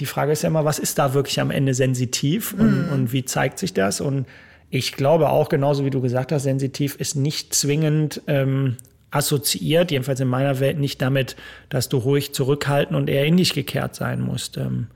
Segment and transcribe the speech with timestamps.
[0.00, 2.92] die Frage ist ja immer, was ist da wirklich am Ende sensitiv und, mm.
[2.92, 4.00] und wie zeigt sich das?
[4.00, 4.26] Und
[4.70, 8.76] ich glaube auch, genauso wie du gesagt hast, sensitiv ist nicht zwingend ähm,
[9.10, 11.36] assoziiert, jedenfalls in meiner Welt nicht damit,
[11.68, 14.56] dass du ruhig zurückhalten und eher in dich gekehrt sein musst.
[14.56, 14.86] Ähm,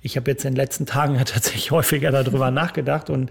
[0.00, 3.30] ich habe jetzt in den letzten Tagen ja tatsächlich häufiger darüber nachgedacht und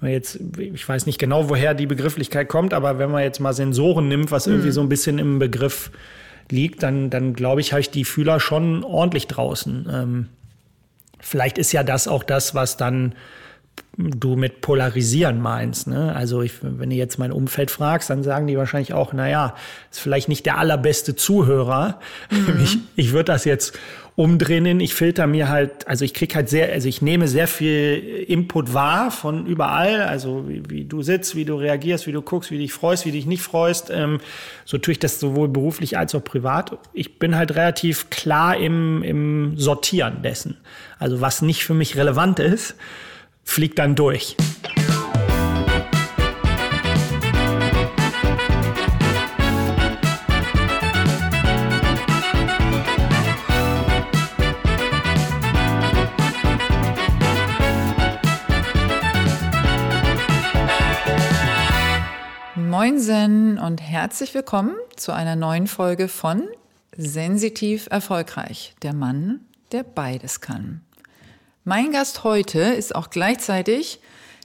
[0.00, 4.08] jetzt, ich weiß nicht genau, woher die Begrifflichkeit kommt, aber wenn man jetzt mal Sensoren
[4.08, 4.72] nimmt, was irgendwie mhm.
[4.72, 5.90] so ein bisschen im Begriff
[6.50, 9.88] liegt, dann, dann glaube ich, habe ich die Fühler schon ordentlich draußen.
[9.90, 10.28] Ähm,
[11.22, 13.14] vielleicht ist ja das auch das, was dann
[13.96, 15.86] du mit polarisieren meinst.
[15.86, 16.14] Ne?
[16.14, 19.54] Also ich, wenn du jetzt mein Umfeld fragst, dann sagen die wahrscheinlich auch, naja,
[19.90, 22.00] ist vielleicht nicht der allerbeste Zuhörer.
[22.30, 22.60] Mhm.
[22.62, 23.78] Ich, ich würde das jetzt
[24.14, 24.80] umdrehen.
[24.80, 28.72] Ich filter mir halt, also ich krieg halt sehr, also ich nehme sehr viel Input
[28.72, 32.58] wahr von überall, also wie, wie du sitzt, wie du reagierst, wie du guckst, wie
[32.58, 33.90] dich freust, wie dich nicht freust.
[33.90, 34.20] Ähm,
[34.64, 36.78] so tue ich das sowohl beruflich als auch privat.
[36.94, 40.56] Ich bin halt relativ klar im, im Sortieren dessen.
[40.98, 42.74] Also was nicht für mich relevant ist,
[43.44, 44.36] fliegt dann durch.
[62.54, 66.48] Moinsen und herzlich willkommen zu einer neuen Folge von
[66.96, 69.40] Sensitiv Erfolgreich, der Mann,
[69.72, 70.80] der beides kann.
[71.64, 74.00] Mein Gast heute ist auch gleichzeitig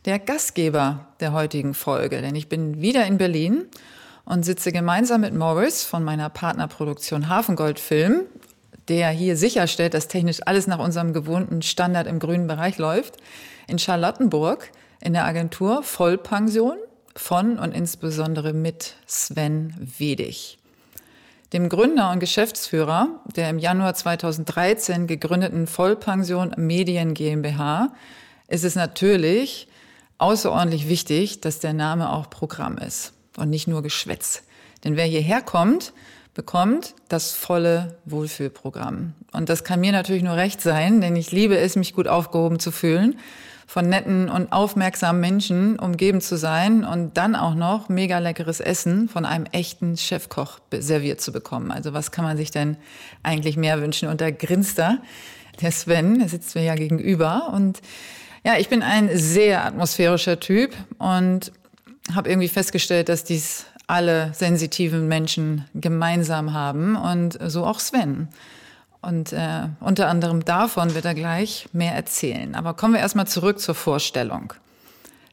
[0.05, 3.65] der Gastgeber der heutigen Folge, denn ich bin wieder in Berlin
[4.23, 8.21] und sitze gemeinsam mit Morris von meiner Partnerproduktion Hafengold Film,
[8.87, 13.15] der hier sicherstellt, dass technisch alles nach unserem gewohnten Standard im grünen Bereich läuft,
[13.67, 16.77] in Charlottenburg in der Agentur Vollpension
[17.15, 20.59] von und insbesondere mit Sven Wedig.
[21.53, 27.93] Dem Gründer und Geschäftsführer der im Januar 2013 gegründeten Vollpension Medien GmbH
[28.49, 29.69] ist es natürlich
[30.17, 34.43] außerordentlich wichtig, dass der Name auch Programm ist und nicht nur Geschwätz.
[34.83, 35.93] Denn wer hierher kommt,
[36.33, 39.13] bekommt das volle Wohlfühlprogramm.
[39.31, 42.59] Und das kann mir natürlich nur recht sein, denn ich liebe es, mich gut aufgehoben
[42.59, 43.17] zu fühlen
[43.67, 49.09] von netten und aufmerksamen Menschen umgeben zu sein und dann auch noch mega leckeres Essen
[49.09, 51.71] von einem echten Chefkoch serviert zu bekommen.
[51.71, 52.77] Also was kann man sich denn
[53.23, 54.07] eigentlich mehr wünschen?
[54.07, 54.99] Und da grinst er,
[55.61, 57.81] der Sven, der sitzt mir ja gegenüber und
[58.45, 61.51] ja, ich bin ein sehr atmosphärischer Typ und
[62.15, 68.29] habe irgendwie festgestellt, dass dies alle sensitiven Menschen gemeinsam haben und so auch Sven.
[69.01, 72.55] Und äh, unter anderem davon wird er gleich mehr erzählen.
[72.55, 74.53] Aber kommen wir erstmal zurück zur Vorstellung.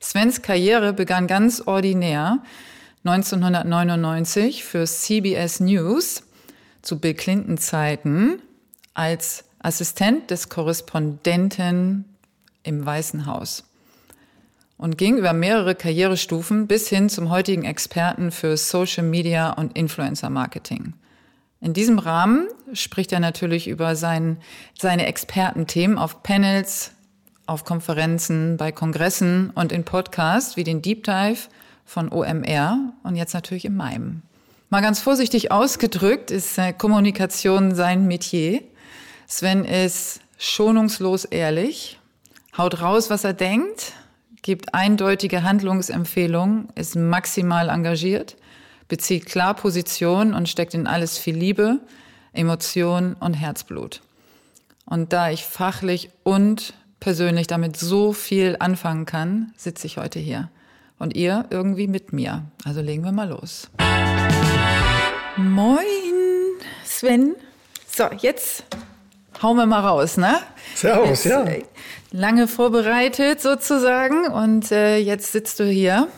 [0.01, 2.41] Svens Karriere begann ganz ordinär
[3.05, 6.23] 1999 für CBS News
[6.83, 8.41] zu Bill Clinton Zeiten
[8.93, 12.05] als Assistent des Korrespondenten
[12.63, 13.65] im Weißen Haus
[14.77, 20.31] und ging über mehrere Karrierestufen bis hin zum heutigen Experten für Social Media und Influencer
[20.31, 20.95] Marketing.
[21.61, 24.39] In diesem Rahmen spricht er natürlich über sein,
[24.79, 26.93] seine Expertenthemen auf Panels,
[27.47, 31.49] auf Konferenzen, bei Kongressen und in Podcasts wie den Deep Dive
[31.85, 34.23] von OMR und jetzt natürlich im MIME.
[34.71, 38.63] Mal ganz vorsichtig ausgedrückt ist äh, Kommunikation sein Metier.
[39.27, 41.99] Sven ist schonungslos ehrlich,
[42.57, 43.93] haut raus, was er denkt,
[44.43, 48.37] gibt eindeutige Handlungsempfehlungen, ist maximal engagiert
[48.89, 51.81] bezieht klar Position und steckt in alles viel Liebe,
[52.33, 54.03] Emotion und Herzblut.
[54.87, 60.51] Und da ich fachlich und persönlich damit so viel anfangen kann, sitze ich heute hier.
[60.99, 62.45] Und ihr irgendwie mit mir.
[62.65, 63.69] Also legen wir mal los.
[65.37, 65.79] Moin,
[66.85, 67.35] Sven.
[67.91, 68.65] So, jetzt
[69.43, 70.39] hauen wir mal raus, ne?
[70.75, 71.45] Servus, jetzt, ja.
[71.45, 71.65] Äh,
[72.13, 76.09] lange vorbereitet sozusagen und äh, jetzt sitzt du hier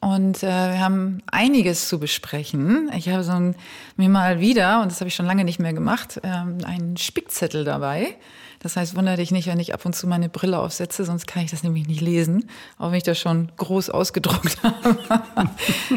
[0.00, 2.90] und äh, wir haben einiges zu besprechen.
[2.96, 3.54] Ich habe so ein,
[3.96, 7.64] mir mal wieder, und das habe ich schon lange nicht mehr gemacht, ähm, einen Spickzettel
[7.64, 8.16] dabei.
[8.62, 11.42] Das heißt, wundere dich nicht, wenn ich ab und zu meine Brille aufsetze, sonst kann
[11.42, 12.48] ich das nämlich nicht lesen,
[12.78, 15.50] auch wenn ich das schon groß ausgedruckt habe.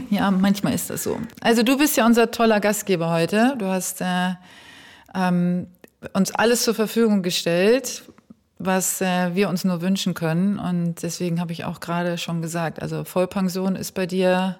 [0.09, 1.17] ja, manchmal ist das so.
[1.41, 3.55] Also du bist ja unser toller Gastgeber heute.
[3.57, 4.31] Du hast äh,
[5.15, 5.67] ähm,
[6.13, 8.03] uns alles zur Verfügung gestellt,
[8.65, 10.59] was äh, wir uns nur wünschen können.
[10.59, 14.57] Und deswegen habe ich auch gerade schon gesagt, also Vollpension ist bei dir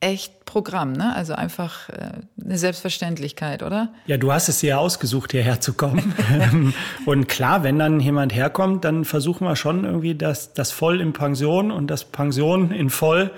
[0.00, 1.14] echt Programm, ne?
[1.14, 2.10] Also einfach äh,
[2.42, 3.88] eine Selbstverständlichkeit, oder?
[4.06, 6.14] Ja, du hast es dir ausgesucht, hierher zu kommen.
[7.06, 11.12] und klar, wenn dann jemand herkommt, dann versuchen wir schon irgendwie das, das Voll in
[11.12, 13.32] Pension und das Pension in Voll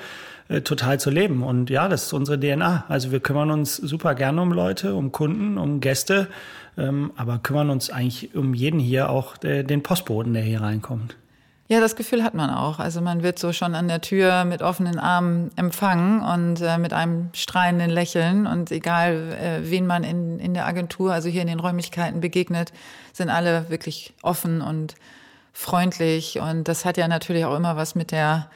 [0.49, 1.43] äh, total zu leben.
[1.43, 2.85] Und ja, das ist unsere DNA.
[2.89, 6.29] Also wir kümmern uns super gerne um Leute, um Kunden, um Gäste
[6.77, 11.17] ähm, aber kümmern uns eigentlich um jeden hier, auch der, den Postboten, der hier reinkommt.
[11.71, 12.81] Ja, das Gefühl hat man auch.
[12.81, 16.93] Also man wird so schon an der Tür mit offenen Armen empfangen und äh, mit
[16.93, 18.49] einem strahlenden Lächeln.
[18.49, 22.73] Und egal, äh, wen man in, in der Agentur, also hier in den Räumlichkeiten begegnet,
[23.13, 24.97] sind alle wirklich offen und
[25.53, 26.41] freundlich.
[26.41, 28.51] Und das hat ja natürlich auch immer was mit der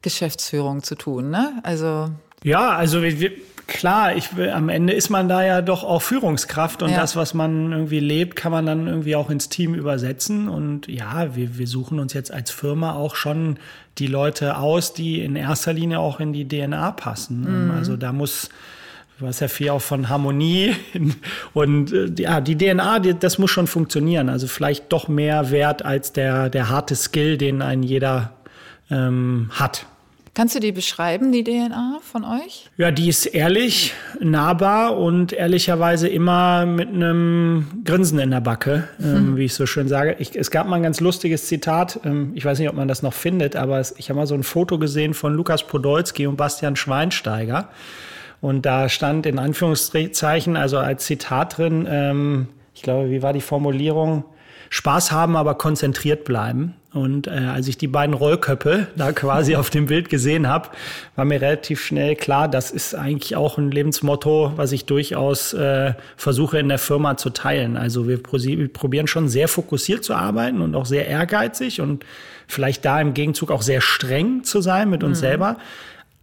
[0.00, 1.28] Geschäftsführung zu tun.
[1.28, 1.60] Ne?
[1.64, 2.08] Also
[2.44, 3.32] ja, also wir,
[3.66, 7.00] klar, ich, am Ende ist man da ja doch auch Führungskraft und ja.
[7.00, 10.48] das, was man irgendwie lebt, kann man dann irgendwie auch ins Team übersetzen.
[10.48, 13.58] Und ja, wir, wir suchen uns jetzt als Firma auch schon
[13.98, 17.66] die Leute aus, die in erster Linie auch in die DNA passen.
[17.66, 17.70] Mhm.
[17.72, 18.50] Also da muss
[19.20, 20.74] Du hast ja viel auch von Harmonie
[21.54, 24.28] und äh, ja, die DNA, die, das muss schon funktionieren.
[24.28, 28.32] Also vielleicht doch mehr wert als der, der harte Skill, den ein jeder
[28.90, 29.86] ähm, hat.
[30.34, 32.68] Kannst du die beschreiben, die DNA von euch?
[32.76, 39.30] Ja, die ist ehrlich, nahbar und ehrlicherweise immer mit einem Grinsen in der Backe, ähm,
[39.30, 39.36] mhm.
[39.36, 40.16] wie ich so schön sage.
[40.18, 43.02] Ich, es gab mal ein ganz lustiges Zitat, ähm, ich weiß nicht, ob man das
[43.02, 46.34] noch findet, aber es, ich habe mal so ein Foto gesehen von Lukas Podolski und
[46.34, 47.68] Bastian Schweinsteiger.
[48.40, 53.40] Und da stand in Anführungszeichen, also als Zitat drin, ähm, ich glaube, wie war die
[53.40, 54.24] Formulierung?
[54.74, 56.74] Spaß haben, aber konzentriert bleiben.
[56.92, 60.70] Und äh, als ich die beiden Rollköpfe da quasi auf dem Bild gesehen habe,
[61.14, 65.94] war mir relativ schnell klar, das ist eigentlich auch ein Lebensmotto, was ich durchaus äh,
[66.16, 67.76] versuche in der Firma zu teilen.
[67.76, 72.04] Also wir, probieren schon sehr fokussiert zu arbeiten und auch sehr ehrgeizig und
[72.48, 75.20] vielleicht da im Gegenzug auch sehr streng zu sein mit uns mhm.
[75.20, 75.56] selber.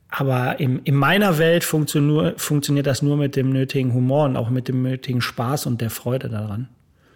[0.09, 4.67] Aber im, in meiner Welt funktioniert das nur mit dem nötigen Humor und auch mit
[4.67, 6.67] dem nötigen Spaß und der Freude daran.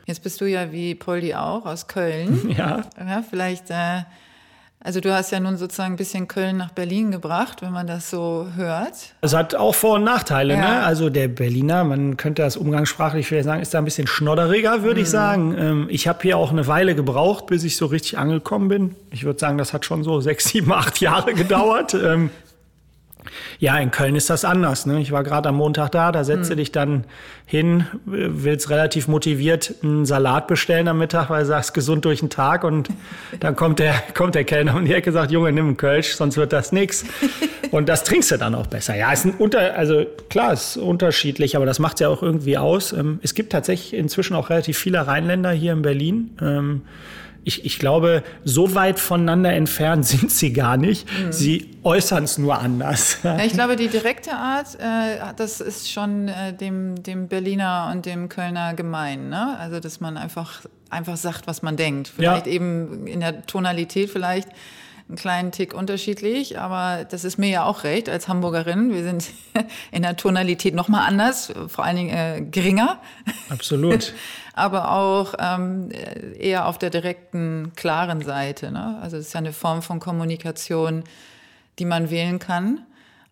[0.06, 2.50] Jetzt bist du ja wie Poldi auch aus Köln.
[2.56, 2.84] Ja.
[2.98, 4.04] ja vielleicht, äh,
[4.80, 8.12] also du hast ja nun sozusagen ein bisschen Köln nach Berlin gebracht, wenn man das
[8.12, 8.94] so hört.
[9.22, 10.54] Es hat auch Vor- und Nachteile.
[10.54, 10.60] Ja.
[10.60, 10.84] Ne?
[10.84, 15.00] Also der Berliner, man könnte das umgangssprachlich vielleicht sagen, ist da ein bisschen schnodderiger, würde
[15.00, 15.04] mhm.
[15.04, 15.56] ich sagen.
[15.58, 18.96] Ähm, ich habe hier auch eine Weile gebraucht, bis ich so richtig angekommen bin.
[19.10, 21.94] Ich würde sagen, das hat schon so sechs, sieben, acht Jahre gedauert.
[22.06, 22.30] ähm,
[23.60, 24.86] ja, in Köln ist das anders.
[24.86, 25.00] Ne?
[25.02, 26.58] Ich war gerade am Montag da, da setze hm.
[26.58, 27.06] dich dann
[27.46, 32.30] hin, willst relativ motiviert einen Salat bestellen am Mittag, weil du sagst, gesund durch den
[32.30, 32.90] Tag und
[33.40, 36.38] dann kommt der, kommt der Kellner um die Ecke sagt, Junge, nimm einen Kölsch, sonst
[36.38, 37.06] wird das nix.
[37.72, 38.96] Und das trinkst du dann auch besser.
[38.96, 42.94] Ja, ist ein Unter, also klar, ist unterschiedlich, aber das macht ja auch irgendwie aus.
[42.94, 46.38] Ähm, es gibt tatsächlich inzwischen auch relativ viele Rheinländer hier in Berlin.
[47.48, 51.08] Ich, ich glaube, so weit voneinander entfernt sind sie gar nicht.
[51.08, 51.32] Mhm.
[51.32, 53.20] Sie äußern es nur anders.
[53.24, 58.06] Ja, ich glaube, die direkte Art, äh, das ist schon äh, dem, dem Berliner und
[58.06, 59.30] dem Kölner gemein.
[59.30, 59.58] Ne?
[59.60, 62.10] Also, dass man einfach, einfach sagt, was man denkt.
[62.14, 62.52] Vielleicht ja.
[62.52, 64.50] eben in der Tonalität vielleicht
[65.08, 68.92] einen kleinen Tick unterschiedlich, aber das ist mir ja auch recht als Hamburgerin.
[68.92, 69.28] Wir sind
[69.92, 73.00] in der Tonalität nochmal anders, vor allen Dingen äh, geringer.
[73.50, 74.14] Absolut.
[74.56, 75.90] aber auch ähm,
[76.40, 78.72] eher auf der direkten, klaren Seite.
[78.72, 78.98] Ne?
[79.02, 81.04] Also es ist ja eine Form von Kommunikation,
[81.78, 82.80] die man wählen kann.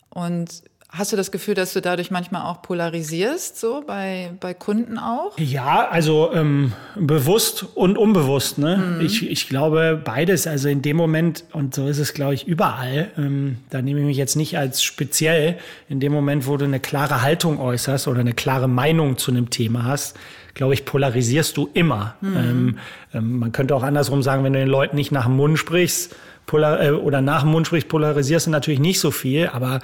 [0.09, 0.63] Und
[0.95, 5.35] Hast du das Gefühl, dass du dadurch manchmal auch polarisierst, so bei, bei Kunden auch?
[5.39, 8.59] Ja, also ähm, bewusst und unbewusst.
[8.59, 8.77] Ne?
[8.77, 9.01] Mhm.
[9.03, 10.45] Ich, ich glaube beides.
[10.45, 14.05] Also in dem Moment, und so ist es, glaube ich, überall, ähm, da nehme ich
[14.05, 15.57] mich jetzt nicht als speziell,
[15.89, 19.49] in dem Moment, wo du eine klare Haltung äußerst oder eine klare Meinung zu einem
[19.49, 20.15] Thema hast,
[20.53, 22.15] glaube ich, polarisierst du immer.
[22.21, 22.37] Mhm.
[22.37, 22.77] Ähm,
[23.13, 26.15] ähm, man könnte auch andersrum sagen, wenn du den Leuten nicht nach dem Mund sprichst,
[26.45, 29.79] polar, äh, oder nach dem Mund sprichst, polarisierst du natürlich nicht so viel, aber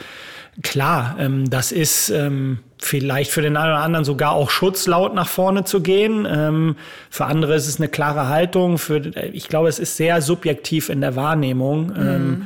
[0.61, 5.13] Klar, ähm, das ist ähm, vielleicht für den einen oder anderen sogar auch Schutz, laut
[5.15, 6.27] nach vorne zu gehen.
[6.29, 6.75] Ähm,
[7.09, 8.77] für andere ist es eine klare Haltung.
[8.77, 8.97] Für,
[9.31, 11.93] ich glaube, es ist sehr subjektiv in der Wahrnehmung.
[11.95, 12.45] Ähm, mhm.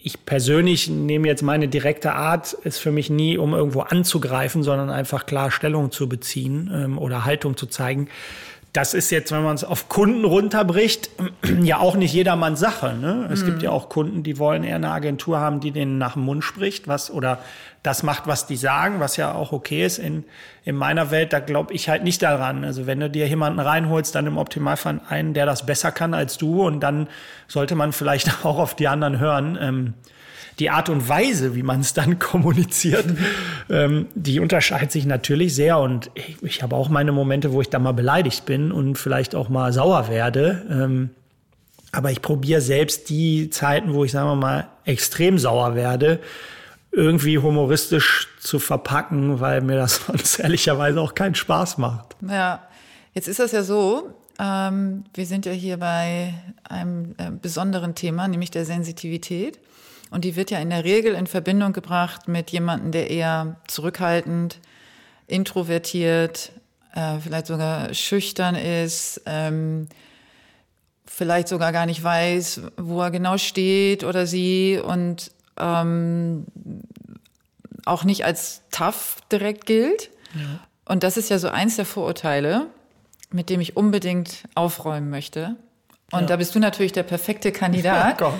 [0.00, 4.90] Ich persönlich nehme jetzt meine direkte Art, ist für mich nie, um irgendwo anzugreifen, sondern
[4.90, 8.08] einfach klar Stellung zu beziehen ähm, oder Haltung zu zeigen
[8.72, 11.10] das ist jetzt, wenn man es auf Kunden runterbricht,
[11.62, 12.94] ja auch nicht jedermanns Sache.
[12.94, 13.28] Ne?
[13.32, 13.46] Es mhm.
[13.46, 16.44] gibt ja auch Kunden, die wollen eher eine Agentur haben, die denen nach dem Mund
[16.44, 17.38] spricht, was oder
[17.82, 19.98] das macht, was die sagen, was ja auch okay ist.
[19.98, 20.24] In,
[20.64, 22.64] in meiner Welt, da glaube ich halt nicht daran.
[22.64, 26.36] Also wenn du dir jemanden reinholst, dann im Optimalfall einen, der das besser kann als
[26.36, 27.08] du und dann
[27.46, 29.58] sollte man vielleicht auch auf die anderen hören.
[29.60, 29.94] Ähm,
[30.58, 33.04] die Art und Weise, wie man es dann kommuniziert,
[33.70, 35.78] ähm, die unterscheidet sich natürlich sehr.
[35.78, 39.34] Und ich, ich habe auch meine Momente, wo ich da mal beleidigt bin und vielleicht
[39.34, 40.66] auch mal sauer werde.
[40.70, 41.10] Ähm,
[41.92, 46.20] aber ich probiere selbst die Zeiten, wo ich, sagen wir mal, extrem sauer werde,
[46.92, 52.16] irgendwie humoristisch zu verpacken, weil mir das sonst ehrlicherweise auch keinen Spaß macht.
[52.28, 52.62] Ja,
[53.14, 56.34] jetzt ist das ja so, ähm, wir sind ja hier bei
[56.64, 59.58] einem äh, besonderen Thema, nämlich der Sensitivität.
[60.10, 64.58] Und die wird ja in der Regel in Verbindung gebracht mit jemandem, der eher zurückhaltend,
[65.26, 66.52] introvertiert,
[66.94, 69.88] äh, vielleicht sogar schüchtern ist, ähm,
[71.04, 76.46] vielleicht sogar gar nicht weiß, wo er genau steht oder sie und ähm,
[77.84, 80.10] auch nicht als tough direkt gilt.
[80.34, 80.60] Ja.
[80.84, 82.66] Und das ist ja so eins der Vorurteile,
[83.30, 85.56] mit dem ich unbedingt aufräumen möchte.
[86.10, 86.26] Und ja.
[86.26, 88.32] da bist du natürlich der perfekte Kandidat, oh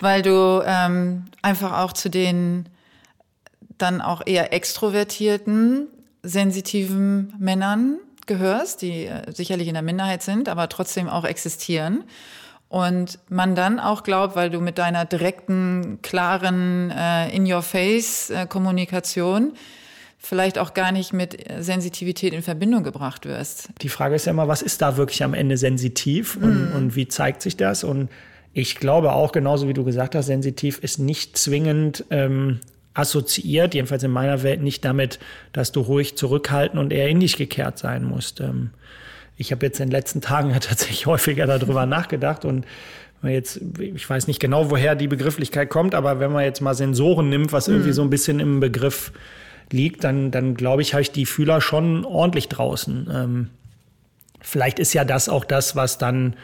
[0.00, 2.66] weil du ähm, einfach auch zu den
[3.78, 5.88] dann auch eher extrovertierten,
[6.22, 12.04] sensitiven Männern gehörst, die äh, sicherlich in der Minderheit sind, aber trotzdem auch existieren.
[12.68, 19.56] Und man dann auch glaubt, weil du mit deiner direkten, klaren, äh, in-your-face-Kommunikation äh,
[20.24, 23.68] vielleicht auch gar nicht mit Sensitivität in Verbindung gebracht wirst.
[23.82, 26.76] Die Frage ist ja immer, was ist da wirklich am Ende sensitiv und, mm.
[26.76, 27.84] und wie zeigt sich das?
[27.84, 28.08] Und
[28.52, 32.60] ich glaube auch, genauso wie du gesagt hast, sensitiv ist nicht zwingend ähm,
[32.94, 35.18] assoziiert, jedenfalls in meiner Welt nicht damit,
[35.52, 38.40] dass du ruhig zurückhalten und eher in dich gekehrt sein musst.
[38.40, 38.70] Ähm,
[39.36, 42.64] ich habe jetzt in den letzten Tagen ja tatsächlich häufiger darüber nachgedacht und
[43.22, 47.30] jetzt, ich weiß nicht genau, woher die Begrifflichkeit kommt, aber wenn man jetzt mal Sensoren
[47.30, 47.94] nimmt, was irgendwie mhm.
[47.94, 49.12] so ein bisschen im Begriff
[49.70, 53.08] liegt, dann, dann glaube ich, habe ich die Fühler schon ordentlich draußen.
[53.12, 53.50] Ähm,
[54.40, 56.36] vielleicht ist ja das auch das, was dann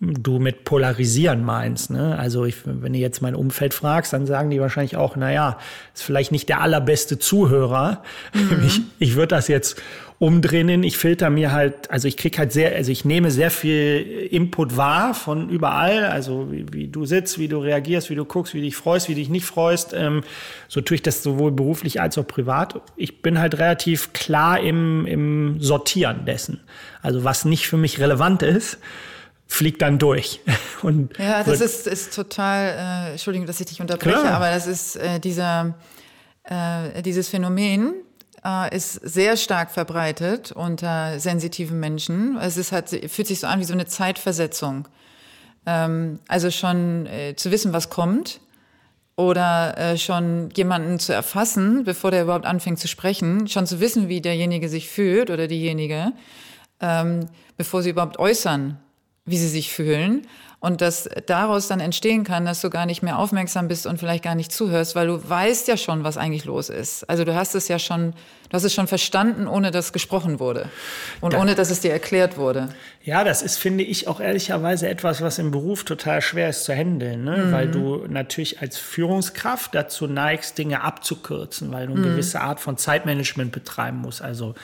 [0.00, 1.90] du mit polarisieren meinst.
[1.90, 2.18] Ne?
[2.18, 5.58] Also ich, wenn du jetzt mein Umfeld fragst, dann sagen die wahrscheinlich auch, naja,
[5.94, 8.02] ist vielleicht nicht der allerbeste Zuhörer.
[8.32, 8.64] Mhm.
[8.66, 9.80] Ich, ich würde das jetzt
[10.18, 10.82] umdrehen.
[10.82, 14.76] Ich filter mir halt, also ich krieg halt sehr, also ich nehme sehr viel Input
[14.76, 18.62] wahr von überall, also wie, wie du sitzt, wie du reagierst, wie du guckst, wie
[18.62, 19.92] dich freust, wie dich nicht freust.
[19.92, 20.22] Ähm,
[20.68, 22.80] so tue ich das sowohl beruflich als auch privat.
[22.96, 26.60] Ich bin halt relativ klar im, im Sortieren dessen.
[27.02, 28.78] Also was nicht für mich relevant ist,
[29.46, 30.40] fliegt dann durch.
[30.82, 34.32] Und ja, das ist, ist total, äh, Entschuldigung, dass ich dich unterbreche, klar.
[34.34, 35.74] aber das ist äh, dieser,
[36.44, 37.94] äh, dieses Phänomen,
[38.46, 42.38] äh, ist sehr stark verbreitet unter sensitiven Menschen.
[42.40, 44.86] Es ist halt, fühlt sich so an wie so eine Zeitversetzung.
[45.66, 48.40] Ähm, also schon äh, zu wissen, was kommt
[49.16, 54.08] oder äh, schon jemanden zu erfassen, bevor der überhaupt anfängt zu sprechen, schon zu wissen,
[54.08, 56.12] wie derjenige sich fühlt oder diejenige,
[56.80, 57.26] ähm,
[57.56, 58.78] bevor sie überhaupt äußern,
[59.24, 60.26] wie sie sich fühlen
[60.66, 64.24] und dass daraus dann entstehen kann, dass du gar nicht mehr aufmerksam bist und vielleicht
[64.24, 67.08] gar nicht zuhörst, weil du weißt ja schon, was eigentlich los ist.
[67.08, 68.14] Also du hast es ja schon,
[68.48, 70.68] du hast es schon verstanden, ohne dass gesprochen wurde
[71.20, 72.70] und da, ohne dass es dir erklärt wurde.
[73.04, 76.74] Ja, das ist, finde ich, auch ehrlicherweise etwas, was im Beruf total schwer ist zu
[76.74, 77.36] handeln, ne?
[77.36, 77.52] Mhm.
[77.52, 82.10] weil du natürlich als Führungskraft dazu neigst, Dinge abzukürzen, weil du eine mhm.
[82.10, 84.20] gewisse Art von Zeitmanagement betreiben musst.
[84.20, 84.56] Also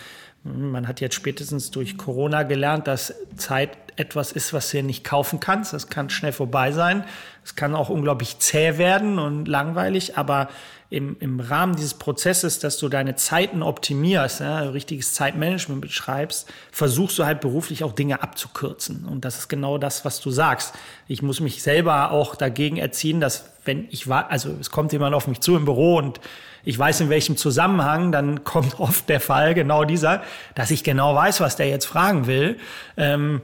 [0.45, 5.39] man hat jetzt spätestens durch Corona gelernt, dass Zeit etwas ist, was du nicht kaufen
[5.39, 5.73] kannst.
[5.73, 7.05] Das kann schnell vorbei sein.
[7.45, 10.49] Es kann auch unglaublich zäh werden und langweilig, aber
[10.91, 17.19] im, im Rahmen dieses Prozesses, dass du deine Zeiten optimierst, ja, richtiges Zeitmanagement betreibst, versuchst
[17.19, 19.07] du halt beruflich auch Dinge abzukürzen.
[19.07, 20.75] Und das ist genau das, was du sagst.
[21.09, 25.15] Ich muss mich selber auch dagegen erziehen, dass wenn ich war, also es kommt jemand
[25.15, 26.21] auf mich zu im Büro und
[26.65, 30.23] ich weiß in welchem Zusammenhang, dann kommt oft der Fall, genau dieser,
[30.55, 32.59] dass ich genau weiß, was der jetzt fragen will.
[32.97, 33.41] Ähm,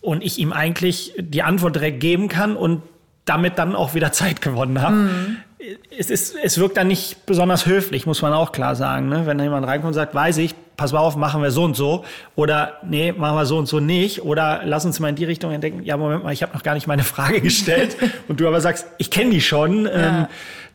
[0.00, 2.82] und ich ihm eigentlich die Antwort direkt geben kann und
[3.26, 4.94] damit dann auch wieder Zeit gewonnen habe.
[4.94, 5.36] Mhm.
[5.96, 9.10] Es, ist, es wirkt dann nicht besonders höflich, muss man auch klar sagen.
[9.10, 9.26] Ne?
[9.26, 11.76] Wenn da jemand reinkommt und sagt, weiß ich, pass mal auf, machen wir so und
[11.76, 12.06] so.
[12.34, 14.22] Oder nee, machen wir so und so nicht.
[14.24, 16.72] Oder lass uns mal in die Richtung denken, ja, Moment mal, ich habe noch gar
[16.72, 17.98] nicht meine Frage gestellt.
[18.26, 19.84] und du aber sagst, ich kenne die schon.
[19.84, 19.92] Ja.
[19.92, 20.26] Ähm,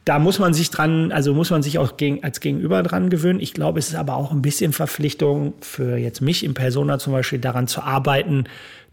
[0.05, 3.39] da muss man sich dran, also muss man sich auch gegen, als Gegenüber dran gewöhnen.
[3.39, 7.11] Ich glaube, es ist aber auch ein bisschen Verpflichtung für jetzt mich im Persona zum
[7.11, 8.45] Beispiel daran zu arbeiten,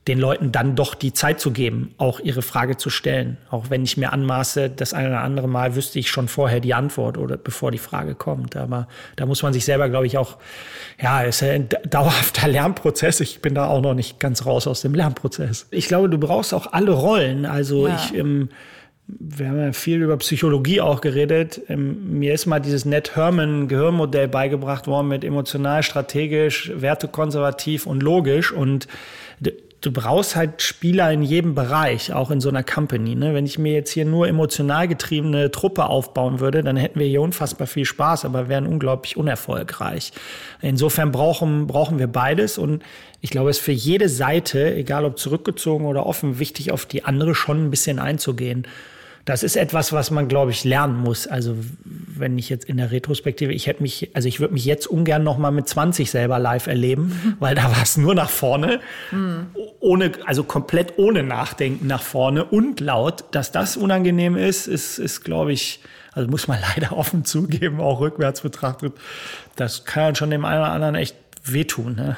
[0.08, 3.36] den Leuten dann doch die Zeit zu geben, auch ihre Frage zu stellen.
[3.50, 6.74] Auch wenn ich mir anmaße, das eine oder andere Mal wüsste ich schon vorher die
[6.74, 8.56] Antwort oder bevor die Frage kommt.
[8.56, 10.38] Aber da muss man sich selber, glaube ich, auch,
[11.00, 13.20] ja, es ist ein dauerhafter Lernprozess.
[13.20, 15.68] Ich bin da auch noch nicht ganz raus aus dem Lernprozess.
[15.70, 17.46] Ich glaube, du brauchst auch alle Rollen.
[17.46, 17.94] Also ja.
[17.94, 18.48] ich, ähm,
[19.06, 21.60] wir haben ja viel über Psychologie auch geredet.
[21.68, 28.02] Ähm, mir ist mal dieses Ned Herman Gehirnmodell beigebracht worden mit emotional, strategisch, wertekonservativ und
[28.02, 28.52] logisch.
[28.52, 28.86] Und
[29.82, 33.16] du brauchst halt Spieler in jedem Bereich, auch in so einer Company.
[33.16, 33.34] Ne?
[33.34, 37.20] Wenn ich mir jetzt hier nur emotional getriebene Truppe aufbauen würde, dann hätten wir hier
[37.20, 40.12] unfassbar viel Spaß, aber wären unglaublich unerfolgreich.
[40.60, 42.82] Insofern brauchen, brauchen wir beides und
[43.20, 47.04] ich glaube, es ist für jede Seite, egal ob zurückgezogen oder offen, wichtig, auf die
[47.04, 48.66] andere schon ein bisschen einzugehen
[49.24, 51.26] das ist etwas, was man, glaube ich, lernen muss.
[51.26, 54.86] Also wenn ich jetzt in der Retrospektive, ich hätte mich, also ich würde mich jetzt
[54.86, 58.80] ungern noch mal mit 20 selber live erleben, weil da war es nur nach vorne,
[59.12, 59.46] mhm.
[59.80, 63.24] ohne, also komplett ohne Nachdenken nach vorne und laut.
[63.30, 65.80] Dass das unangenehm ist, ist, ist glaube ich,
[66.12, 68.94] also muss man leider offen zugeben, auch rückwärts betrachtet.
[69.54, 71.94] Das kann schon dem einen oder anderen echt wehtun.
[71.94, 72.16] Ne?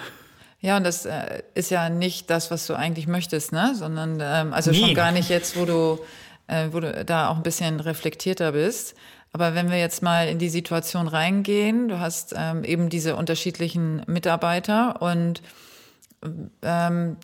[0.64, 3.75] Ja, und das äh, ist ja nicht das, was du eigentlich möchtest, ne?
[3.75, 4.78] Sondern ähm, also Nie.
[4.78, 5.99] schon gar nicht jetzt, wo du,
[6.47, 8.95] äh, wo du da auch ein bisschen reflektierter bist.
[9.33, 14.03] Aber wenn wir jetzt mal in die Situation reingehen, du hast ähm, eben diese unterschiedlichen
[14.07, 15.43] Mitarbeiter und
[16.63, 17.17] ähm,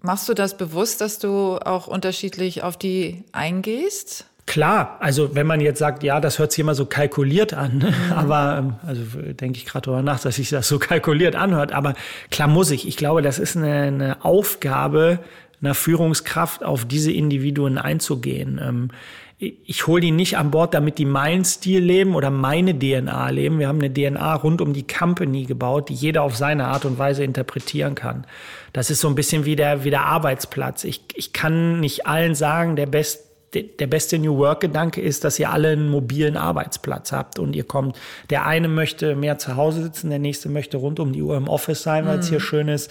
[0.00, 4.26] machst du das bewusst, dass du auch unterschiedlich auf die eingehst?
[4.46, 7.90] Klar, also wenn man jetzt sagt, ja, das hört sich immer so kalkuliert an, ne?
[7.90, 8.12] mhm.
[8.12, 9.02] aber ähm, also
[9.34, 11.94] denke ich gerade darüber nach, dass sich das so kalkuliert anhört, aber
[12.30, 12.88] klar muss ich.
[12.88, 15.18] Ich glaube, das ist eine, eine Aufgabe
[15.60, 18.60] einer Führungskraft, auf diese Individuen einzugehen.
[18.62, 18.90] Ähm,
[19.38, 23.60] ich hole die nicht an Bord, damit die meinen Stil leben oder meine DNA leben.
[23.60, 26.98] Wir haben eine DNA rund um die Company gebaut, die jeder auf seine Art und
[26.98, 28.26] Weise interpretieren kann.
[28.72, 30.82] Das ist so ein bisschen wie der, wie der Arbeitsplatz.
[30.82, 35.50] Ich, ich kann nicht allen sagen, der best der beste New Work-Gedanke ist, dass ihr
[35.50, 37.98] alle einen mobilen Arbeitsplatz habt und ihr kommt,
[38.28, 41.48] der eine möchte mehr zu Hause sitzen, der nächste möchte rund um die Uhr im
[41.48, 42.30] Office sein, weil es mhm.
[42.30, 42.90] hier schön ist.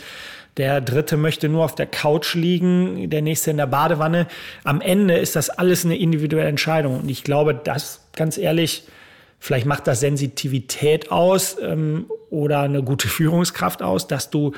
[0.58, 4.28] Der dritte möchte nur auf der Couch liegen, der nächste in der Badewanne.
[4.64, 7.00] Am Ende ist das alles eine individuelle Entscheidung.
[7.00, 8.88] Und ich glaube, das, ganz ehrlich,
[9.40, 14.54] vielleicht macht das Sensitivität aus ähm, oder eine gute Führungskraft aus, dass du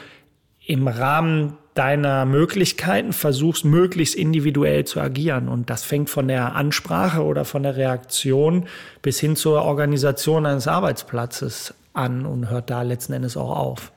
[0.65, 5.49] im Rahmen deiner Möglichkeiten versuchst, möglichst individuell zu agieren.
[5.49, 8.67] Und das fängt von der Ansprache oder von der Reaktion
[9.01, 13.91] bis hin zur Organisation eines Arbeitsplatzes an und hört da letzten Endes auch auf.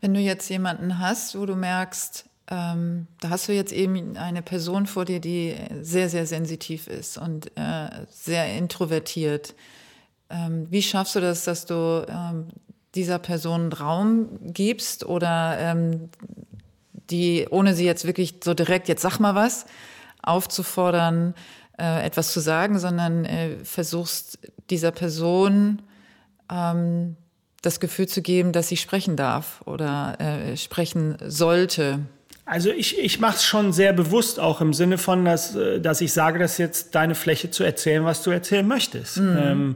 [0.00, 4.42] Wenn du jetzt jemanden hast, wo du merkst, ähm, da hast du jetzt eben eine
[4.42, 9.54] Person vor dir, die sehr, sehr sensitiv ist und äh, sehr introvertiert.
[10.30, 12.48] Ähm, wie schaffst du das, dass du ähm,
[12.94, 16.08] dieser Person Raum gibst oder ähm,
[17.10, 19.66] die, ohne sie jetzt wirklich so direkt, jetzt sag mal was,
[20.22, 21.34] aufzufordern,
[21.78, 24.38] äh, etwas zu sagen, sondern äh, versuchst
[24.70, 25.82] dieser Person
[26.50, 27.16] ähm,
[27.66, 32.00] das Gefühl zu geben, dass sie sprechen darf oder äh, sprechen sollte.
[32.44, 36.00] Also ich, ich mache es schon sehr bewusst, auch im Sinne von, dass, äh, dass
[36.00, 39.18] ich sage, das ist jetzt deine Fläche zu erzählen, was du erzählen möchtest.
[39.18, 39.38] Mhm.
[39.38, 39.74] Ähm,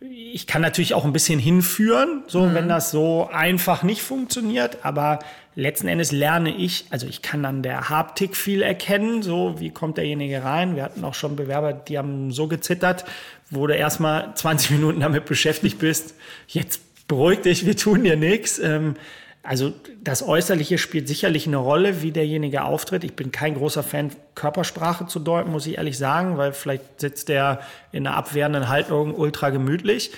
[0.00, 2.54] ich kann natürlich auch ein bisschen hinführen, so mhm.
[2.54, 5.20] wenn das so einfach nicht funktioniert, aber
[5.54, 9.96] letzten Endes lerne ich, also ich kann an der Haptik viel erkennen, so wie kommt
[9.96, 10.76] derjenige rein.
[10.76, 13.04] Wir hatten auch schon Bewerber, die haben so gezittert,
[13.50, 16.14] wo du erstmal 20 Minuten damit beschäftigt bist.
[16.46, 18.58] Jetzt beruhig dich, wir tun dir nichts.
[18.58, 18.94] Ähm,
[19.42, 23.02] also das Äußerliche spielt sicherlich eine Rolle, wie derjenige auftritt.
[23.02, 27.28] Ich bin kein großer Fan, Körpersprache zu deuten, muss ich ehrlich sagen, weil vielleicht sitzt
[27.28, 30.10] der in einer abwehrenden Haltung ultra gemütlich.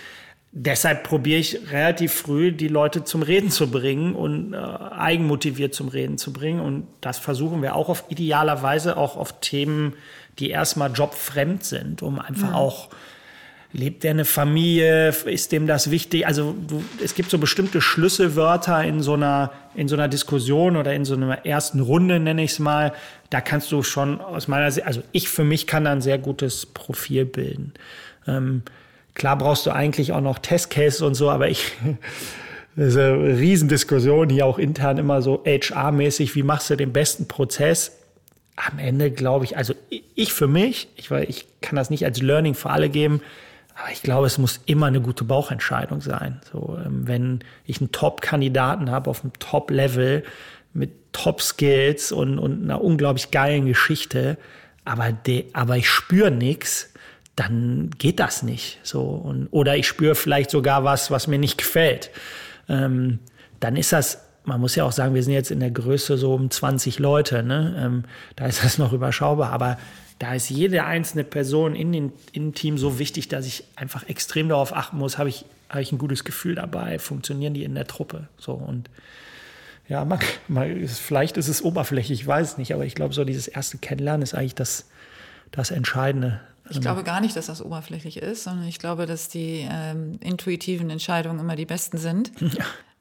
[0.52, 5.86] Deshalb probiere ich relativ früh, die Leute zum Reden zu bringen und äh, eigenmotiviert zum
[5.88, 6.58] Reden zu bringen.
[6.58, 9.94] Und das versuchen wir auch auf idealer Weise, auch auf Themen,
[10.40, 12.54] die erstmal jobfremd sind, um einfach mhm.
[12.56, 12.88] auch
[13.72, 15.14] lebt er eine Familie?
[15.26, 16.26] Ist dem das wichtig?
[16.26, 16.54] Also
[17.02, 21.14] es gibt so bestimmte Schlüsselwörter in so einer in so einer Diskussion oder in so
[21.14, 22.92] einer ersten Runde nenne ich es mal.
[23.30, 26.18] Da kannst du schon aus meiner Sicht, also ich für mich kann da ein sehr
[26.18, 27.72] gutes Profil bilden.
[28.26, 28.62] Ähm,
[29.14, 31.72] klar brauchst du eigentlich auch noch Testcases und so, aber ich
[32.76, 36.34] eine Riesendiskussion hier auch intern immer so HR-mäßig.
[36.34, 37.98] Wie machst du den besten Prozess?
[38.56, 39.74] Am Ende glaube ich, also
[40.14, 43.22] ich für mich, ich, ich kann das nicht als Learning für alle geben,
[43.80, 46.40] aber ich glaube, es muss immer eine gute Bauchentscheidung sein.
[46.52, 50.22] So, ähm, wenn ich einen Top-Kandidaten habe auf einem Top-Level
[50.72, 54.36] mit Top-Skills und, und einer unglaublich geilen Geschichte,
[54.84, 56.92] aber, de, aber ich spüre nichts,
[57.36, 58.80] dann geht das nicht.
[58.82, 62.10] So, und, oder ich spüre vielleicht sogar was, was mir nicht gefällt.
[62.68, 63.18] Ähm,
[63.60, 66.34] dann ist das man muss ja auch sagen, wir sind jetzt in der Größe so
[66.34, 67.76] um 20 Leute, ne?
[67.78, 68.04] Ähm,
[68.36, 69.76] da ist das noch überschaubar, aber
[70.20, 74.06] da ist jede einzelne Person in, den, in dem Team so wichtig, dass ich einfach
[74.06, 77.74] extrem darauf achten muss, habe ich, habe ich ein gutes Gefühl dabei, funktionieren die in
[77.74, 78.28] der Truppe.
[78.36, 78.90] So und
[79.88, 83.48] ja, man, man, vielleicht ist es oberflächlich, ich weiß nicht, aber ich glaube, so dieses
[83.48, 84.84] erste Kennenlernen ist eigentlich das,
[85.52, 86.40] das Entscheidende.
[86.68, 90.90] Ich glaube gar nicht, dass das oberflächlich ist, sondern ich glaube, dass die ähm, intuitiven
[90.90, 92.30] Entscheidungen immer die besten sind.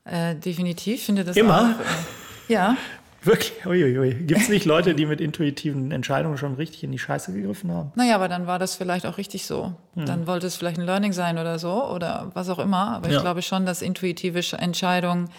[0.05, 0.31] Ja.
[0.31, 1.75] Äh, definitiv finde das immer.
[1.75, 2.77] Auch, äh, ja.
[3.21, 3.65] Wirklich?
[3.65, 4.13] Uiuiui.
[4.13, 7.91] Gibt es nicht Leute, die mit intuitiven Entscheidungen schon richtig in die Scheiße gegriffen haben?
[7.95, 9.73] Naja, aber dann war das vielleicht auch richtig so.
[9.95, 10.05] Hm.
[10.05, 12.95] Dann wollte es vielleicht ein Learning sein oder so oder was auch immer.
[12.95, 13.17] Aber ja.
[13.17, 15.29] ich glaube schon, dass intuitive Entscheidungen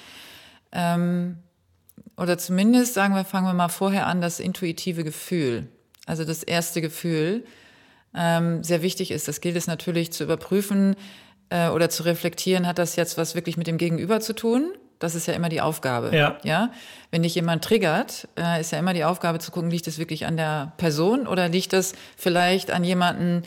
[0.73, 1.39] ähm,
[2.17, 5.69] oder zumindest sagen wir, fangen wir mal vorher an, das intuitive Gefühl,
[6.07, 7.45] also das erste Gefühl,
[8.15, 9.29] ähm, sehr wichtig ist.
[9.29, 10.97] Das gilt es natürlich zu überprüfen
[11.49, 14.73] äh, oder zu reflektieren, hat das jetzt was wirklich mit dem Gegenüber zu tun?
[15.01, 16.15] Das ist ja immer die Aufgabe.
[16.17, 16.37] Ja.
[16.45, 16.71] ja?
[17.11, 20.27] Wenn dich jemand triggert, äh, ist ja immer die Aufgabe zu gucken, liegt es wirklich
[20.27, 23.43] an der Person oder liegt es vielleicht an jemanden,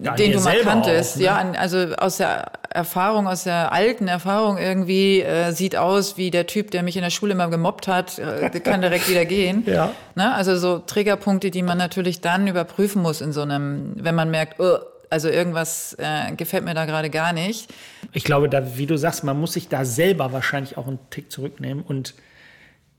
[0.00, 1.14] Ja, den du mal kanntest.
[1.14, 1.24] auch, ne?
[1.24, 6.30] Ja, an- also aus der Erfahrung, aus der alten Erfahrung irgendwie äh, sieht aus wie
[6.30, 9.64] der Typ, der mich in der Schule immer gemobbt hat, äh, kann direkt wieder gehen.
[9.66, 9.90] Ja.
[10.14, 10.32] Ne?
[10.34, 14.60] Also so Triggerpunkte, die man natürlich dann überprüfen muss in so einem, wenn man merkt,
[14.60, 14.76] oh,
[15.10, 17.72] also irgendwas äh, gefällt mir da gerade gar nicht.
[18.12, 21.30] Ich glaube, da, wie du sagst, man muss sich da selber wahrscheinlich auch einen Tick
[21.32, 22.14] zurücknehmen und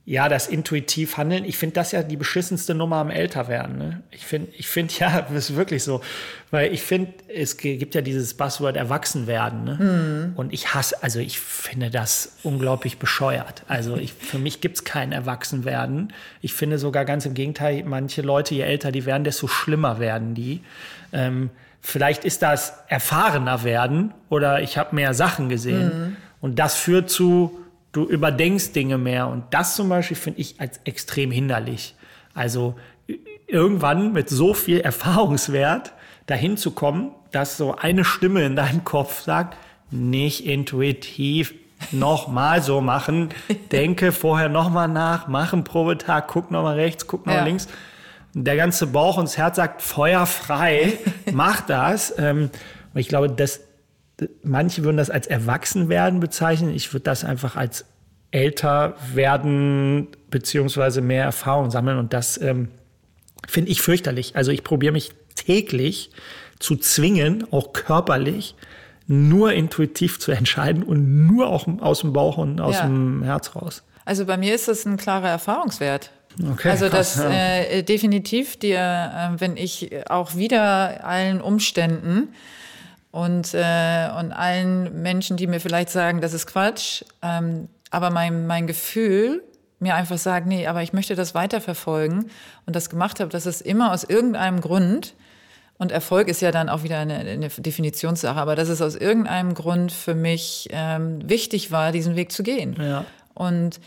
[0.09, 1.45] ja, das intuitiv handeln.
[1.45, 3.77] Ich finde das ja die beschissenste Nummer am Älterwerden.
[3.77, 4.01] Ne?
[4.09, 6.01] Ich finde, ich finde ja, das ist wirklich so,
[6.49, 9.63] weil ich finde, es gibt ja dieses Buzzword Erwachsenwerden.
[9.65, 10.33] Ne?
[10.35, 13.61] Und ich hasse, also ich finde das unglaublich bescheuert.
[13.67, 16.11] Also ich, für mich gibt's kein Erwachsenwerden.
[16.41, 20.33] Ich finde sogar ganz im Gegenteil, manche Leute, je älter die werden, desto schlimmer werden
[20.33, 20.61] die.
[21.13, 26.17] Ähm, vielleicht ist das erfahrener werden oder ich habe mehr Sachen gesehen.
[26.41, 27.59] Und das führt zu,
[27.91, 29.27] du überdenkst Dinge mehr.
[29.27, 31.95] Und das zum Beispiel finde ich als extrem hinderlich.
[32.33, 32.75] Also
[33.47, 35.93] irgendwann mit so viel Erfahrungswert
[36.27, 39.57] dahin zu kommen, dass so eine Stimme in deinem Kopf sagt,
[39.91, 41.53] nicht intuitiv
[41.91, 43.29] nochmal so machen,
[43.71, 47.45] denke vorher nochmal nach, mach einen Probetag, guck nochmal rechts, guck nochmal Ja.
[47.45, 47.67] links.
[48.33, 50.93] Der ganze Bauch und das Herz sagt, feuerfrei,
[51.31, 52.13] mach das.
[52.17, 52.49] Ähm,
[52.93, 53.61] und ich glaube, das,
[54.43, 56.73] manche würden das als Erwachsenwerden bezeichnen.
[56.73, 57.85] Ich würde das einfach als
[58.31, 61.97] älter werden beziehungsweise mehr Erfahrung sammeln.
[61.97, 62.69] Und das ähm,
[63.47, 64.35] finde ich fürchterlich.
[64.35, 66.11] Also ich probiere mich täglich
[66.59, 68.55] zu zwingen, auch körperlich,
[69.07, 72.83] nur intuitiv zu entscheiden und nur auch aus dem Bauch und aus Ja.
[72.85, 73.83] dem Herz raus.
[74.05, 76.11] Also bei mir ist das ein klarer Erfahrungswert.
[76.41, 77.29] Okay, also krass, das ja.
[77.31, 82.29] äh, definitiv dir, äh, wenn ich auch wieder allen Umständen
[83.11, 88.47] und, äh, und allen Menschen, die mir vielleicht sagen, das ist Quatsch, ähm, aber mein,
[88.47, 89.43] mein Gefühl
[89.79, 92.29] mir einfach sagt, nee, aber ich möchte das weiterverfolgen
[92.65, 95.15] und das gemacht habe, dass es immer aus irgendeinem Grund
[95.77, 99.53] und Erfolg ist ja dann auch wieder eine, eine Definitionssache, aber dass es aus irgendeinem
[99.53, 102.75] Grund für mich ähm, wichtig war, diesen Weg zu gehen.
[102.77, 103.05] Ja.
[103.33, 103.79] Und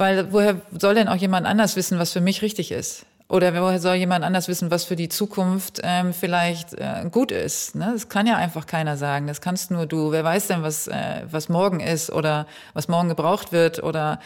[0.00, 3.06] weil woher soll denn auch jemand anders wissen, was für mich richtig ist?
[3.28, 7.76] Oder woher soll jemand anders wissen, was für die Zukunft ähm, vielleicht äh, gut ist?
[7.76, 7.90] Ne?
[7.92, 9.28] Das kann ja einfach keiner sagen.
[9.28, 10.10] Das kannst nur du.
[10.10, 14.18] Wer weiß denn, was, äh, was morgen ist oder was morgen gebraucht wird oder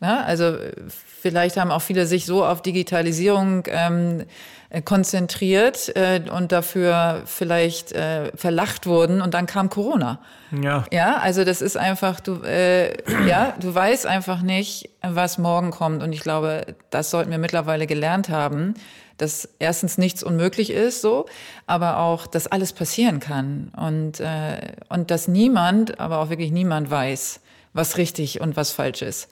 [0.00, 4.24] ja, also äh, vielleicht haben auch viele sich so auf Digitalisierung ähm,
[4.68, 10.20] äh, konzentriert äh, und dafür vielleicht äh, verlacht wurden und dann kam Corona.
[10.62, 10.84] Ja.
[10.92, 16.02] Ja, also das ist einfach, du, äh, ja, du weißt einfach nicht, was morgen kommt.
[16.02, 18.74] Und ich glaube, das sollten wir mittlerweile gelernt haben,
[19.18, 21.26] dass erstens nichts unmöglich ist, so,
[21.66, 26.90] aber auch, dass alles passieren kann und äh, und dass niemand, aber auch wirklich niemand
[26.90, 27.40] weiß,
[27.72, 29.28] was richtig und was falsch ist.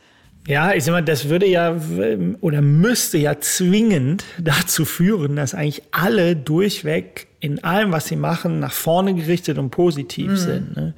[0.47, 1.75] Ja, ich sag mal, das würde ja
[2.41, 8.61] oder müsste ja zwingend dazu führen, dass eigentlich alle durchweg in allem, was sie machen,
[8.61, 10.77] nach vorne gerichtet und positiv sind.
[10.77, 10.95] Ne?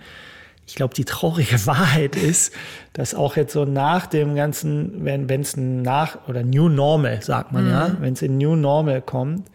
[0.66, 2.52] Ich glaube, die traurige Wahrheit ist,
[2.92, 7.52] dass auch jetzt so nach dem ganzen, wenn es ein nach oder New Normal, sagt
[7.52, 9.48] man ja, wenn es in New Normal kommt,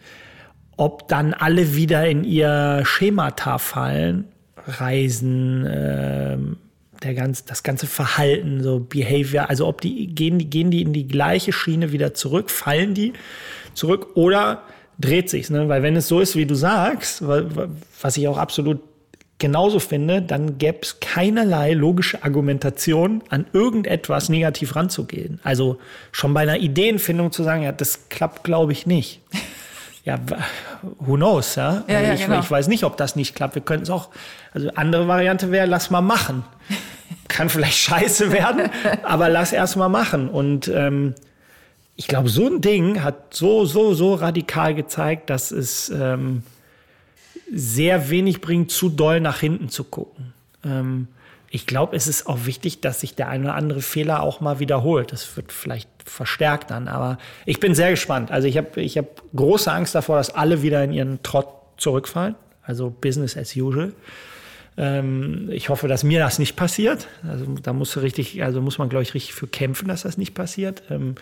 [0.78, 4.24] ob dann alle wieder in ihr Schemata fallen,
[4.56, 6.56] Reisen, ähm,
[7.04, 10.92] der ganz, das ganze Verhalten, so Behavior, also ob die gehen, die gehen die in
[10.92, 13.12] die gleiche Schiene wieder zurück, fallen die
[13.74, 14.62] zurück oder
[14.98, 15.68] dreht sich's, ne?
[15.68, 17.68] Weil wenn es so ist, wie du sagst, wa- wa-
[18.00, 18.80] was ich auch absolut
[19.38, 25.40] genauso finde, dann gäbe es keinerlei logische Argumentation, an irgendetwas negativ ranzugehen.
[25.42, 25.78] Also
[26.12, 29.20] schon bei einer Ideenfindung zu sagen, ja, das klappt, glaube ich, nicht.
[30.04, 30.18] Ja,
[30.98, 31.84] who knows, ja?
[31.86, 32.40] Ja, ja, ich, genau.
[32.40, 33.54] ich weiß nicht, ob das nicht klappt.
[33.54, 34.08] Wir könnten es auch,
[34.52, 36.42] also andere Variante wäre, lass mal machen.
[37.28, 38.70] Kann vielleicht scheiße werden,
[39.02, 40.28] aber lass erst mal machen.
[40.28, 41.14] Und ähm,
[41.96, 46.42] ich glaube, so ein Ding hat so, so, so radikal gezeigt, dass es ähm,
[47.52, 50.32] sehr wenig bringt, zu doll nach hinten zu gucken.
[50.64, 51.08] Ähm,
[51.54, 54.58] ich glaube, es ist auch wichtig, dass sich der eine oder andere Fehler auch mal
[54.58, 55.12] wiederholt.
[55.12, 58.30] Das wird vielleicht verstärkt dann, aber ich bin sehr gespannt.
[58.30, 62.36] Also ich habe ich hab große Angst davor, dass alle wieder in ihren Trott zurückfallen.
[62.62, 63.92] Also Business as usual.
[64.76, 67.08] Ähm, ich hoffe, dass mir das nicht passiert.
[67.28, 70.34] Also da muss richtig, also muss man, glaube ich, richtig für kämpfen, dass das nicht
[70.34, 70.82] passiert.
[70.90, 71.14] Ähm,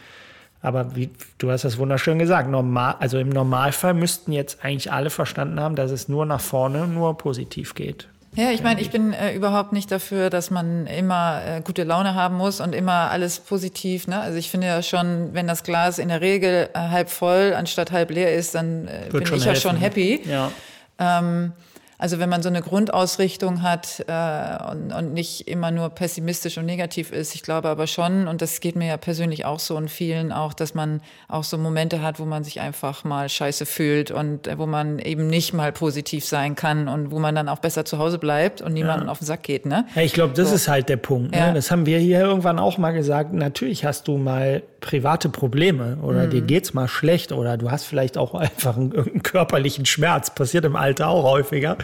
[0.62, 2.48] aber wie, du hast das wunderschön gesagt.
[2.48, 6.86] Normal, also im Normalfall müssten jetzt eigentlich alle verstanden haben, dass es nur nach vorne,
[6.86, 8.08] nur positiv geht.
[8.36, 12.14] Ja, ich meine, ich bin äh, überhaupt nicht dafür, dass man immer äh, gute Laune
[12.14, 14.06] haben muss und immer alles positiv.
[14.06, 14.20] Ne?
[14.20, 17.90] Also ich finde ja schon, wenn das Glas in der Regel äh, halb voll anstatt
[17.90, 19.80] halb leer ist, dann äh, bin schon ich ja helfen, schon ne?
[19.80, 20.22] happy.
[20.28, 20.52] Ja.
[21.00, 21.52] Ähm,
[22.00, 26.64] Also wenn man so eine Grundausrichtung hat äh, und, und nicht immer nur pessimistisch und
[26.64, 29.90] negativ ist, ich glaube aber schon, und das geht mir ja persönlich auch so und
[29.90, 34.10] vielen auch, dass man auch so Momente hat, wo man sich einfach mal scheiße fühlt
[34.10, 37.58] und äh, wo man eben nicht mal positiv sein kann und wo man dann auch
[37.58, 39.12] besser zu Hause bleibt und niemanden ja.
[39.12, 39.66] auf den Sack geht.
[39.66, 39.84] Ne?
[39.94, 40.54] Ja, ich glaube, das so.
[40.54, 41.32] ist halt der Punkt.
[41.32, 41.38] Ne?
[41.38, 41.52] Ja.
[41.52, 43.34] Das haben wir hier irgendwann auch mal gesagt.
[43.34, 46.30] Natürlich hast du mal private Probleme oder mhm.
[46.30, 50.34] dir geht's mal schlecht oder du hast vielleicht auch einfach einen, irgendeinen körperlichen Schmerz.
[50.34, 51.76] Passiert im Alter auch häufiger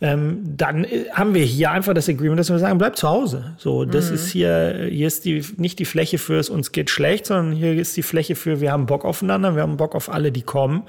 [0.00, 3.54] ähm, dann äh, haben wir hier einfach das Agreement, dass wir sagen, bleib zu Hause.
[3.58, 4.14] So, das mhm.
[4.14, 7.96] ist hier, hier ist die, nicht die Fläche fürs uns geht schlecht, sondern hier ist
[7.96, 10.82] die Fläche für wir haben Bock aufeinander, wir haben Bock auf alle, die kommen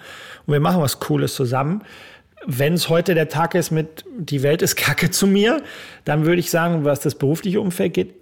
[0.46, 1.84] und wir machen was Cooles zusammen.
[2.46, 5.62] Wenn es heute der Tag ist mit die Welt ist Kacke zu mir,
[6.06, 8.14] dann würde ich sagen, was das berufliche Umfeld geht,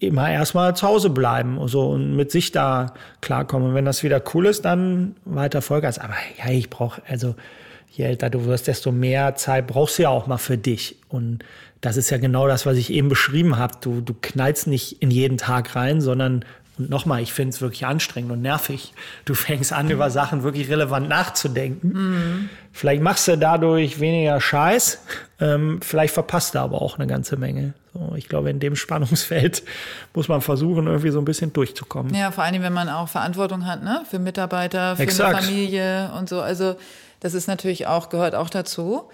[0.00, 3.68] immer erstmal zu Hause bleiben und so und mit sich da klarkommen.
[3.68, 6.00] Und wenn das wieder cool ist, dann weiter Vollgas.
[6.00, 7.36] Aber ja, ich brauche, also
[7.92, 10.96] je älter du wirst, desto mehr Zeit brauchst du ja auch mal für dich.
[11.08, 11.44] Und
[11.80, 13.74] das ist ja genau das, was ich eben beschrieben habe.
[13.80, 16.44] Du, du knallst nicht in jeden Tag rein, sondern
[16.78, 18.94] und nochmal, ich finde es wirklich anstrengend und nervig.
[19.26, 21.92] Du fängst an, über Sachen wirklich relevant nachzudenken.
[21.92, 22.48] Mhm.
[22.72, 25.02] Vielleicht machst du dadurch weniger Scheiß,
[25.38, 27.74] ähm, vielleicht verpasst du aber auch eine ganze Menge.
[27.92, 29.62] So, ich glaube, in dem Spannungsfeld
[30.14, 32.14] muss man versuchen, irgendwie so ein bisschen durchzukommen.
[32.14, 34.02] Ja, vor allem, wenn man auch Verantwortung hat, ne?
[34.08, 35.34] Für Mitarbeiter, für Exakt.
[35.34, 36.40] eine Familie und so.
[36.40, 36.76] Also
[37.22, 39.08] das ist natürlich auch, gehört auch dazu.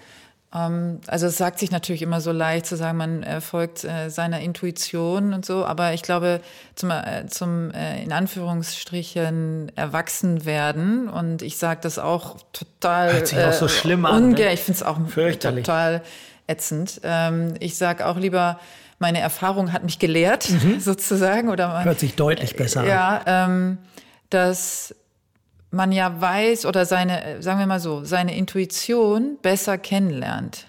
[0.53, 4.39] Ähm, also es sagt sich natürlich immer so leicht zu sagen, man folgt äh, seiner
[4.39, 6.41] Intuition und so, aber ich glaube,
[6.73, 13.27] zum, äh, zum äh, in Anführungsstrichen erwachsen werden und ich sage das auch total Hört
[13.27, 14.31] sich auch so schlimm an.
[14.31, 14.53] Ne?
[14.53, 14.97] Ich finde es auch
[15.39, 16.01] total
[16.47, 17.01] ätzend.
[17.03, 18.59] Ähm, ich sage auch lieber,
[18.97, 20.79] meine Erfahrung hat mich gelehrt, mhm.
[20.79, 21.49] sozusagen.
[21.49, 23.23] Oder man, Hört sich deutlich besser ja, an.
[23.25, 23.77] Ja, ähm,
[24.29, 24.93] dass
[25.71, 30.65] man ja weiß oder seine, sagen wir mal so, seine Intuition besser kennenlernt.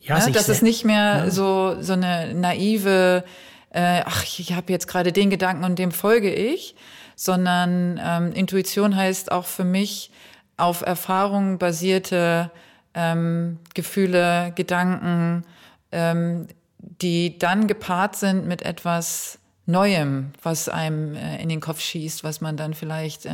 [0.00, 1.30] Ja, ja dass es nicht mehr ja.
[1.30, 3.24] so, so eine naive,
[3.70, 6.74] äh, ach, ich habe jetzt gerade den Gedanken und dem folge ich,
[7.16, 10.10] sondern ähm, Intuition heißt auch für mich
[10.56, 12.50] auf Erfahrungen basierte
[12.94, 15.44] ähm, Gefühle, Gedanken,
[15.92, 16.46] ähm,
[16.78, 19.37] die dann gepaart sind mit etwas
[19.68, 23.30] Neuem, was einem äh, in den Kopf schießt, was man dann vielleicht äh,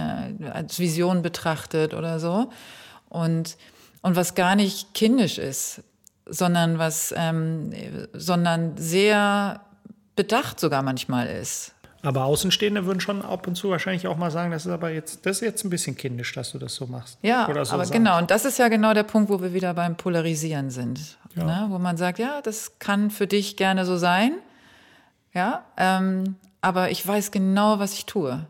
[0.53, 2.51] als Vision betrachtet oder so.
[3.09, 3.57] Und,
[4.03, 5.85] und was gar nicht kindisch ist,
[6.27, 7.71] sondern was, ähm,
[8.13, 9.61] sondern sehr
[10.17, 11.73] bedacht sogar manchmal ist.
[12.03, 15.25] Aber Außenstehende würden schon ab und zu wahrscheinlich auch mal sagen, das ist aber jetzt,
[15.25, 17.17] das ist jetzt ein bisschen kindisch, dass du das so machst.
[17.23, 17.93] Ja, so aber sagst.
[17.93, 21.17] genau, und das ist ja genau der Punkt, wo wir wieder beim Polarisieren sind.
[21.37, 21.45] Ja.
[21.45, 21.67] Ne?
[21.71, 24.33] Wo man sagt, ja, das kann für dich gerne so sein.
[25.35, 28.47] Ja, ähm, aber ich weiß genau, was ich tue.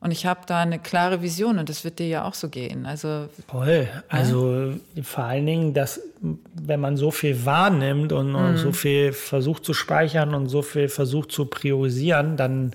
[0.00, 2.86] Und ich habe da eine klare Vision und das wird dir ja auch so gehen.
[2.86, 3.88] Also voll.
[4.08, 5.02] Also ja?
[5.02, 6.00] vor allen Dingen, dass
[6.54, 8.74] wenn man so viel wahrnimmt und, und so mhm.
[8.74, 12.72] viel versucht zu speichern und so viel versucht zu priorisieren, dann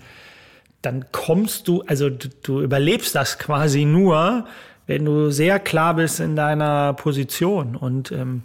[0.84, 4.46] dann kommst du, also du, du überlebst das quasi nur,
[4.86, 8.44] wenn du sehr klar bist in deiner Position und ähm,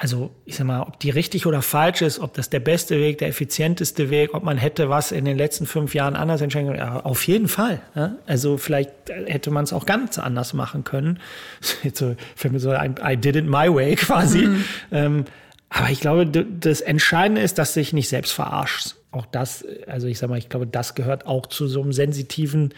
[0.00, 3.18] also ich sag mal, ob die richtig oder falsch ist, ob das der beste Weg,
[3.18, 6.78] der effizienteste Weg, ob man hätte was in den letzten fünf Jahren anders entscheiden können,
[6.78, 7.80] ja, auf jeden Fall.
[7.96, 8.14] Ja?
[8.24, 11.18] Also vielleicht hätte man es auch ganz anders machen können.
[11.82, 14.46] Jetzt so, für mich so ein I did it my way quasi.
[14.46, 14.64] Mhm.
[14.92, 15.24] Ähm,
[15.68, 18.96] aber ich glaube, das Entscheidende ist, dass du dich nicht selbst verarschst.
[19.10, 22.72] Auch das, also ich sag mal, ich glaube, das gehört auch zu so einem sensitiven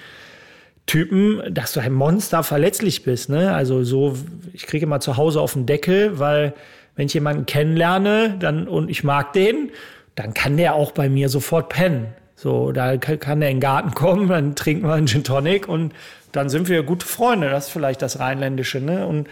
[0.86, 3.28] Typen, dass du ein Monster verletzlich bist.
[3.28, 3.54] Ne?
[3.54, 4.16] Also so,
[4.54, 6.54] ich kriege immer zu Hause auf den Deckel, weil
[6.96, 9.70] wenn ich jemanden kennenlerne dann, und ich mag den,
[10.14, 12.08] dann kann der auch bei mir sofort pennen.
[12.36, 15.92] So, da kann der in den Garten kommen, dann trinken wir einen Gin Tonic und
[16.32, 17.50] dann sind wir gute Freunde.
[17.50, 19.06] Das ist vielleicht das Rheinländische, ne?
[19.06, 19.28] Und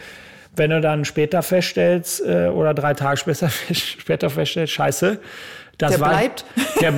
[0.57, 5.21] wenn du dann später feststellst äh, oder drei Tage später, später feststellst, scheiße,
[5.79, 6.45] das der war, bleibt.
[6.81, 6.93] Der,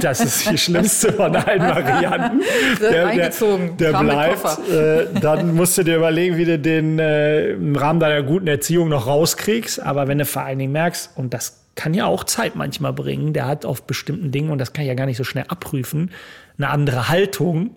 [0.00, 2.40] das ist die schlimmste von allen Varianten.
[2.80, 3.76] Der, eingezogen.
[3.76, 4.68] Der, der bleibt.
[4.68, 8.88] Äh, dann musst du dir überlegen, wie du den äh, im Rahmen deiner guten Erziehung
[8.88, 9.80] noch rauskriegst.
[9.80, 13.32] Aber wenn du vor allen Dingen merkst, und das kann ja auch Zeit manchmal bringen,
[13.32, 16.10] der hat auf bestimmten Dingen, und das kann ich ja gar nicht so schnell abprüfen,
[16.58, 17.76] eine andere Haltung.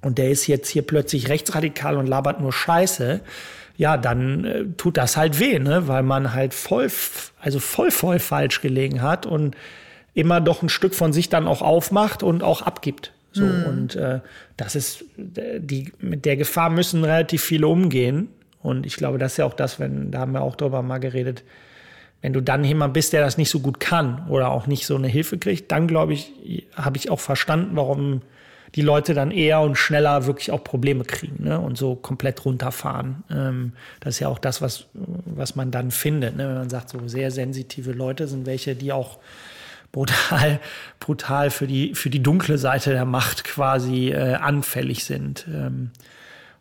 [0.00, 3.20] Und der ist jetzt hier plötzlich rechtsradikal und labert nur Scheiße
[3.76, 5.88] ja, dann äh, tut das halt weh, ne?
[5.88, 6.90] weil man halt voll,
[7.40, 9.56] also voll, voll falsch gelegen hat und
[10.14, 13.12] immer doch ein Stück von sich dann auch aufmacht und auch abgibt.
[13.32, 13.64] So, mhm.
[13.64, 14.20] und äh,
[14.56, 18.28] das ist, die, mit der Gefahr müssen relativ viele umgehen.
[18.60, 20.98] Und ich glaube, das ist ja auch das, wenn, da haben wir auch drüber mal
[20.98, 21.42] geredet,
[22.20, 24.94] wenn du dann jemand bist, der das nicht so gut kann oder auch nicht so
[24.94, 26.32] eine Hilfe kriegt, dann glaube ich,
[26.76, 28.22] habe ich auch verstanden, warum
[28.74, 31.60] die Leute dann eher und schneller wirklich auch Probleme kriegen ne?
[31.60, 33.22] und so komplett runterfahren.
[33.30, 36.36] Ähm, das ist ja auch das, was, was man dann findet.
[36.36, 36.48] Ne?
[36.48, 39.18] Wenn man sagt, so sehr sensitive Leute sind welche, die auch
[39.92, 40.58] brutal,
[41.00, 45.46] brutal für die, für die dunkle Seite der Macht quasi äh, anfällig sind.
[45.48, 45.90] Ähm,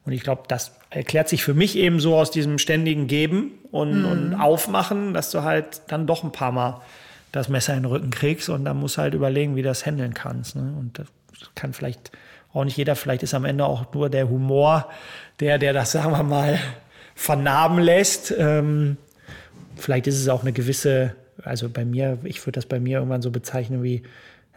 [0.06, 4.02] und ich glaube, das erklärt sich für mich eben so aus diesem ständigen Geben und,
[4.02, 4.06] mm.
[4.06, 6.82] und Aufmachen, dass du halt dann doch ein paar Mal
[7.32, 9.86] das Messer in den Rücken kriegst und dann musst du halt überlegen, wie du das
[9.86, 10.56] handeln kannst.
[10.56, 10.74] Ne?
[10.78, 11.08] Und das
[11.56, 12.12] kann vielleicht
[12.54, 14.89] auch nicht jeder, vielleicht ist am Ende auch nur der Humor,
[15.39, 16.60] der, der das, sagen wir mal,
[17.15, 18.34] vernarben lässt.
[18.38, 18.97] Ähm,
[19.75, 23.21] vielleicht ist es auch eine gewisse, also bei mir, ich würde das bei mir irgendwann
[23.21, 24.04] so bezeichnen wie,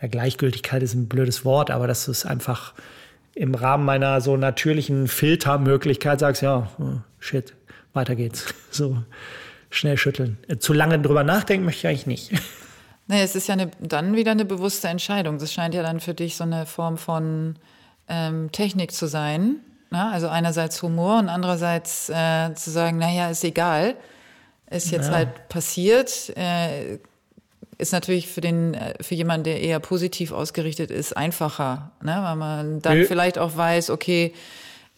[0.01, 2.75] ja, Gleichgültigkeit ist ein blödes Wort, aber das ist einfach
[3.35, 7.55] im Rahmen meiner so natürlichen Filtermöglichkeit sagst, ja, oh, shit,
[7.92, 8.53] weiter geht's.
[8.70, 8.97] So
[9.70, 10.37] schnell schütteln.
[10.59, 12.33] Zu lange drüber nachdenken möchte ich eigentlich nicht.
[13.07, 15.38] Nee, es ist ja eine, dann wieder eine bewusste Entscheidung.
[15.38, 17.57] Das scheint ja dann für dich so eine Form von
[18.09, 19.57] ähm, Technik zu sein.
[19.90, 20.11] Ne?
[20.11, 23.97] Also einerseits Humor und andererseits äh, zu sagen, naja, ist egal.
[24.71, 25.14] Ist jetzt ja.
[25.14, 26.33] halt passiert.
[26.37, 26.99] Äh,
[27.77, 32.19] ist natürlich für den äh, für jemanden, der eher positiv ausgerichtet ist, einfacher, ne?
[32.23, 33.05] weil man dann äh.
[33.05, 34.33] vielleicht auch weiß, okay,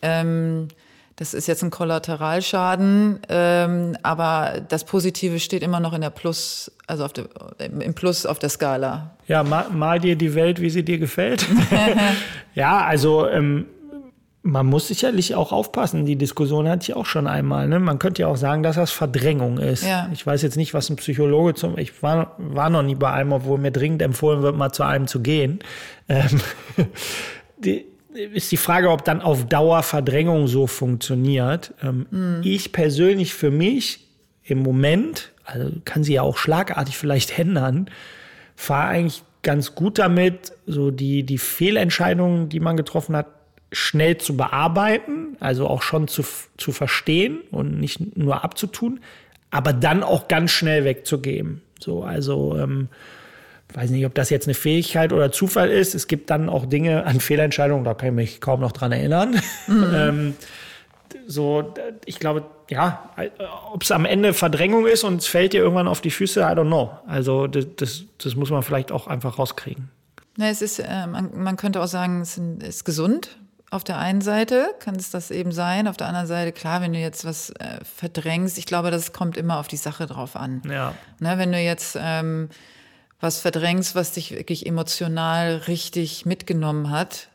[0.03, 0.69] ähm,
[1.17, 6.71] das ist jetzt ein Kollateralschaden, ähm, aber das Positive steht immer noch in der Plus,
[6.87, 7.25] also auf der,
[7.59, 9.17] im Plus auf der Skala.
[9.27, 11.47] Ja, mal, mal dir die Welt, wie sie dir gefällt.
[12.55, 13.65] ja, also ähm,
[14.47, 16.05] man muss sicherlich auch aufpassen.
[16.05, 17.67] Die Diskussion hatte ich auch schon einmal.
[17.67, 17.81] Ne?
[17.81, 19.85] Man könnte ja auch sagen, dass das Verdrängung ist.
[19.85, 20.09] Ja.
[20.13, 21.77] Ich weiß jetzt nicht, was ein Psychologe zum.
[21.79, 25.07] Ich war, war noch nie bei einem, obwohl mir dringend empfohlen wird, mal zu einem
[25.07, 25.59] zu gehen.
[26.09, 26.41] Ähm,
[27.59, 31.75] die, ist die Frage, ob dann auf Dauer Verdrängung so funktioniert.
[31.83, 32.41] Ähm, mhm.
[32.43, 34.07] Ich persönlich für mich
[34.45, 37.91] im Moment, also kann sie ja auch schlagartig vielleicht ändern,
[38.55, 43.27] fahre eigentlich ganz gut damit, so die, die Fehlentscheidungen, die man getroffen hat,
[43.73, 46.25] schnell zu bearbeiten, also auch schon zu,
[46.57, 49.01] zu verstehen und nicht nur abzutun,
[49.51, 51.63] aber dann auch ganz schnell wegzugeben.
[51.79, 52.89] So, also ähm,
[53.75, 55.95] weiß nicht, ob das jetzt eine Fähigkeit oder Zufall ist.
[55.95, 59.41] Es gibt dann auch Dinge an Fehlentscheidungen, da kann ich mich kaum noch dran erinnern.
[59.67, 59.87] Mhm.
[59.95, 60.35] ähm,
[61.27, 61.75] so,
[62.05, 63.11] ich glaube, ja,
[63.73, 66.45] ob es am Ende Verdrängung ist und es fällt dir irgendwann auf die Füße, I
[66.45, 66.91] don't know.
[67.07, 69.91] Also das, das, das muss man vielleicht auch einfach rauskriegen.
[70.37, 73.39] Na, es ist, äh, man, man, könnte auch sagen, es ist gesund.
[73.71, 76.93] Auf der einen Seite kann es das eben sein, auf der anderen Seite, klar, wenn
[76.93, 80.63] du jetzt was äh, verdrängst, ich glaube, das kommt immer auf die Sache drauf an.
[80.71, 80.95] Ja.
[81.19, 82.49] Ne, wenn du jetzt ähm,
[83.21, 87.29] was verdrängst, was dich wirklich emotional richtig mitgenommen hat,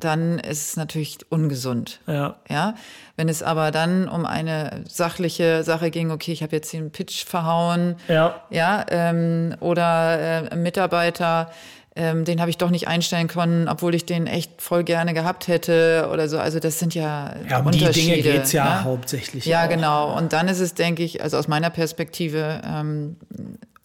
[0.00, 2.00] dann ist es natürlich ungesund.
[2.06, 2.36] Ja.
[2.48, 2.74] ja.
[3.16, 7.24] Wenn es aber dann um eine sachliche Sache ging, okay, ich habe jetzt den Pitch
[7.24, 11.50] verhauen, ja, ja ähm, oder äh, Mitarbeiter,
[11.96, 15.46] ähm, den habe ich doch nicht einstellen können, obwohl ich den echt voll gerne gehabt
[15.46, 16.38] hätte oder so.
[16.38, 18.16] Also das sind ja, ja um Unterschiede.
[18.16, 18.84] Die Dinge geht's ja ne?
[18.84, 19.44] hauptsächlich.
[19.44, 19.68] Ja, auch.
[19.68, 20.16] genau.
[20.16, 23.16] Und dann ist es, denke ich, also aus meiner Perspektive ähm,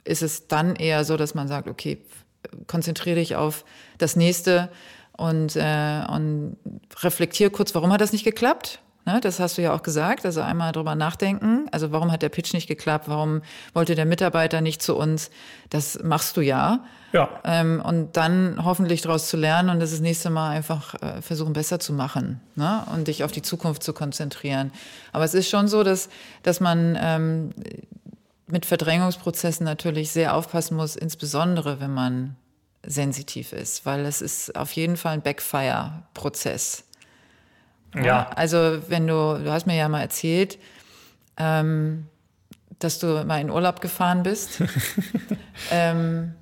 [0.10, 2.00] ist es dann eher so, dass man sagt, okay,
[2.68, 3.66] konzentriere dich auf
[3.98, 4.70] das nächste
[5.14, 6.58] und, äh, und
[7.02, 8.80] reflektier kurz, warum hat das nicht geklappt?
[9.06, 10.26] Ne, das hast du ja auch gesagt.
[10.26, 11.68] Also einmal drüber nachdenken.
[11.72, 13.08] Also warum hat der Pitch nicht geklappt?
[13.08, 13.42] Warum
[13.74, 15.32] wollte der Mitarbeiter nicht zu uns?
[15.70, 16.84] Das machst du ja.
[17.12, 17.30] Ja.
[17.44, 21.54] Ähm, und dann hoffentlich daraus zu lernen und das, das nächste Mal einfach äh, versuchen,
[21.54, 22.84] besser zu machen ne?
[22.94, 24.72] und dich auf die Zukunft zu konzentrieren.
[25.12, 26.10] Aber es ist schon so, dass,
[26.44, 27.50] dass man ähm,
[28.52, 32.36] mit Verdrängungsprozessen natürlich sehr aufpassen muss, insbesondere wenn man
[32.84, 36.86] sensitiv ist, weil es ist auf jeden Fall ein Backfire-Prozess.
[37.96, 38.30] Ja.
[38.36, 40.58] Also wenn du, du hast mir ja mal erzählt,
[41.38, 42.08] ähm,
[42.80, 44.62] dass du mal in Urlaub gefahren bist.
[45.72, 46.34] ähm,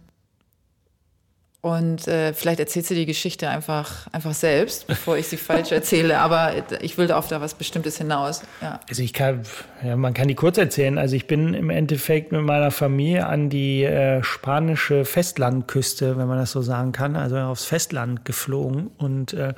[1.68, 6.20] und äh, vielleicht erzählst du die Geschichte einfach, einfach selbst, bevor ich sie falsch erzähle.
[6.20, 8.42] Aber ich will auf da was Bestimmtes hinaus.
[8.62, 8.80] Ja.
[8.88, 9.42] Also ich kann,
[9.84, 10.98] ja, man kann die kurz erzählen.
[10.98, 16.38] Also ich bin im Endeffekt mit meiner Familie an die äh, spanische Festlandküste, wenn man
[16.38, 18.90] das so sagen kann, also aufs Festland geflogen.
[18.98, 19.54] Und äh,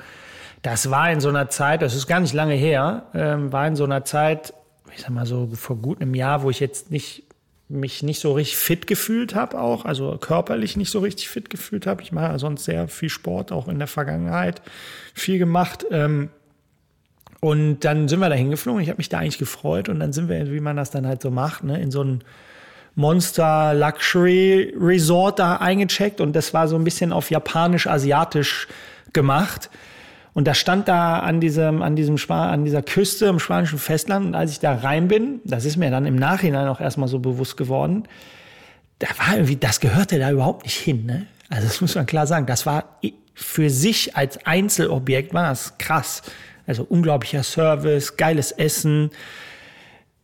[0.62, 3.76] das war in so einer Zeit, das ist gar nicht lange her, ähm, war in
[3.76, 4.52] so einer Zeit,
[4.92, 7.29] ich sag mal so vor gut einem Jahr, wo ich jetzt nicht
[7.70, 11.86] mich nicht so richtig fit gefühlt habe, auch, also körperlich nicht so richtig fit gefühlt
[11.86, 12.02] habe.
[12.02, 14.60] Ich mache sonst sehr viel Sport, auch in der Vergangenheit
[15.14, 15.86] viel gemacht.
[15.90, 16.30] Ähm,
[17.40, 18.82] und dann sind wir da hingeflogen.
[18.82, 19.88] Ich habe mich da eigentlich gefreut.
[19.88, 22.22] Und dann sind wir, wie man das dann halt so macht, ne, in so ein
[22.96, 26.20] Monster Luxury Resort da eingecheckt.
[26.20, 28.68] Und das war so ein bisschen auf japanisch-asiatisch
[29.12, 29.70] gemacht.
[30.32, 34.26] Und da stand da an diesem, an diesem an dieser Küste im spanischen Festland.
[34.26, 37.18] Und als ich da rein bin, das ist mir dann im Nachhinein auch erstmal so
[37.18, 38.04] bewusst geworden,
[39.00, 41.06] da war irgendwie, das gehörte da überhaupt nicht hin.
[41.06, 41.26] Ne?
[41.48, 42.46] Also das muss man klar sagen.
[42.46, 42.84] Das war
[43.34, 46.22] für sich als Einzelobjekt war das krass.
[46.66, 49.10] Also unglaublicher Service, geiles Essen.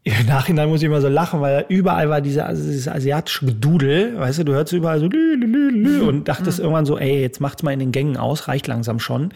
[0.04, 4.16] Im Nachhinein muss ich immer so lachen, weil überall war diese, also dieses asiatische Gedudel,
[4.16, 6.64] weißt du, du hörst überall so lü, lü, lü, lü und dachtest mhm.
[6.64, 9.32] irgendwann so, ey, jetzt macht's mal in den Gängen aus, reicht langsam schon.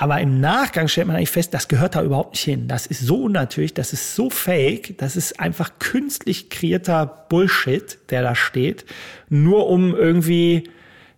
[0.00, 2.68] Aber im Nachgang stellt man eigentlich fest, das gehört da überhaupt nicht hin.
[2.68, 8.22] Das ist so unnatürlich, das ist so fake, das ist einfach künstlich kreierter Bullshit, der
[8.22, 8.86] da steht,
[9.28, 10.70] nur um irgendwie,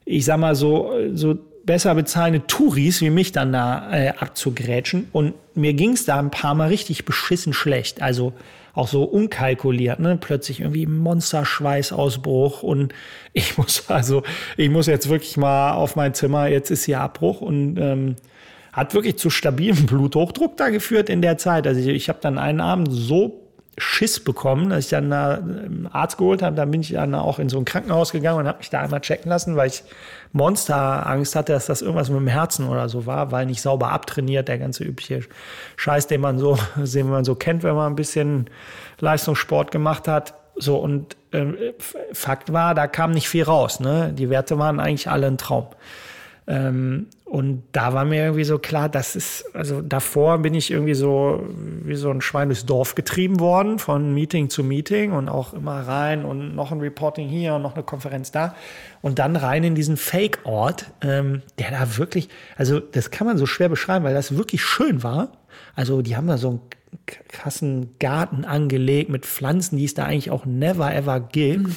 [0.05, 5.07] ich sag mal so, so besser bezahlende Touris wie mich dann da äh, abzugrätschen.
[5.13, 8.03] Und mir ging es da ein paar Mal richtig beschissen schlecht.
[8.03, 8.33] Also
[8.75, 10.19] auch so unkalkuliert, ne?
[10.21, 12.93] Plötzlich irgendwie Monsterschweißausbruch und
[13.33, 14.25] ich muss also,
[14.57, 18.17] ich muss jetzt wirklich mal auf mein Zimmer, jetzt ist hier Abbruch und ähm,
[18.73, 21.67] hat wirklich zu stabilem Bluthochdruck da geführt in der Zeit.
[21.67, 23.39] Also ich, ich habe dann einen Abend so
[23.79, 26.55] Schiss bekommen, dass ich dann da einen Arzt geholt habe.
[26.55, 29.01] Dann bin ich dann auch in so ein Krankenhaus gegangen und habe mich da einmal
[29.01, 29.83] checken lassen, weil ich
[30.33, 34.49] Monsterangst hatte, dass das irgendwas mit dem Herzen oder so war, weil nicht sauber abtrainiert,
[34.49, 35.23] der ganze übliche
[35.77, 38.51] Scheiß, den man so, den man so kennt, wenn man ein bisschen
[39.01, 40.35] Leistungssport gemacht hat.
[40.55, 41.73] So, und äh,
[42.13, 43.81] Fakt war, da kam nicht viel raus.
[43.81, 44.13] Ne?
[44.13, 45.69] Die Werte waren eigentlich alle ein Traum.
[46.47, 50.95] Ähm, und da war mir irgendwie so klar, das ist, also davor bin ich irgendwie
[50.95, 51.47] so
[51.83, 55.81] wie so ein Schwein durchs Dorf getrieben worden, von Meeting zu Meeting und auch immer
[55.81, 58.55] rein und noch ein Reporting hier und noch eine Konferenz da.
[59.01, 63.47] Und dann rein in diesen Fake-Ort, ähm, der da wirklich, also das kann man so
[63.47, 65.33] schwer beschreiben, weil das wirklich schön war.
[65.75, 66.61] Also die haben da so einen
[67.29, 71.69] krassen Garten angelegt mit Pflanzen, die es da eigentlich auch never ever gibt.
[71.69, 71.75] Mhm.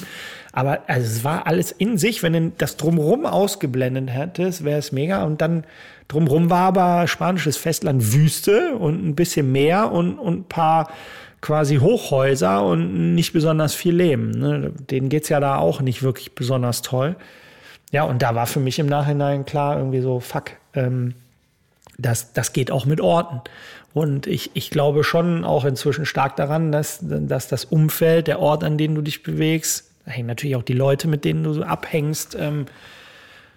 [0.56, 4.90] Aber also es war alles in sich, wenn du das drumherum ausgeblendet hättest, wäre es
[4.90, 5.22] mega.
[5.22, 5.64] Und dann
[6.08, 10.88] drumherum war aber spanisches Festland Wüste und ein bisschen Meer und, und ein paar
[11.42, 14.30] quasi Hochhäuser und nicht besonders viel Leben.
[14.30, 14.72] Ne?
[14.90, 17.16] Denen geht's ja da auch nicht wirklich besonders toll.
[17.92, 21.12] Ja, und da war für mich im Nachhinein klar, irgendwie so, fuck, ähm,
[21.98, 23.42] das, das geht auch mit Orten.
[23.92, 28.64] Und ich, ich glaube schon auch inzwischen stark daran, dass, dass das Umfeld, der Ort,
[28.64, 31.62] an dem du dich bewegst, da hängen natürlich auch die Leute, mit denen du so
[31.62, 32.66] abhängst, ähm,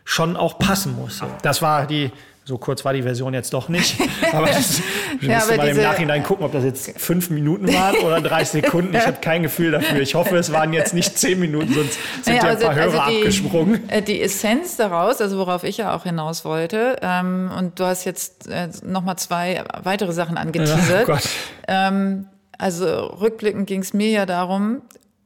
[0.04, 1.22] schon auch passen muss.
[1.44, 2.12] Das war die,
[2.44, 3.96] so kurz war die Version jetzt doch nicht.
[4.34, 4.82] Aber das,
[5.20, 8.96] wir ja, mal im Nachhinein gucken, ob das jetzt fünf Minuten waren oder 30 Sekunden.
[8.96, 10.02] Ich habe kein Gefühl dafür.
[10.02, 12.76] Ich hoffe, es waren jetzt nicht zehn Minuten, sonst sind ja, ja ein also, paar
[12.76, 13.90] Hörer also die, abgesprungen.
[13.90, 18.06] Äh, die Essenz daraus, also worauf ich ja auch hinaus wollte, ähm, und du hast
[18.06, 20.90] jetzt äh, noch mal zwei weitere Sachen angeteasert.
[20.90, 21.30] Ja, oh Gott.
[21.68, 22.26] Ähm,
[22.58, 24.82] also rückblickend ging es mir ja darum,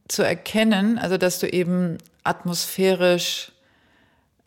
[0.08, 3.52] zu erkennen, also dass du eben atmosphärisch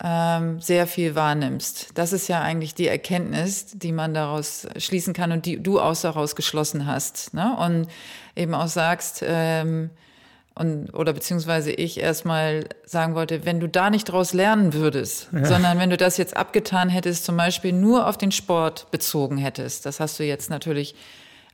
[0.02, 1.90] ähm, sehr viel wahrnimmst.
[1.94, 5.96] Das ist ja eigentlich die Erkenntnis, die man daraus schließen kann und die du auch
[5.96, 7.34] daraus geschlossen hast.
[7.34, 7.56] Ne?
[7.56, 7.88] Und
[8.36, 9.90] eben auch sagst, ähm,
[10.54, 15.44] und, oder beziehungsweise ich erstmal sagen wollte, wenn du da nicht draus lernen würdest, ja.
[15.44, 19.86] sondern wenn du das jetzt abgetan hättest, zum Beispiel nur auf den Sport bezogen hättest,
[19.86, 20.96] das hast du jetzt natürlich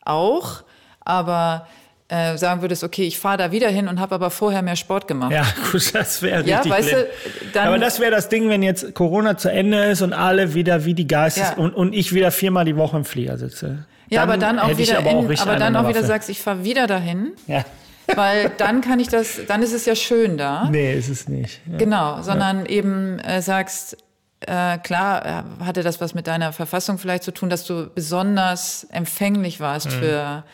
[0.04, 0.62] auch,
[1.00, 1.66] aber
[2.08, 5.08] äh, sagen würdest, okay, ich fahre da wieder hin und habe aber vorher mehr Sport
[5.08, 5.32] gemacht.
[5.32, 6.64] Ja, gut, das wäre richtig.
[6.64, 7.08] Ja, weißt du,
[7.52, 10.84] dann, aber das wäre das Ding, wenn jetzt Corona zu Ende ist und alle wieder
[10.84, 11.54] wie die Geistes ja.
[11.54, 13.86] und, und ich wieder viermal die Woche im Flieger sitze.
[14.10, 16.86] Ja, aber dann auch wieder, aber, in, aber dann auch wieder sagst, ich fahre wieder
[16.86, 17.32] dahin.
[17.46, 17.64] Ja.
[18.14, 20.68] Weil dann kann ich das, dann ist es ja schön da.
[20.70, 21.60] Nee, ist es nicht.
[21.70, 21.78] Ja.
[21.78, 23.96] Genau, sondern eben äh, sagst,
[24.40, 28.86] äh, klar äh, hatte das was mit deiner Verfassung vielleicht zu tun, dass du besonders
[28.90, 29.90] empfänglich warst mhm.
[29.90, 30.44] für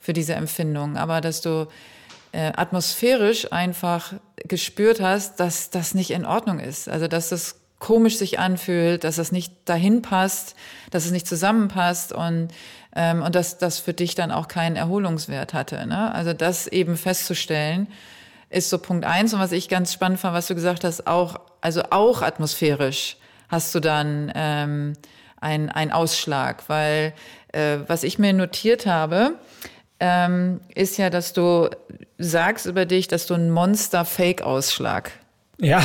[0.00, 1.68] für diese Empfindung, aber dass du
[2.32, 6.88] äh, atmosphärisch einfach gespürt hast, dass das nicht in Ordnung ist.
[6.88, 10.54] Also dass das komisch sich anfühlt, dass das nicht dahin passt,
[10.90, 12.48] dass es nicht zusammenpasst und
[12.94, 15.86] ähm, und dass das für dich dann auch keinen Erholungswert hatte.
[15.86, 16.12] Ne?
[16.12, 17.88] Also das eben festzustellen,
[18.50, 19.32] ist so Punkt eins.
[19.32, 23.16] Und was ich ganz spannend fand, was du gesagt hast, auch also auch atmosphärisch
[23.48, 24.94] hast du dann ähm,
[25.40, 27.14] ein Ausschlag, weil
[27.52, 29.38] äh, was ich mir notiert habe,
[30.00, 31.68] ähm, ist ja, dass du
[32.18, 35.12] sagst über dich, dass du einen Monster-Fake-Ausschlag
[35.58, 35.82] ja.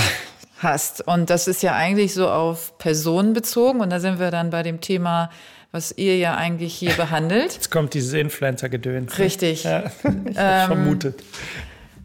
[0.60, 1.06] hast.
[1.06, 3.82] Und das ist ja eigentlich so auf Personen bezogen.
[3.82, 5.30] Und da sind wir dann bei dem Thema,
[5.72, 7.54] was ihr ja eigentlich hier behandelt.
[7.54, 9.20] Jetzt kommt dieses Influencer-Gedöns.
[9.20, 9.66] Richtig.
[9.66, 11.22] Ja, ähm, vermutet.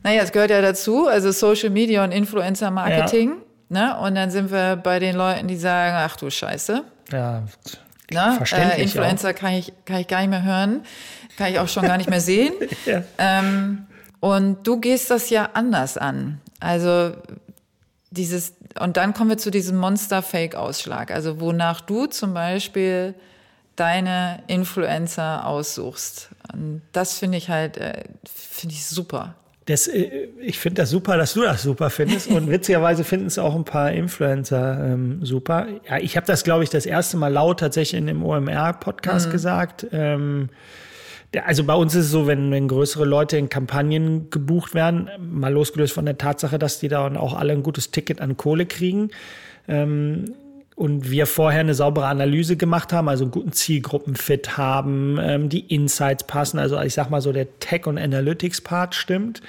[0.02, 3.34] Naja, es gehört ja dazu, also Social Media und Influencer-Marketing.
[3.68, 3.96] Ja.
[3.96, 3.98] Ne?
[4.00, 6.82] Und dann sind wir bei den Leuten, die sagen, ach du Scheiße.
[7.12, 7.44] Ja,
[8.10, 8.34] ne?
[8.36, 10.82] Verständlich äh, Influencer kann ich, kann ich gar nicht mehr hören
[11.40, 12.52] kann ich auch schon gar nicht mehr sehen.
[12.84, 13.02] ja.
[13.16, 13.86] ähm,
[14.20, 16.38] und du gehst das ja anders an.
[16.60, 17.12] Also
[18.10, 21.10] dieses, und dann kommen wir zu diesem Monster-Fake-Ausschlag.
[21.10, 23.14] Also wonach du zum Beispiel
[23.74, 26.28] deine Influencer aussuchst.
[26.52, 29.34] Und das finde ich halt, äh, finde ich super.
[29.64, 32.28] Das, äh, ich finde das super, dass du das super findest.
[32.28, 35.68] Und witzigerweise finden es auch ein paar Influencer ähm, super.
[35.88, 39.32] Ja, ich habe das, glaube ich, das erste Mal laut tatsächlich in dem OMR-Podcast mhm.
[39.32, 39.86] gesagt.
[39.90, 40.50] Ähm,
[41.44, 45.52] also bei uns ist es so, wenn, wenn größere Leute in Kampagnen gebucht werden, mal
[45.52, 49.10] losgelöst von der Tatsache, dass die da auch alle ein gutes Ticket an Kohle kriegen.
[49.68, 50.34] Ähm,
[50.74, 55.60] und wir vorher eine saubere Analyse gemacht haben, also einen guten Zielgruppenfit haben, ähm, die
[55.60, 59.42] Insights passen, also ich sag mal so der Tech- und Analytics-Part stimmt,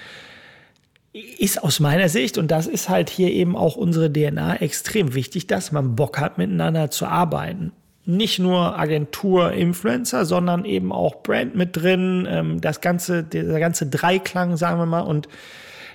[1.13, 5.47] ist aus meiner Sicht, und das ist halt hier eben auch unsere DNA, extrem wichtig,
[5.47, 7.71] dass man Bock hat, miteinander zu arbeiten.
[8.05, 13.85] Nicht nur Agentur, Influencer, sondern eben auch Brand mit drin, ähm, das ganze, der ganze
[13.87, 15.27] Dreiklang, sagen wir mal, und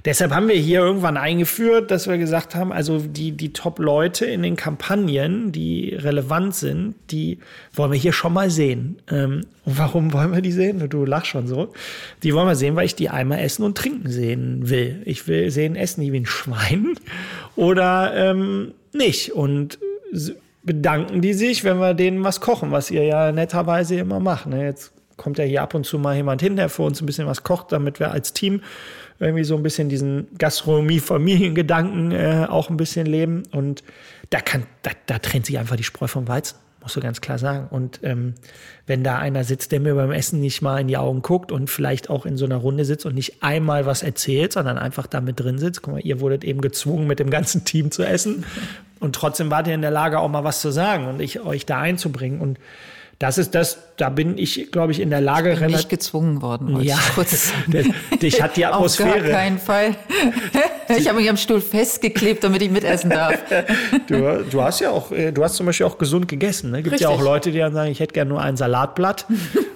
[0.07, 4.45] Deshalb haben wir hier irgendwann eingeführt, dass wir gesagt haben, also die, die Top-Leute in
[4.45, 7.41] den Kampagnen, die relevant sind, die
[7.73, 9.01] wollen wir hier schon mal sehen.
[9.11, 10.89] Ähm, und warum wollen wir die sehen?
[10.89, 11.73] Du lachst schon so.
[12.23, 15.03] Die wollen wir sehen, weil ich die einmal essen und trinken sehen will.
[15.07, 16.95] Ich will sehen, essen die wie ein Schwein
[17.57, 19.33] oder ähm, nicht.
[19.33, 19.81] Und
[20.67, 24.47] bedanken die sich, wenn wir denen was kochen, was ihr ja netterweise immer macht.
[24.47, 24.64] Ne?
[24.64, 27.27] Jetzt kommt ja hier ab und zu mal jemand hin, der für uns ein bisschen
[27.27, 28.61] was kocht, damit wir als Team
[29.19, 33.45] irgendwie so ein bisschen diesen Gastronomie-Familiengedanken äh, auch ein bisschen leben.
[33.53, 33.83] Und
[34.29, 37.37] da kann, da, da trennt sich einfach die Spreu vom Weizen, musst du ganz klar
[37.37, 37.66] sagen.
[37.68, 38.34] Und ähm,
[38.87, 41.68] wenn da einer sitzt, der mir beim Essen nicht mal in die Augen guckt und
[41.68, 45.20] vielleicht auch in so einer Runde sitzt und nicht einmal was erzählt, sondern einfach da
[45.20, 48.45] mit drin sitzt, guck mal, ihr wurdet eben gezwungen, mit dem ganzen Team zu essen.
[49.01, 51.66] Und trotzdem wart ihr in der Lage, auch mal was zu sagen und ich, euch
[51.66, 52.41] da einzubringen.
[52.41, 52.61] Und
[53.18, 55.55] das ist das, da bin ich, glaube ich, in der Lage.
[55.55, 56.80] Ich bin nicht gezwungen worden.
[56.82, 57.53] Ja, kurz.
[58.22, 59.11] dich hat die Atmosphäre.
[59.11, 59.97] Auf gar keinen Fall.
[60.89, 63.39] Ich habe mich am Stuhl festgeklebt, damit ich mitessen darf.
[64.07, 66.70] du, du, hast ja auch, äh, du hast zum Beispiel auch gesund gegessen.
[66.70, 66.82] Ne?
[66.82, 67.09] Gibt Richtig.
[67.09, 69.26] ja auch Leute, die dann sagen, ich hätte gerne nur ein Salatblatt.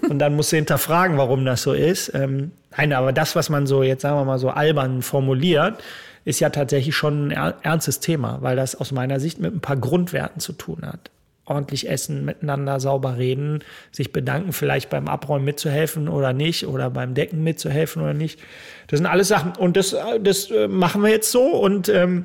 [0.08, 2.12] und dann musst du hinterfragen, warum das so ist.
[2.14, 5.82] Ähm, nein, aber das, was man so jetzt sagen wir mal so albern formuliert,
[6.24, 9.76] ist ja tatsächlich schon ein ernstes Thema, weil das aus meiner Sicht mit ein paar
[9.76, 11.11] Grundwerten zu tun hat
[11.51, 17.14] ordentlich essen, miteinander sauber reden, sich bedanken, vielleicht beim Abräumen mitzuhelfen oder nicht oder beim
[17.14, 18.40] Decken mitzuhelfen oder nicht.
[18.86, 22.24] Das sind alles Sachen und das, das äh, machen wir jetzt so und ähm,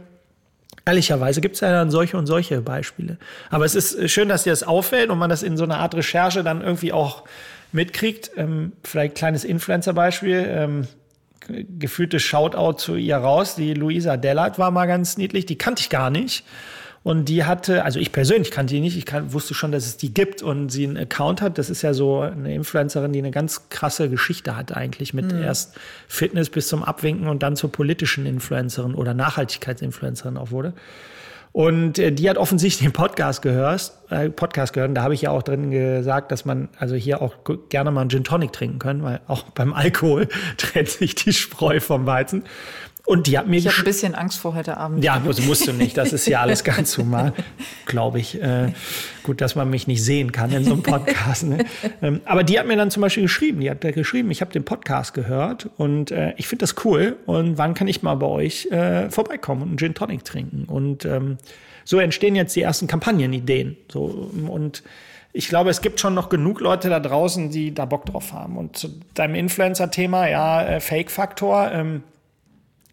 [0.85, 3.17] ehrlicherweise gibt es ja dann solche und solche Beispiele.
[3.49, 5.95] Aber es ist schön, dass dir das auffällt und man das in so einer Art
[5.95, 7.23] Recherche dann irgendwie auch
[7.71, 8.31] mitkriegt.
[8.37, 10.45] Ähm, vielleicht kleines Influencer-Beispiel.
[10.47, 10.87] Ähm,
[11.47, 13.55] gefühltes Shoutout zu ihr raus.
[13.55, 16.43] Die Luisa Dellert war mal ganz niedlich, die kannte ich gar nicht.
[17.05, 19.95] Und die hatte, also ich persönlich kannte die nicht, ich kann, wusste schon, dass es
[19.95, 21.59] die gibt und sie einen Account hat.
[21.59, 25.43] Das ist ja so eine Influencerin, die eine ganz krasse Geschichte hat eigentlich mit mhm.
[25.43, 25.75] erst
[26.07, 30.73] Fitness bis zum Abwinken und dann zur politischen Influencerin oder Nachhaltigkeitsinfluencerin auch wurde.
[31.51, 34.89] Und äh, die hat offensichtlich den Podcast gehört, äh, Podcast gehört.
[34.89, 37.35] Und da habe ich ja auch drin gesagt, dass man also hier auch
[37.69, 40.27] gerne mal einen Gin Tonic trinken können, weil auch beim Alkohol
[40.57, 42.43] trennt sich die Spreu vom Weizen.
[43.05, 43.57] Und die hat mir.
[43.57, 45.03] Ich habe ein bisschen Angst vor heute Abend.
[45.03, 45.95] Ja, also musst du nicht.
[45.95, 47.33] Das ist ja alles ganz normal,
[47.85, 48.41] glaube ich.
[48.41, 48.73] Äh,
[49.23, 51.43] gut, dass man mich nicht sehen kann in so einem Podcast.
[51.43, 51.65] Ne?
[52.01, 53.59] Ähm, aber die hat mir dann zum Beispiel geschrieben.
[53.61, 57.17] Die hat da geschrieben, ich habe den Podcast gehört und äh, ich finde das cool.
[57.27, 60.65] Und wann kann ich mal bei euch äh, vorbeikommen und einen Gin Tonic trinken?
[60.65, 61.37] Und ähm,
[61.83, 63.77] so entstehen jetzt die ersten Kampagnenideen.
[63.91, 64.81] So und
[65.31, 68.57] ich glaube, es gibt schon noch genug Leute da draußen, die da Bock drauf haben.
[68.57, 71.71] Und zu deinem Influencer-Thema, ja, äh, Fake-Faktor.
[71.71, 72.03] Ähm,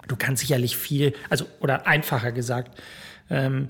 [0.09, 2.81] du kannst sicherlich viel, also oder einfacher gesagt,
[3.31, 3.69] ähm,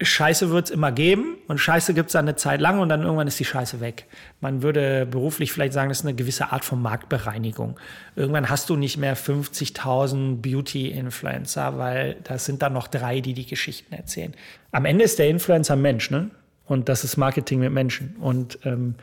[0.00, 3.28] Scheiße wird es immer geben und Scheiße gibt es eine Zeit lang und dann irgendwann
[3.28, 4.06] ist die Scheiße weg.
[4.40, 7.78] Man würde beruflich vielleicht sagen, das ist eine gewisse Art von Marktbereinigung.
[8.16, 13.46] Irgendwann hast du nicht mehr 50.000 Beauty-Influencer, weil das sind dann noch drei, die die
[13.46, 14.34] Geschichten erzählen.
[14.72, 16.30] Am Ende ist der Influencer Mensch, ne?
[16.66, 18.16] Und das ist Marketing mit Menschen.
[18.16, 18.96] Und ähm,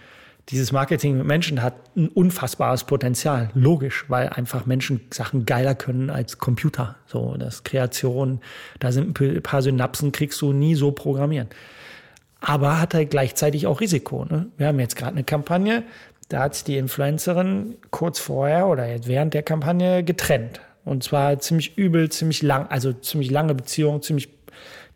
[0.49, 3.49] dieses Marketing mit Menschen hat ein unfassbares Potenzial.
[3.53, 6.95] Logisch, weil einfach Menschen Sachen geiler können als Computer.
[7.05, 8.41] So, das Kreation,
[8.79, 11.47] da sind ein paar Synapsen, kriegst du nie so programmieren.
[12.41, 14.25] Aber hat halt gleichzeitig auch Risiko.
[14.25, 14.47] Ne?
[14.57, 15.83] Wir haben jetzt gerade eine Kampagne,
[16.27, 20.61] da hat die Influencerin kurz vorher oder jetzt während der Kampagne getrennt.
[20.83, 24.29] Und zwar ziemlich übel, ziemlich lang, also ziemlich lange Beziehung, ziemlich,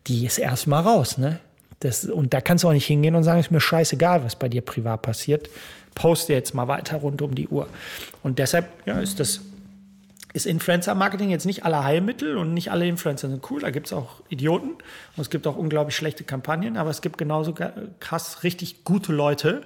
[0.06, 1.38] die ist erstmal raus, ne?
[1.80, 4.48] Das, und da kannst du auch nicht hingehen und sagen, ist mir scheißegal, was bei
[4.48, 5.50] dir privat passiert.
[5.94, 7.68] Poste jetzt mal weiter rund um die Uhr.
[8.22, 9.40] Und deshalb ja, ist das
[10.36, 13.62] ist Influencer-Marketing jetzt nicht alle Heilmittel und nicht alle Influencer sind cool.
[13.62, 17.16] Da gibt es auch Idioten und es gibt auch unglaublich schlechte Kampagnen, aber es gibt
[17.16, 17.54] genauso
[18.00, 19.62] krass richtig gute Leute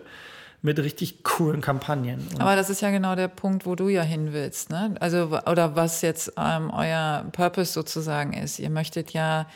[0.63, 2.21] mit richtig coolen Kampagnen.
[2.33, 4.71] Und aber das ist ja genau der Punkt, wo du ja hin willst.
[4.71, 4.95] Ne?
[5.01, 8.61] Also, oder was jetzt ähm, euer Purpose sozusagen ist.
[8.61, 9.47] Ihr möchtet ja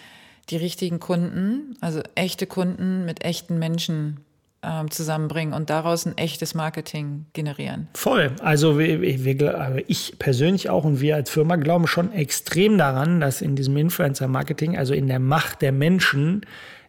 [0.50, 4.18] die richtigen Kunden, also echte Kunden mit echten Menschen
[4.62, 7.88] ähm, zusammenbringen und daraus ein echtes Marketing generieren.
[7.94, 8.32] Voll.
[8.40, 13.42] Also wir, wir, ich persönlich auch und wir als Firma glauben schon extrem daran, dass
[13.42, 16.46] in diesem Influencer-Marketing, also in der Macht der Menschen,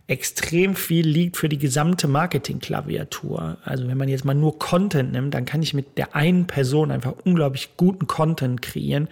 [0.07, 3.57] extrem viel liegt für die gesamte Marketing-Klaviatur.
[3.63, 6.91] Also wenn man jetzt mal nur Content nimmt, dann kann ich mit der einen Person
[6.91, 9.07] einfach unglaublich guten Content kreieren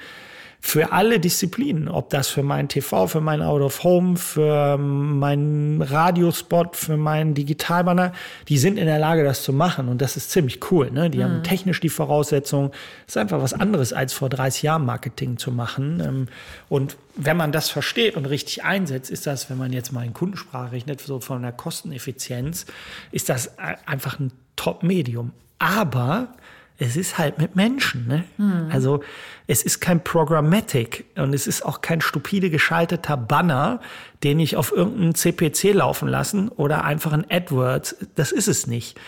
[0.66, 5.82] für alle Disziplinen, ob das für mein TV, für mein Out of Home, für meinen
[5.82, 8.14] Radiospot, für meinen Digitalbanner,
[8.47, 10.89] die sind in der Lage, das zu machen und das ist ziemlich cool.
[10.89, 11.09] Ne?
[11.09, 11.24] Die mhm.
[11.24, 12.70] haben technisch die Voraussetzungen.
[13.05, 15.99] Das ist einfach was anderes als vor 30 Jahren Marketing zu machen.
[15.99, 16.28] Ähm,
[16.70, 20.14] und wenn man das versteht und richtig einsetzt, ist das, wenn man jetzt mal in
[20.14, 22.68] Kundensprache rechnet, so von der Kosteneffizienz,
[23.11, 25.34] ist das einfach ein Top-Medium.
[25.59, 26.30] Aber
[26.78, 28.07] es ist halt mit Menschen.
[28.07, 28.24] Ne?
[28.38, 28.69] Hm.
[28.71, 29.03] Also
[29.47, 33.80] es ist kein Programmatic und es ist auch kein stupide geschalteter Banner,
[34.24, 37.97] den ich auf irgendeinen CPC laufen lassen oder einfach ein AdWords.
[38.15, 38.99] Das ist es nicht.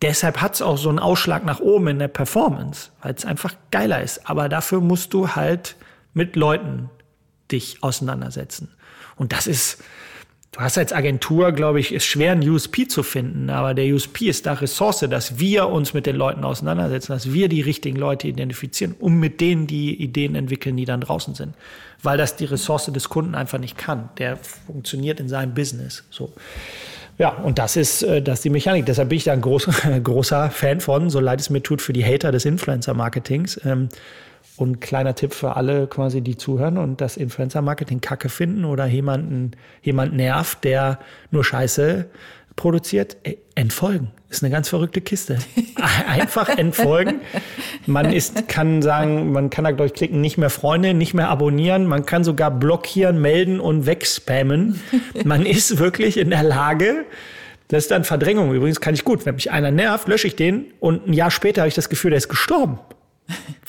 [0.00, 3.54] Deshalb hat es auch so einen Ausschlag nach oben in der Performance, weil es einfach
[3.72, 4.30] geiler ist.
[4.30, 5.76] Aber dafür musst du halt
[6.14, 6.88] mit Leuten
[7.50, 8.68] dich auseinandersetzen.
[9.16, 9.82] Und das ist,
[10.52, 14.28] Du hast als Agentur, glaube ich, ist schwer, einen USP zu finden, aber der USP
[14.28, 18.28] ist da Ressource, dass wir uns mit den Leuten auseinandersetzen, dass wir die richtigen Leute
[18.28, 21.54] identifizieren, um mit denen die Ideen entwickeln, die dann draußen sind.
[22.02, 24.08] Weil das die Ressource des Kunden einfach nicht kann.
[24.16, 26.04] Der funktioniert in seinem Business.
[26.08, 26.32] So.
[27.18, 28.86] Ja, und das ist, äh, das ist die Mechanik.
[28.86, 31.92] Deshalb bin ich da ein großer, großer Fan von, so leid es mir tut für
[31.92, 33.60] die Hater des Influencer-Marketings.
[33.66, 33.88] Ähm,
[34.58, 39.52] und kleiner Tipp für alle quasi, die zuhören und das Influencer-Marketing kacke finden oder jemanden,
[39.82, 40.98] jemand nervt, der
[41.30, 42.06] nur Scheiße
[42.56, 43.16] produziert,
[43.54, 44.10] entfolgen.
[44.30, 45.38] Ist eine ganz verrückte Kiste.
[46.08, 47.20] Einfach entfolgen.
[47.86, 51.86] Man ist, kann sagen, man kann da gleich klicken, nicht mehr Freunde, nicht mehr abonnieren.
[51.86, 54.82] Man kann sogar blockieren, melden und wegspammen.
[55.24, 57.06] Man ist wirklich in der Lage,
[57.68, 58.52] das ist dann Verdrängung.
[58.52, 59.24] Übrigens kann ich gut.
[59.24, 62.10] Wenn mich einer nervt, lösche ich den und ein Jahr später habe ich das Gefühl,
[62.10, 62.80] der ist gestorben.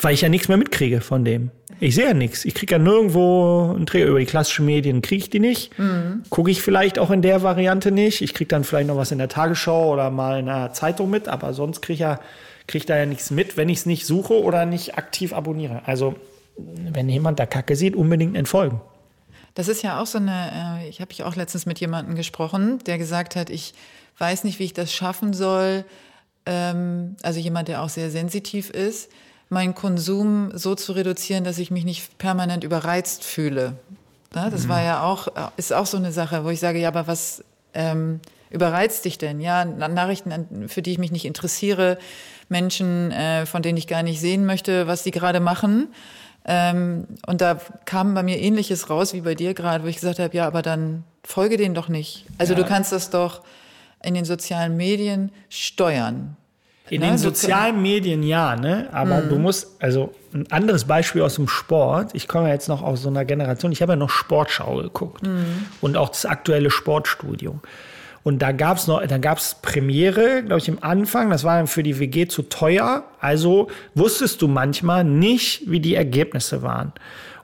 [0.00, 1.50] Weil ich ja nichts mehr mitkriege von dem.
[1.82, 2.44] Ich sehe ja nichts.
[2.44, 4.06] Ich kriege ja nirgendwo einen Träger.
[4.06, 5.78] Über die klassischen Medien kriege ich die nicht.
[5.78, 6.24] Mhm.
[6.28, 8.20] Gucke ich vielleicht auch in der Variante nicht.
[8.20, 11.26] Ich kriege dann vielleicht noch was in der Tagesschau oder mal in einer Zeitung mit,
[11.26, 12.20] aber sonst kriege ich ja,
[12.66, 15.82] krieg da ja nichts mit, wenn ich es nicht suche oder nicht aktiv abonniere.
[15.86, 16.16] Also,
[16.56, 18.82] wenn jemand da Kacke sieht, unbedingt entfolgen.
[19.54, 22.78] Das ist ja auch so eine, äh, ich habe ich auch letztens mit jemandem gesprochen,
[22.86, 23.72] der gesagt hat, ich
[24.18, 25.84] weiß nicht, wie ich das schaffen soll.
[26.44, 29.10] Ähm, also jemand, der auch sehr sensitiv ist
[29.50, 33.74] meinen Konsum so zu reduzieren, dass ich mich nicht permanent überreizt fühle.
[34.30, 34.68] Das mhm.
[34.68, 37.44] war ja auch, ist auch so eine Sache, wo ich sage, ja, aber was
[37.74, 38.20] ähm,
[38.50, 39.40] überreizt dich denn?
[39.40, 41.98] Ja, Nachrichten, für die ich mich nicht interessiere,
[42.48, 45.88] Menschen, äh, von denen ich gar nicht sehen möchte, was sie gerade machen.
[46.44, 50.20] Ähm, und da kam bei mir Ähnliches raus wie bei dir gerade, wo ich gesagt
[50.20, 52.26] habe, ja, aber dann folge denen doch nicht.
[52.38, 52.60] Also ja.
[52.60, 53.42] du kannst das doch
[54.02, 56.36] in den sozialen Medien steuern.
[56.90, 58.88] In den sozialen Medien ja, ne?
[58.92, 59.28] Aber mhm.
[59.28, 62.10] du musst, also ein anderes Beispiel aus dem Sport.
[62.14, 65.26] Ich komme ja jetzt noch aus so einer Generation, ich habe ja noch Sportschau geguckt
[65.26, 65.66] mhm.
[65.80, 67.60] und auch das aktuelle Sportstudio.
[68.22, 71.30] Und da gab es noch, da gab es Premiere, glaube ich, im Anfang.
[71.30, 73.04] Das war dann für die WG zu teuer.
[73.18, 76.92] Also wusstest du manchmal nicht, wie die Ergebnisse waren.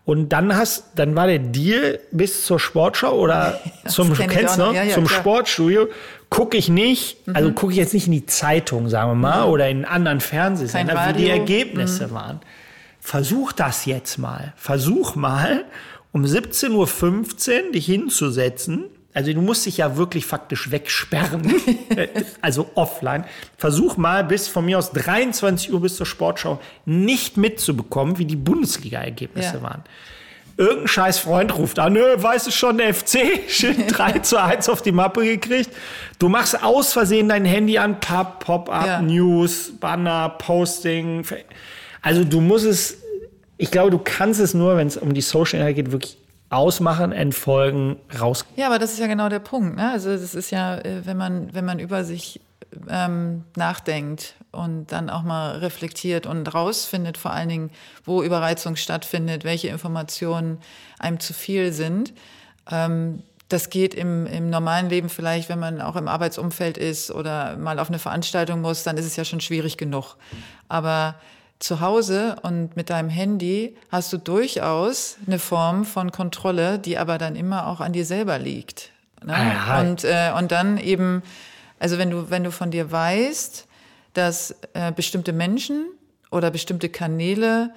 [0.06, 4.84] Und dann hast, dann war der Deal bis zur Sportschau oder zum, kennst noch, ja,
[4.84, 5.20] ja, zum klar.
[5.20, 5.88] Sportstudio
[6.30, 7.36] gucke ich nicht, also mhm.
[7.36, 9.52] also gucke ich jetzt nicht in die Zeitung, sagen wir mal, mhm.
[9.52, 12.12] oder in anderen Fernsehsender, wie die Ergebnisse mhm.
[12.12, 12.40] waren.
[13.00, 14.52] Versuch das jetzt mal.
[14.56, 15.64] Versuch mal,
[16.12, 16.70] um 17.15
[17.66, 18.84] Uhr dich hinzusetzen.
[19.16, 21.54] Also du musst dich ja wirklich faktisch wegsperren,
[22.42, 23.24] also offline.
[23.56, 28.36] Versuch mal bis von mir aus 23 Uhr bis zur Sportschau nicht mitzubekommen, wie die
[28.36, 29.62] Bundesliga-Ergebnisse ja.
[29.62, 29.84] waren
[30.58, 34.70] irgendein scheiß Freund ruft an, nö, weißt du schon, der FC, schön 3 zu 1
[34.70, 35.70] auf die Mappe gekriegt.
[36.18, 39.02] Du machst aus Versehen dein Handy an, Pop, Pop-up, ja.
[39.02, 41.26] News, Banner, Posting.
[42.00, 42.96] Also du musst es,
[43.58, 46.16] ich glaube, du kannst es nur, wenn es um die Social Inhalte geht, wirklich
[46.50, 48.44] ausmachen, entfolgen, raus.
[48.56, 49.76] Ja, aber das ist ja genau der Punkt.
[49.76, 49.90] Ne?
[49.90, 52.40] Also das ist ja, äh, wenn man, wenn man über sich
[52.88, 57.70] ähm, nachdenkt und dann auch mal reflektiert und rausfindet, vor allen Dingen,
[58.04, 60.58] wo Überreizung stattfindet, welche Informationen
[60.98, 62.12] einem zu viel sind.
[62.70, 67.56] Ähm, das geht im, im normalen Leben vielleicht, wenn man auch im Arbeitsumfeld ist oder
[67.56, 70.16] mal auf eine Veranstaltung muss, dann ist es ja schon schwierig genug.
[70.68, 71.14] Aber
[71.58, 77.18] zu Hause und mit deinem Handy hast du durchaus eine Form von Kontrolle, die aber
[77.18, 78.90] dann immer auch an dir selber liegt.
[79.24, 79.34] Ne?
[79.34, 81.22] Ah, und, äh, und dann eben
[81.78, 83.66] also wenn du, wenn du von dir weißt,
[84.14, 85.86] dass äh, bestimmte Menschen
[86.30, 87.72] oder bestimmte Kanäle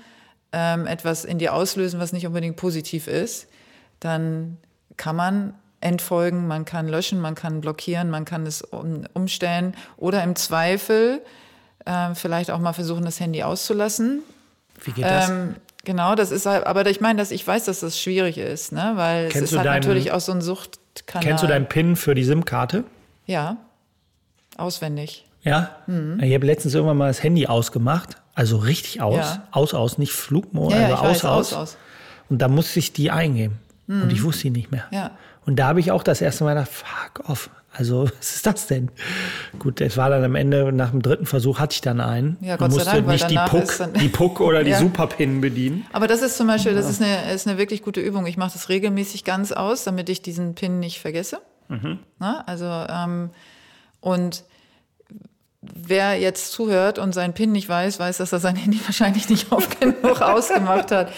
[0.52, 3.48] ähm, etwas in dir auslösen, was nicht unbedingt positiv ist,
[4.00, 4.58] dann
[4.98, 10.24] kann man entfolgen, man kann löschen, man kann blockieren, man kann es um, umstellen oder
[10.24, 11.22] im Zweifel
[11.86, 14.22] äh, vielleicht auch mal versuchen, das Handy auszulassen.
[14.84, 15.30] Wie geht das?
[15.30, 18.72] Ähm, genau, das ist halt, aber ich meine, dass ich weiß, dass das schwierig ist,
[18.72, 18.94] ne?
[18.96, 21.24] weil Kennst es ist halt deinen- natürlich auch so ein Suchtkanal.
[21.28, 22.84] Kennst du deinen PIN für die SIM-Karte?
[23.26, 23.58] Ja,
[24.58, 25.26] auswendig.
[25.44, 25.70] Ja.
[25.88, 28.18] Ich habe letztens irgendwann mal das Handy ausgemacht.
[28.36, 29.16] Also richtig aus.
[29.16, 29.22] Mhm.
[29.22, 29.48] Ja.
[29.52, 31.78] Aus, aus, nicht Flugmodus, Ja, ja, also ich aus, weiß, aus, aus.
[32.30, 33.60] Und da musste ich die eingeben.
[33.88, 34.84] Und ich wusste die nicht mehr.
[34.92, 35.12] Ja.
[35.48, 37.50] Und da habe ich auch das erste Mal gedacht, fuck off.
[37.80, 38.92] Also, was ist das denn?
[39.58, 42.38] Gut, es war dann am Ende, nach dem dritten Versuch hatte ich dann einen.
[42.42, 44.80] Ja, Gott sei Dank, weil nicht die Puck, die Puck oder die Ja.
[44.80, 45.86] Superpin bedienen.
[45.94, 48.28] Aber das ist zum Beispiel, das ist eine, ist eine wirklich gute Übung.
[48.28, 51.40] Ich mache das regelmäßig ganz aus, damit ich diesen Pin nicht vergesse.
[52.18, 53.30] Na, also, ähm,
[54.02, 54.44] und
[55.62, 59.52] wer jetzt zuhört und seinen Pin nicht weiß, weiß, dass er sein Handy wahrscheinlich nicht
[59.52, 61.12] oft genug ausgemacht hat.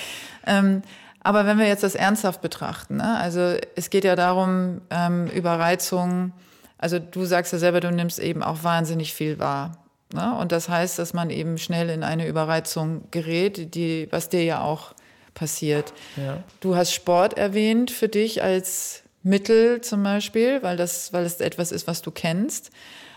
[0.46, 0.82] Ähm,
[1.24, 3.18] aber wenn wir jetzt das ernsthaft betrachten, ne?
[3.18, 6.34] also es geht ja darum, ähm, Überreizung,
[6.82, 9.78] also du sagst ja selber, du nimmst eben auch wahnsinnig viel wahr.
[10.14, 10.36] Ne?
[10.36, 14.62] Und das heißt, dass man eben schnell in eine Überreizung gerät, die, was dir ja
[14.62, 14.94] auch
[15.34, 15.94] passiert.
[16.18, 16.44] Ja.
[16.60, 21.72] Du hast Sport erwähnt für dich als Mittel zum Beispiel, weil das, weil es etwas
[21.72, 22.72] ist, was du kennst.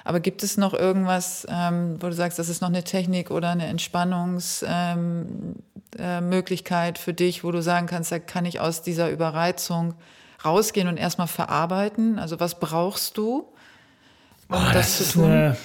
[0.05, 3.49] Aber gibt es noch irgendwas, ähm, wo du sagst, das ist noch eine Technik oder
[3.51, 9.09] eine Entspannungsmöglichkeit ähm, äh, für dich, wo du sagen kannst, da kann ich aus dieser
[9.09, 9.95] Überreizung
[10.45, 12.19] rausgehen und erstmal verarbeiten?
[12.19, 13.47] Also was brauchst du,
[14.49, 15.31] um Boah, das, ist zu tun?
[15.31, 15.57] Eine,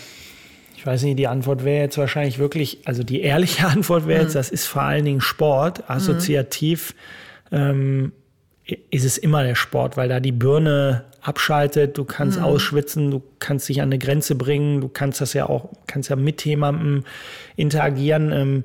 [0.75, 4.25] ich weiß nicht, die Antwort wäre jetzt wahrscheinlich wirklich, also die ehrliche Antwort wäre Mhm.
[4.25, 5.89] jetzt, das ist vor allen Dingen Sport.
[5.89, 6.95] Assoziativ
[7.51, 8.13] ähm,
[8.91, 12.43] ist es immer der Sport, weil da die Birne abschaltet, du kannst Mhm.
[12.45, 16.15] ausschwitzen, du kannst dich an eine Grenze bringen, du kannst das ja auch, kannst ja
[16.15, 17.03] mit jemandem
[17.57, 18.31] interagieren.
[18.31, 18.63] Ähm,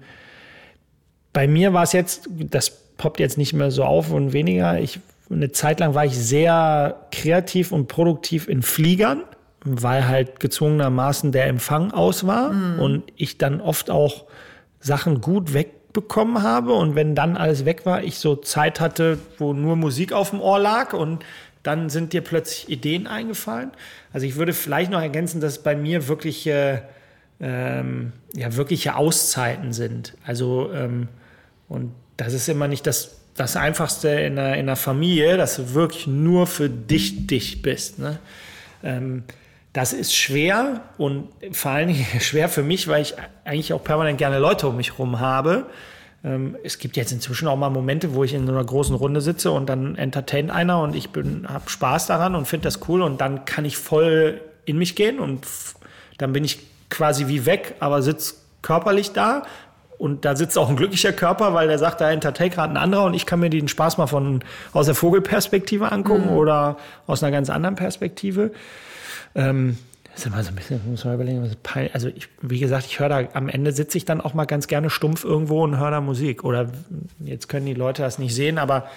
[1.33, 4.79] bei mir war es jetzt, das poppt jetzt nicht mehr so auf und weniger.
[4.81, 5.01] Ich,
[5.31, 9.23] eine Zeit lang war ich sehr kreativ und produktiv in Fliegern,
[9.65, 14.25] weil halt gezwungenermaßen der Empfang aus war und ich dann oft auch
[14.79, 16.75] Sachen gut wegbekommen habe.
[16.75, 20.41] Und wenn dann alles weg war, ich so Zeit hatte, wo nur Musik auf dem
[20.41, 21.25] Ohr lag und
[21.63, 23.73] dann sind dir plötzlich Ideen eingefallen.
[24.13, 26.83] Also ich würde vielleicht noch ergänzen, dass bei mir wirklich äh,
[27.41, 30.15] ähm, ja, wirkliche Auszeiten sind.
[30.25, 31.09] Also, ähm,
[31.69, 35.75] und das ist immer nicht das, das Einfachste in einer, in einer Familie, dass du
[35.75, 37.99] wirklich nur für dich, dich bist.
[37.99, 38.19] Ne?
[38.83, 39.25] Ähm,
[39.75, 43.15] das ist schwer und vor allen Dingen schwer für mich, weil ich
[43.45, 45.67] eigentlich auch permanent gerne Leute um mich herum habe.
[46.25, 49.21] Ähm, es gibt jetzt inzwischen auch mal Momente, wo ich in so einer großen Runde
[49.21, 53.21] sitze und dann entertaint einer und ich habe Spaß daran und finde das cool und
[53.21, 55.45] dann kann ich voll in mich gehen und
[56.19, 59.43] dann bin ich quasi wie weg, aber sitz körperlich da.
[59.97, 63.05] Und da sitzt auch ein glücklicher Körper, weil der sagt, da entertain gerade ein anderer
[63.05, 67.31] und ich kann mir den Spaß mal von aus der Vogelperspektive angucken oder aus einer
[67.31, 68.51] ganz anderen Perspektive.
[69.35, 69.79] Ähm,
[70.15, 73.01] das ist immer so ein bisschen, muss man überlegen, was also ich, wie gesagt, ich
[73.01, 75.91] höre da, am Ende sitze ich dann auch mal ganz gerne stumpf irgendwo und höre
[75.91, 76.45] da Musik.
[76.45, 76.71] Oder
[77.19, 78.89] jetzt können die Leute das nicht sehen, aber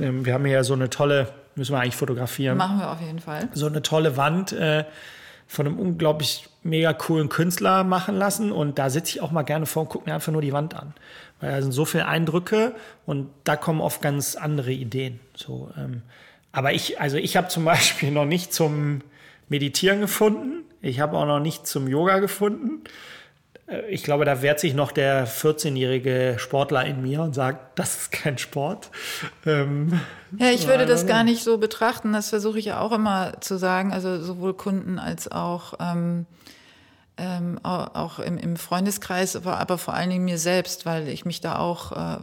[0.00, 3.18] ähm, wir haben hier so eine tolle, müssen wir eigentlich fotografieren Machen wir auf jeden
[3.18, 3.48] Fall.
[3.52, 4.84] so eine tolle Wand äh,
[5.48, 8.52] von einem unglaublich mega coolen Künstler machen lassen.
[8.52, 10.74] Und da sitze ich auch mal gerne vor und gucke mir einfach nur die Wand
[10.74, 10.94] an.
[11.40, 15.18] Weil da sind so viele Eindrücke und da kommen oft ganz andere Ideen.
[15.34, 16.02] So, ähm,
[16.52, 19.02] aber ich, also ich habe zum Beispiel noch nicht zum
[19.48, 20.64] Meditieren gefunden.
[20.80, 22.82] Ich habe auch noch nicht zum Yoga gefunden.
[23.66, 27.96] Äh, Ich glaube, da wehrt sich noch der 14-jährige Sportler in mir und sagt, das
[28.02, 28.90] ist kein Sport.
[29.46, 30.00] Ähm,
[30.38, 32.12] Ja, ich würde das gar nicht so betrachten.
[32.12, 33.92] Das versuche ich ja auch immer zu sagen.
[33.92, 36.26] Also sowohl Kunden als auch, ähm,
[37.16, 41.24] ähm, au- auch im, im Freundeskreis, aber, aber vor allen Dingen mir selbst, weil ich
[41.24, 42.18] mich da auch äh,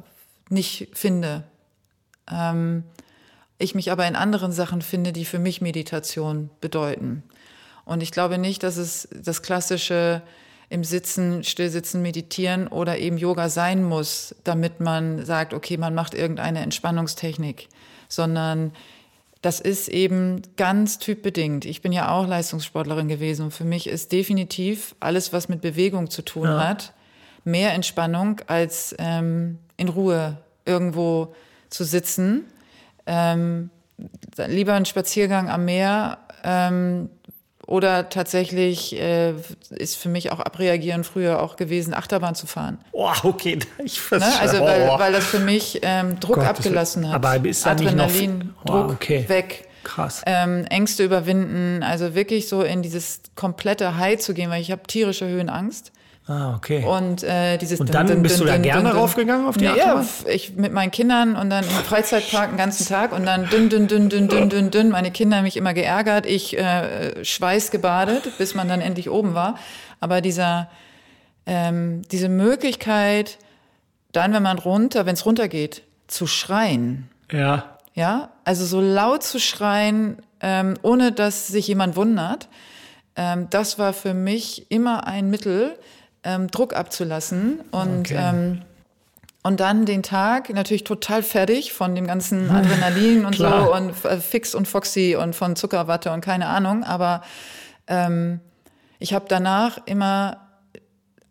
[0.49, 1.43] nicht finde.
[2.29, 2.83] Ähm,
[3.61, 7.23] ich mich aber in anderen Sachen finde, die für mich Meditation bedeuten.
[7.85, 10.21] Und ich glaube nicht, dass es das klassische
[10.69, 16.13] im Sitzen, Stillsitzen, Meditieren oder eben Yoga sein muss, damit man sagt, okay, man macht
[16.13, 17.67] irgendeine Entspannungstechnik,
[18.07, 18.71] sondern
[19.41, 21.65] das ist eben ganz typbedingt.
[21.65, 26.09] Ich bin ja auch Leistungssportlerin gewesen und für mich ist definitiv alles, was mit Bewegung
[26.09, 26.93] zu tun hat,
[27.43, 31.35] mehr Entspannung als ähm, in Ruhe irgendwo
[31.69, 32.45] zu sitzen.
[33.05, 33.69] Ähm,
[34.47, 37.09] lieber ein Spaziergang am Meer ähm,
[37.67, 39.33] oder tatsächlich äh,
[39.69, 42.79] ist für mich auch abreagieren früher auch gewesen, Achterbahn zu fahren.
[42.91, 44.19] oh, okay, ich Ne?
[44.19, 44.39] verstehe.
[44.41, 47.15] Also weil, weil das für mich ähm, Druck Gott, abgelassen hat.
[47.15, 49.25] aber ist da nicht noch- Adrenalin, Oh, Druck okay.
[49.27, 49.67] weg.
[49.83, 50.21] Krass.
[50.27, 54.83] Ähm, Ängste überwinden, also wirklich so in dieses komplette High zu gehen, weil ich habe
[54.83, 55.91] tierische Höhenangst.
[56.27, 56.85] Ah, okay.
[56.85, 59.57] Und äh, dieses Und dann dun, dun, bist du dun, da dun, gerne raufgegangen auf
[59.57, 60.07] die ja, Achterbahn?
[60.25, 63.69] ja, ich mit meinen Kindern und dann im Freizeitpark den ganzen Tag und dann dünn,
[63.69, 64.89] dünn, dünn, dünn, dünn, dünn, dünn.
[64.89, 69.55] Meine Kinder haben mich immer geärgert, ich äh, schweißgebadet, bis man dann endlich oben war.
[69.99, 70.69] Aber dieser,
[71.47, 73.39] ähm, diese Möglichkeit,
[74.11, 77.77] dann, wenn man runter, wenn es runtergeht, zu schreien, Ja.
[77.93, 82.47] ja, also so laut zu schreien, ähm, ohne dass sich jemand wundert,
[83.15, 85.77] ähm, das war für mich immer ein Mittel,
[86.23, 88.15] ähm, Druck abzulassen und Okay.
[88.17, 88.61] ähm,
[89.43, 94.17] und dann den Tag natürlich total fertig von dem ganzen Adrenalin und so und äh,
[94.19, 96.83] fix und foxy und von Zuckerwatte und keine Ahnung.
[96.83, 97.23] Aber
[97.87, 98.39] ähm,
[98.99, 100.47] ich habe danach immer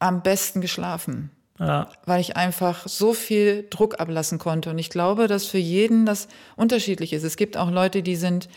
[0.01, 1.31] am besten geschlafen
[1.61, 1.89] Ja.
[2.05, 4.71] weil ich einfach so viel Druck ablassen konnte.
[4.71, 6.27] Und ich glaube, dass für jeden das
[6.57, 7.23] unterschiedlich ist.
[7.23, 8.49] Es gibt auch Leute, die sind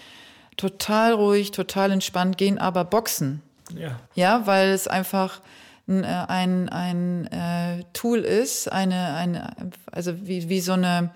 [0.57, 3.43] total ruhig, total entspannt, gehen aber boxen.
[3.77, 3.99] Ja.
[4.15, 5.41] Ja, weil es einfach
[5.87, 9.55] ein, äh, ein, ein äh, Tool ist, eine, eine,
[9.91, 11.11] also wie, wie so eine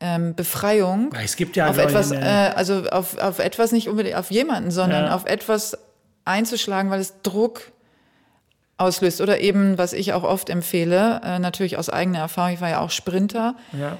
[0.00, 1.12] ähm, Befreiung.
[1.22, 2.18] Es gibt ja auf etwas, äh,
[2.54, 5.14] also auf, auf etwas nicht unbedingt auf jemanden, sondern Ja.
[5.14, 5.78] auf etwas
[6.24, 7.72] einzuschlagen, weil es Druck
[8.78, 9.20] auslöst.
[9.20, 12.80] Oder eben, was ich auch oft empfehle, äh, natürlich aus eigener Erfahrung, ich war ja
[12.80, 13.98] auch Sprinter, ja.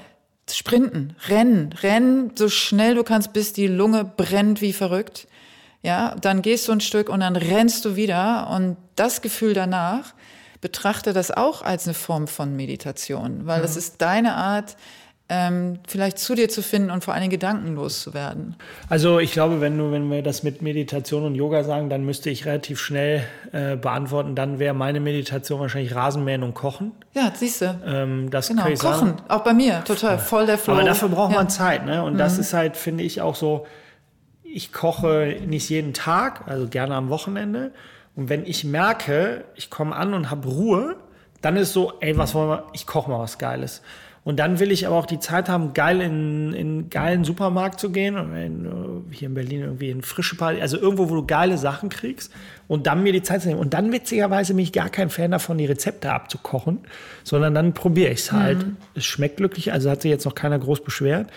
[0.49, 5.27] sprinten, rennen, rennen so schnell du kannst, bis die Lunge brennt wie verrückt.
[5.83, 10.13] Ja, dann gehst du ein Stück und dann rennst du wieder und das Gefühl danach
[10.61, 14.77] betrachte das auch als eine Form von Meditation, weil das ist deine Art,
[15.27, 18.57] ähm, vielleicht zu dir zu finden und vor allen Dingen gedankenlos zu werden.
[18.89, 22.29] Also ich glaube, wenn du, wenn wir das mit Meditation und Yoga sagen, dann müsste
[22.29, 23.23] ich relativ schnell
[23.53, 24.35] äh, beantworten.
[24.35, 26.91] Dann wäre meine Meditation wahrscheinlich Rasenmähen und Kochen.
[27.13, 27.79] Ja, siehst du.
[27.87, 29.17] Ähm, das Genau, kochen, sagen.
[29.29, 30.73] auch bei mir, total, voll der Flow.
[30.73, 31.37] Aber dafür braucht ja.
[31.39, 31.45] Mhm.
[31.45, 32.03] man Zeit, ne?
[32.03, 33.65] Und das ist halt, finde ich, auch so,
[34.53, 37.71] ich koche nicht jeden Tag, also gerne am Wochenende.
[38.15, 40.95] Und wenn ich merke, ich komme an und habe Ruhe,
[41.41, 43.81] dann ist so, ey, was wollen wir, ich koche mal was Geiles.
[44.23, 47.79] Und dann will ich aber auch die Zeit haben, geil in, in einen geilen Supermarkt
[47.79, 48.17] zu gehen.
[48.17, 51.57] Und in, äh, hier in Berlin irgendwie in frische Party, also irgendwo, wo du geile
[51.57, 52.31] Sachen kriegst.
[52.67, 53.59] Und dann mir die Zeit zu nehmen.
[53.59, 56.79] Und dann witzigerweise bin ich gar kein Fan davon, die Rezepte abzukochen,
[57.23, 58.63] sondern dann probiere ich es halt.
[58.93, 61.31] Es schmeckt glücklich, also hat sich jetzt noch keiner groß beschwert.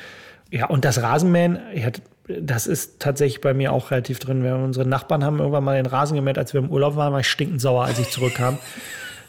[0.50, 1.88] Ja, und das Rasenmähen, ja,
[2.26, 4.42] das ist tatsächlich bei mir auch relativ drin.
[4.42, 7.20] Wir, unsere Nachbarn haben irgendwann mal den Rasen gemäht, als wir im Urlaub waren, war
[7.20, 8.58] ich stinkend sauer, als ich zurückkam.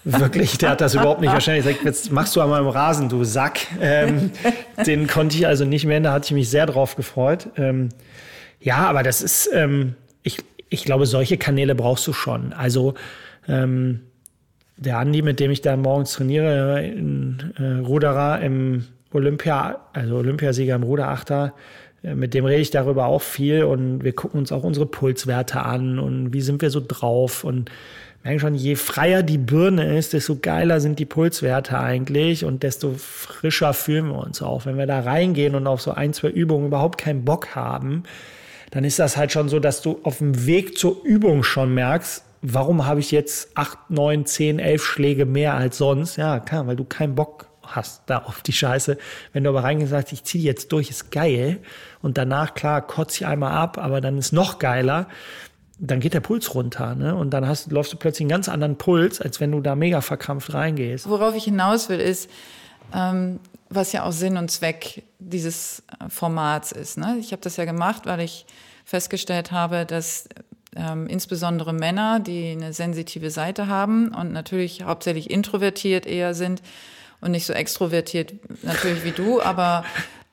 [0.06, 3.24] Wirklich, der hat das überhaupt nicht wahrscheinlich gesagt, jetzt machst du einmal im Rasen, du
[3.24, 3.60] Sack.
[3.82, 4.32] Ähm,
[4.86, 7.48] den konnte ich also nicht mehr, da hatte ich mich sehr drauf gefreut.
[7.58, 7.90] Ähm,
[8.60, 10.38] ja, aber das ist, ähm, ich,
[10.70, 12.54] ich glaube, solche Kanäle brauchst du schon.
[12.54, 12.94] Also
[13.48, 14.02] ähm,
[14.78, 20.76] der Andi, mit dem ich da morgens trainiere, in äh, Ruderer im Olympia, also Olympiasieger
[20.76, 21.52] im Ruderachter, äh,
[22.14, 25.98] mit dem rede ich darüber auch viel und wir gucken uns auch unsere Pulswerte an
[25.98, 27.72] und wie sind wir so drauf und
[28.24, 32.94] merken schon, je freier die Birne ist, desto geiler sind die Pulswerte eigentlich und desto
[32.98, 34.66] frischer fühlen wir uns auch.
[34.66, 38.04] Wenn wir da reingehen und auf so ein, zwei Übungen überhaupt keinen Bock haben,
[38.72, 42.24] dann ist das halt schon so, dass du auf dem Weg zur Übung schon merkst,
[42.42, 46.18] warum habe ich jetzt acht, neun, zehn, elf Schläge mehr als sonst?
[46.18, 48.98] Ja, klar, weil du keinen Bock hast da auf die Scheiße.
[49.34, 51.60] Wenn du aber reingehst und sagst, ich ziehe jetzt durch, ist geil.
[52.02, 55.08] Und danach, klar, kotze ich einmal ab, aber dann ist noch geiler.
[55.78, 57.16] Dann geht der Puls runter, ne?
[57.16, 60.02] Und dann hast, läufst du plötzlich einen ganz anderen Puls, als wenn du da mega
[60.02, 61.10] verkrampft reingehst.
[61.10, 62.30] Worauf ich hinaus will, ist,
[62.94, 63.40] ähm,
[63.70, 66.98] was ja auch Sinn und Zweck dieses äh, Formats ist.
[66.98, 67.18] Ne?
[67.20, 68.46] Ich habe das ja gemacht, weil ich
[68.86, 70.30] festgestellt habe, dass
[70.76, 76.62] ähm, insbesondere Männer, die eine sensitive Seite haben und natürlich hauptsächlich introvertiert eher sind
[77.26, 79.84] und nicht so extrovertiert natürlich wie du, aber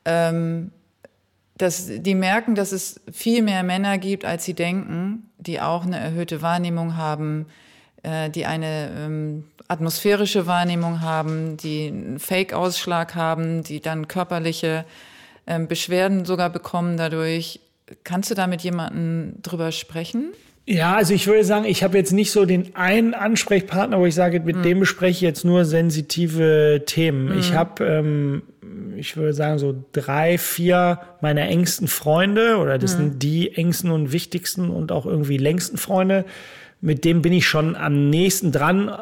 [0.04, 0.70] ähm,
[1.56, 5.98] dass die merken, dass es viel mehr Männer gibt, als sie denken, die auch eine
[5.98, 7.46] erhöhte Wahrnehmung haben,
[8.02, 14.84] äh, die eine ähm, atmosphärische Wahrnehmung haben, die einen Fake-Ausschlag haben, die dann körperliche
[15.46, 17.60] ähm, Beschwerden sogar bekommen dadurch.
[18.04, 20.32] Kannst du da mit jemandem drüber sprechen?
[20.64, 24.14] Ja, also ich würde sagen, ich habe jetzt nicht so den einen Ansprechpartner, wo ich
[24.14, 27.36] sage, mit dem bespreche ich jetzt nur sensitive Themen.
[27.36, 28.42] Ich habe, ähm,
[28.96, 34.12] ich würde sagen, so drei, vier meiner engsten Freunde oder das sind die engsten und
[34.12, 36.24] wichtigsten und auch irgendwie längsten Freunde.
[36.80, 38.92] Mit dem bin ich schon am nächsten dran,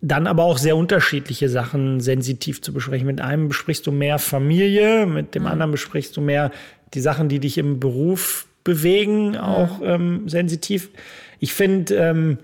[0.00, 3.06] dann aber auch sehr unterschiedliche Sachen sensitiv zu besprechen.
[3.06, 6.50] Mit einem besprichst du mehr Familie, mit dem anderen besprichst du mehr
[6.94, 10.90] die Sachen, die dich im Beruf bewegen, auch ähm, sensitiv.
[11.40, 12.38] Ich finde, ähm,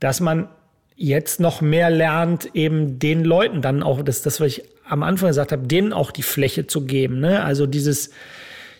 [0.00, 0.48] dass man
[0.96, 5.28] jetzt noch mehr lernt, eben den Leuten dann auch, das, das was ich am Anfang
[5.28, 7.20] gesagt habe, denen auch die Fläche zu geben.
[7.20, 7.42] Ne?
[7.44, 8.10] Also dieses,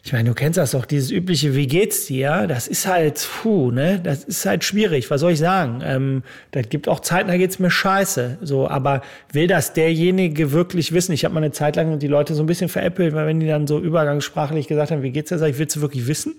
[0.03, 2.47] ich meine, du kennst das doch, dieses übliche, wie geht's dir?
[2.49, 4.01] Das ist halt, puh, ne?
[4.03, 5.11] Das ist halt schwierig.
[5.11, 5.82] Was soll ich sagen?
[5.84, 6.22] Ähm,
[6.53, 8.39] das gibt auch Zeiten, da geht's mir scheiße.
[8.41, 11.12] So, aber will das derjenige wirklich wissen?
[11.12, 13.47] Ich habe mal eine Zeit lang die Leute so ein bisschen veräppelt, weil wenn die
[13.47, 16.36] dann so übergangssprachlich gesagt haben, wie geht's dir, sag ich, willst du wirklich wissen?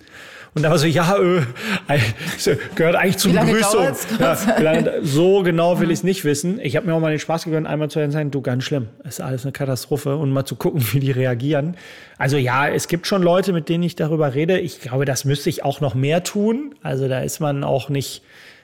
[0.56, 2.00] Und da war so, ja, äh,
[2.76, 3.88] gehört eigentlich zur Begrüßung.
[4.20, 4.36] Ja,
[5.04, 6.60] so genau will ich es nicht wissen.
[6.60, 9.22] Ich habe mir auch mal den Spaß gegönnt, einmal zu sagen, du, ganz schlimm, ist
[9.22, 11.78] alles eine Katastrophe und mal zu gucken, wie die reagieren.
[12.18, 14.60] Also ja, es gibt schon Leute, mit denen ich darüber rede.
[14.60, 16.74] Ich glaube, das müsste ich auch noch mehr tun.
[16.82, 18.24] Also da ist man auch nicht,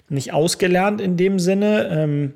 [0.09, 1.87] nicht ausgelernt in dem Sinne.
[1.91, 2.33] Ähm,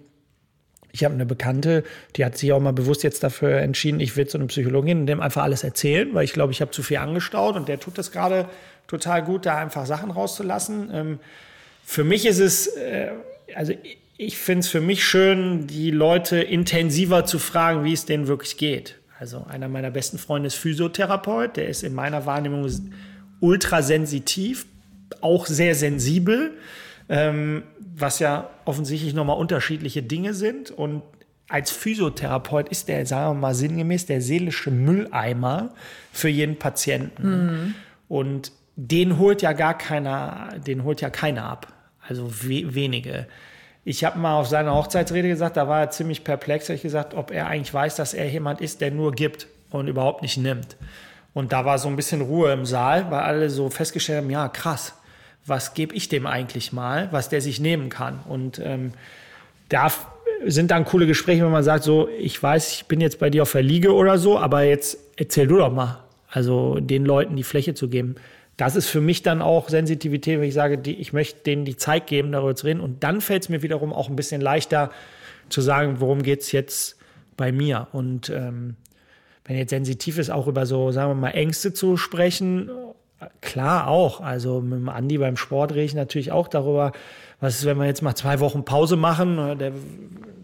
[0.91, 1.83] ich habe eine Bekannte,
[2.15, 5.07] die hat sich auch mal bewusst jetzt dafür entschieden, ich will zu einem Psychologin und
[5.07, 7.97] dem einfach alles erzählen, weil ich glaube, ich habe zu viel angestaut und der tut
[7.97, 8.47] das gerade
[8.89, 10.89] total gut, da einfach Sachen rauszulassen.
[10.91, 11.19] Ähm,
[11.85, 13.11] für mich ist es, äh,
[13.55, 13.73] also
[14.17, 18.57] ich finde es für mich schön, die Leute intensiver zu fragen, wie es denen wirklich
[18.57, 18.99] geht.
[19.17, 22.69] Also einer meiner besten Freunde ist Physiotherapeut, der ist in meiner Wahrnehmung
[23.39, 24.65] ultrasensitiv,
[25.21, 26.57] auch sehr sensibel,
[27.07, 27.63] ähm,
[27.95, 30.71] was ja offensichtlich nochmal unterschiedliche Dinge sind.
[30.71, 31.01] Und
[31.47, 35.73] als Physiotherapeut ist der, sagen wir mal sinngemäß, der seelische Mülleimer
[36.11, 37.45] für jeden Patienten.
[37.45, 37.75] Mhm.
[38.07, 41.67] Und den holt ja gar keiner, den holt ja keiner ab.
[42.07, 43.27] Also we wenige.
[43.83, 47.31] Ich habe mal auf seiner Hochzeitsrede gesagt, da war er ziemlich perplex, ich gesagt, ob
[47.31, 50.77] er eigentlich weiß, dass er jemand ist, der nur gibt und überhaupt nicht nimmt.
[51.33, 54.47] Und da war so ein bisschen Ruhe im Saal, weil alle so festgestellt haben, ja,
[54.47, 54.93] krass,
[55.45, 58.19] was gebe ich dem eigentlich mal, was der sich nehmen kann.
[58.27, 58.93] Und ähm,
[59.67, 59.91] da
[60.45, 63.43] sind dann coole Gespräche, wenn man sagt, so, ich weiß, ich bin jetzt bei dir
[63.43, 65.99] auf der Liege oder so, aber jetzt erzähl du doch mal.
[66.31, 68.15] Also den Leuten die Fläche zu geben
[68.59, 71.77] das ist für mich dann auch Sensitivität, wenn ich sage, die, ich möchte denen die
[71.77, 72.81] Zeit geben, darüber zu reden.
[72.81, 74.91] Und dann fällt es mir wiederum auch ein bisschen leichter
[75.47, 76.97] zu sagen, worum geht es jetzt
[77.37, 77.87] bei mir.
[77.93, 78.75] Und ähm,
[79.45, 82.69] wenn jetzt sensitiv ist, auch über so, sagen wir mal, Ängste zu sprechen,
[83.39, 84.19] klar auch.
[84.19, 86.91] Also mit dem Andi beim Sport rede ich natürlich auch darüber,
[87.39, 89.71] was ist, wenn wir jetzt mal zwei Wochen Pause machen, der,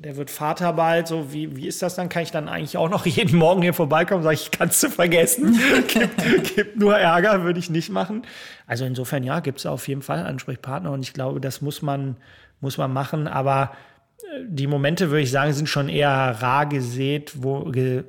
[0.06, 2.10] der wird Vater bald, so wie, wie ist das dann?
[2.10, 4.22] Kann ich dann eigentlich auch noch jeden Morgen hier vorbeikommen?
[4.22, 5.60] Sag ich, kannst du vergessen.
[5.88, 8.22] gibt, gibt nur Ärger, würde ich nicht machen.
[8.68, 12.18] Also insofern, ja, gibt es auf jeden Fall Ansprechpartner und ich glaube, das muss man,
[12.62, 13.28] muss man machen.
[13.28, 13.72] Aber
[14.20, 18.04] äh, die Momente, würde ich sagen, sind schon eher rar gesät, wo, ge,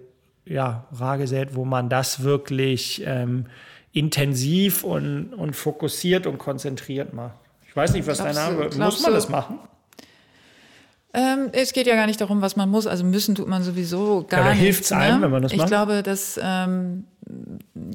[0.45, 3.47] ja, rar gesät, wo man das wirklich ähm,
[3.93, 7.37] intensiv und, und fokussiert und konzentriert macht.
[7.67, 9.61] Ich weiß nicht, was dein Name Muss man das machen?
[11.17, 12.87] Ähm, es geht ja gar nicht darum, was man muss.
[12.87, 14.61] Also müssen tut man sowieso gar ja, nicht.
[14.61, 15.23] Hilft es einem, ne?
[15.23, 15.67] wenn man das ich macht?
[15.67, 17.05] Ich glaube, dass ähm,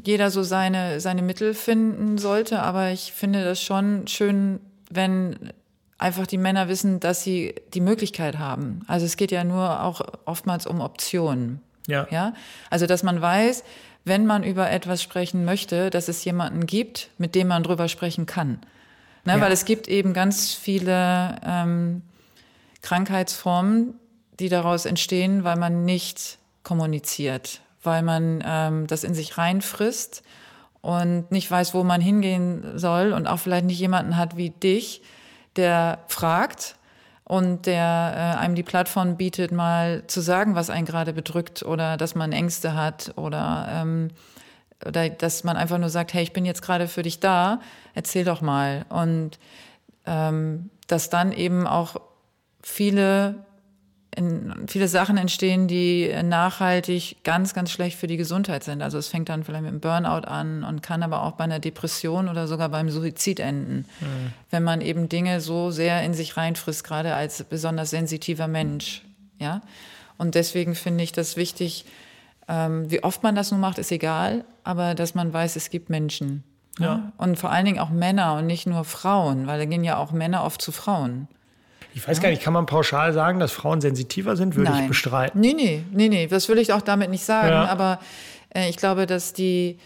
[0.04, 2.64] jeder so seine, seine Mittel finden sollte.
[2.64, 4.60] Aber ich finde das schon schön,
[4.90, 5.36] wenn
[6.00, 8.82] einfach die Männer wissen, dass sie die Möglichkeit haben.
[8.88, 11.62] Also es geht ja nur auch oftmals um Optionen.
[11.86, 12.08] Ja.
[12.10, 12.34] ja.
[12.72, 13.64] Also dass man weiß,
[14.04, 18.26] wenn man über etwas sprechen möchte, dass es jemanden gibt, mit dem man drüber sprechen
[18.26, 18.60] kann.
[19.26, 19.42] Ne, ja.
[19.42, 22.02] Weil es gibt eben ganz viele ähm,
[22.82, 23.96] Krankheitsformen,
[24.40, 30.24] die daraus entstehen, weil man nicht kommuniziert, weil man ähm, das in sich reinfrisst
[30.82, 35.02] und nicht weiß, wo man hingehen soll und auch vielleicht nicht jemanden hat wie dich,
[35.56, 36.76] der fragt
[37.24, 41.98] und der äh, einem die Plattform bietet, mal zu sagen, was einen gerade bedrückt oder
[41.98, 44.10] dass man Ängste hat oder, ähm,
[44.86, 47.62] oder dass man einfach nur sagt, hey, ich bin jetzt gerade für dich da,
[47.94, 48.86] erzähl doch mal.
[48.90, 49.40] Und
[50.06, 51.96] ähm, dass dann eben auch
[52.64, 53.46] viele,
[54.16, 58.82] in, viele Sachen entstehen, die nachhaltig ganz, ganz schlecht für die Gesundheit sind.
[58.82, 61.60] Also es fängt dann vielleicht mit einem Burnout an und kann aber auch bei einer
[61.60, 64.34] Depression oder sogar beim Suizid enden, mhm.
[64.50, 69.04] wenn man eben Dinge so sehr in sich reinfrisst, gerade als besonders sensitiver Mensch.
[69.40, 69.62] Ja?
[70.18, 71.86] Und deswegen finde ich das wichtig,
[72.48, 75.90] ähm, wie oft man das nun macht, ist egal, aber dass man weiß, es gibt
[75.90, 76.44] Menschen.
[76.80, 77.12] Ja.
[77.18, 80.12] Und vor allen Dingen auch Männer und nicht nur Frauen, weil da gehen ja auch
[80.12, 81.28] Männer oft zu Frauen.
[81.94, 82.24] Ich weiß ja.
[82.24, 84.56] gar nicht, kann man pauschal sagen, dass Frauen sensitiver sind?
[84.56, 84.84] Würde Nein.
[84.84, 85.40] ich bestreiten.
[85.40, 87.50] Nee, nee, nee, nee, das will ich auch damit nicht sagen.
[87.50, 87.66] Ja.
[87.66, 88.00] Aber
[88.56, 89.78] äh, ich glaube, dass die,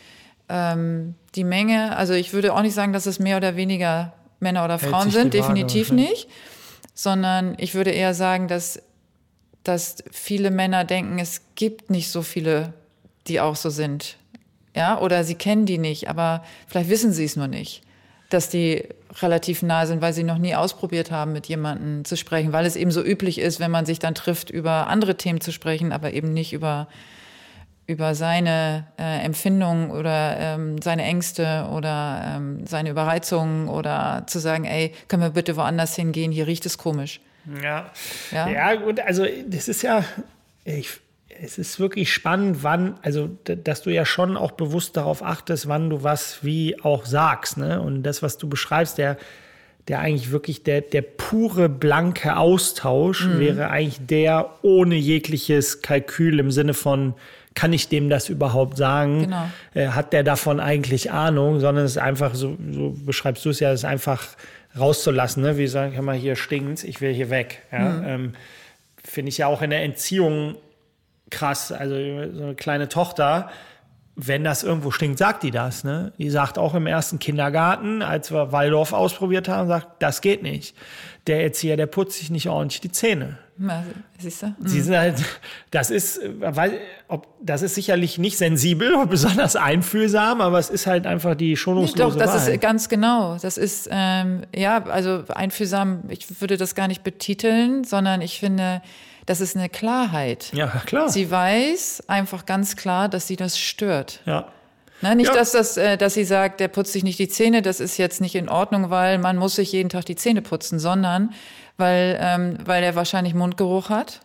[0.49, 4.65] ähm, die Menge, also ich würde auch nicht sagen, dass es mehr oder weniger Männer
[4.65, 6.29] oder Frauen sind, definitiv nicht.
[6.93, 8.81] Sondern ich würde eher sagen, dass,
[9.63, 12.73] dass viele Männer denken, es gibt nicht so viele,
[13.27, 14.17] die auch so sind.
[14.75, 17.81] Ja, oder sie kennen die nicht, aber vielleicht wissen sie es nur nicht
[18.29, 18.83] dass die
[19.21, 22.75] relativ nah sind, weil sie noch nie ausprobiert haben, mit jemandem zu sprechen, weil es
[22.75, 26.13] eben so üblich ist, wenn man sich dann trifft, über andere Themen zu sprechen, aber
[26.13, 26.87] eben nicht über,
[27.87, 34.65] über seine äh, Empfindungen oder ähm, seine Ängste oder ähm, seine Überreizungen oder zu sagen,
[34.65, 37.21] ey, können wir bitte woanders hingehen, hier riecht es komisch.
[37.61, 37.91] Ja,
[38.31, 40.03] ja, ja gut, also das ist ja,
[40.63, 40.99] ich,
[41.41, 45.89] es ist wirklich spannend, wann, also dass du ja schon auch bewusst darauf achtest, wann
[45.89, 47.57] du was wie auch sagst.
[47.57, 47.81] Ne?
[47.81, 49.17] Und das, was du beschreibst, der,
[49.87, 53.39] der eigentlich wirklich der, der pure, blanke Austausch mhm.
[53.39, 57.13] wäre eigentlich der ohne jegliches Kalkül im Sinne von,
[57.53, 59.23] kann ich dem das überhaupt sagen?
[59.23, 59.49] Genau.
[59.73, 61.59] Äh, hat der davon eigentlich Ahnung?
[61.59, 64.27] Sondern es ist einfach, so, so beschreibst du es ja, es ist einfach
[64.77, 65.41] rauszulassen.
[65.43, 65.57] Ne?
[65.57, 67.61] Wie sagen, kann man hier stinkt, ich will hier weg.
[67.71, 67.79] Ja?
[67.79, 68.03] Mhm.
[68.05, 68.33] Ähm,
[69.03, 70.55] Finde ich ja auch in der Entziehung
[71.29, 71.71] krass.
[71.71, 73.49] Also so eine kleine Tochter,
[74.15, 75.83] wenn das irgendwo stinkt, sagt die das.
[75.83, 76.13] Ne?
[76.17, 80.75] Die sagt auch im ersten Kindergarten, als wir Waldorf ausprobiert haben, sagt, das geht nicht.
[81.27, 83.39] Der Erzieher, der putzt sich nicht ordentlich die Zähne.
[84.17, 84.55] siehst du?
[84.63, 85.15] Sie sind halt,
[85.71, 90.87] das ist, weil, ob, das ist sicherlich nicht sensibel oder besonders einfühlsam, aber es ist
[90.87, 92.53] halt einfach die schonungslose Doch, das Wahl.
[92.53, 93.37] ist ganz genau.
[93.41, 98.81] Das ist, ähm, ja, also einfühlsam, ich würde das gar nicht betiteln, sondern ich finde,
[99.25, 100.51] das ist eine Klarheit.
[100.53, 101.09] Ja, klar.
[101.09, 104.21] Sie weiß einfach ganz klar, dass sie das stört.
[104.25, 104.47] Ja.
[105.01, 105.33] Na, nicht, ja.
[105.33, 108.21] dass, das, äh, dass sie sagt, der putzt sich nicht die Zähne, das ist jetzt
[108.21, 111.33] nicht in Ordnung, weil man muss sich jeden Tag die Zähne putzen, sondern
[111.77, 114.21] weil, ähm, weil er wahrscheinlich Mundgeruch hat.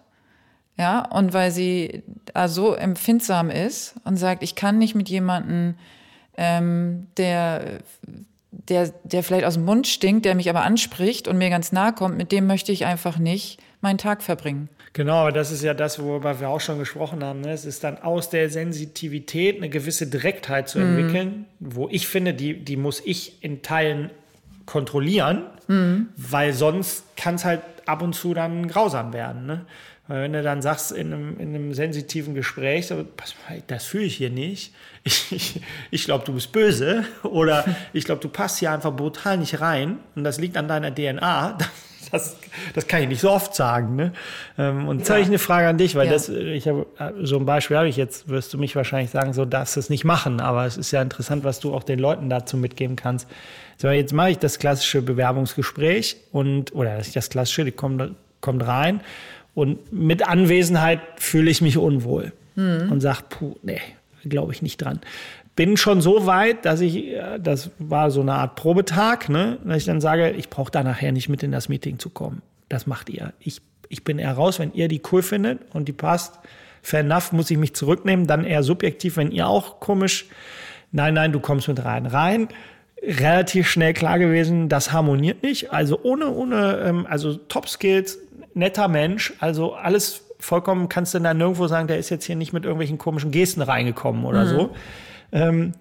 [0.76, 5.74] Ja, und weil sie äh, so empfindsam ist und sagt, ich kann nicht mit jemandem,
[6.38, 7.80] ähm, der,
[8.50, 11.92] der, der vielleicht aus dem Mund stinkt, der mich aber anspricht und mir ganz nahe
[11.92, 14.70] kommt, mit dem möchte ich einfach nicht meinen Tag verbringen.
[14.92, 17.42] Genau, aber das ist ja das, worüber wir auch schon gesprochen haben.
[17.42, 17.52] Ne?
[17.52, 20.98] Es ist dann aus der Sensitivität eine gewisse Direktheit zu mhm.
[20.98, 24.10] entwickeln, wo ich finde, die, die muss ich in Teilen
[24.66, 26.08] kontrollieren, mhm.
[26.16, 29.46] weil sonst kann es halt ab und zu dann grausam werden.
[29.46, 29.64] Ne?
[30.10, 33.84] Weil wenn du dann sagst in einem, in einem sensitiven Gespräch, so, pass mal, das
[33.84, 34.74] fühle ich hier nicht.
[35.02, 37.64] Ich, ich, ich glaube, du bist böse oder
[37.94, 41.56] ich glaube, du passt hier einfach brutal nicht rein und das liegt an deiner DNA
[42.10, 42.36] das,
[42.74, 43.96] das kann ich nicht so oft sagen.
[43.96, 44.12] Ne?
[44.58, 45.14] Ähm, und jetzt ja.
[45.14, 46.12] habe ich eine Frage an dich, weil ja.
[46.12, 46.86] das, ich habe
[47.22, 49.90] so ein Beispiel habe ich jetzt, wirst du mich wahrscheinlich sagen, so darfst du es
[49.90, 53.28] nicht machen, aber es ist ja interessant, was du auch den Leuten dazu mitgeben kannst.
[53.76, 59.00] So, jetzt mache ich das klassische Bewerbungsgespräch und, oder das klassische, die kommt, kommt rein
[59.54, 62.90] und mit Anwesenheit fühle ich mich unwohl hm.
[62.90, 63.80] und sage, puh, nee,
[64.24, 65.00] glaube ich nicht dran
[65.60, 69.84] bin schon so weit, dass ich, das war so eine Art Probetag, ne, dass ich
[69.84, 72.40] dann sage, ich brauche da nachher nicht mit in das Meeting zu kommen.
[72.70, 73.34] Das macht ihr.
[73.40, 76.38] Ich, ich bin eher raus, wenn ihr die cool findet und die passt.
[76.80, 78.26] Fair enough, muss ich mich zurücknehmen.
[78.26, 80.28] Dann eher subjektiv, wenn ihr auch komisch,
[80.92, 82.06] nein, nein, du kommst mit rein.
[82.06, 82.48] Rein,
[83.02, 85.74] relativ schnell klar gewesen, das harmoniert nicht.
[85.74, 88.18] Also ohne, ohne, ähm, also Top Skills,
[88.54, 92.54] netter Mensch, also alles vollkommen, kannst du dann nirgendwo sagen, der ist jetzt hier nicht
[92.54, 94.48] mit irgendwelchen komischen Gesten reingekommen oder mhm.
[94.48, 94.70] so.
[95.32, 95.72] Ähm,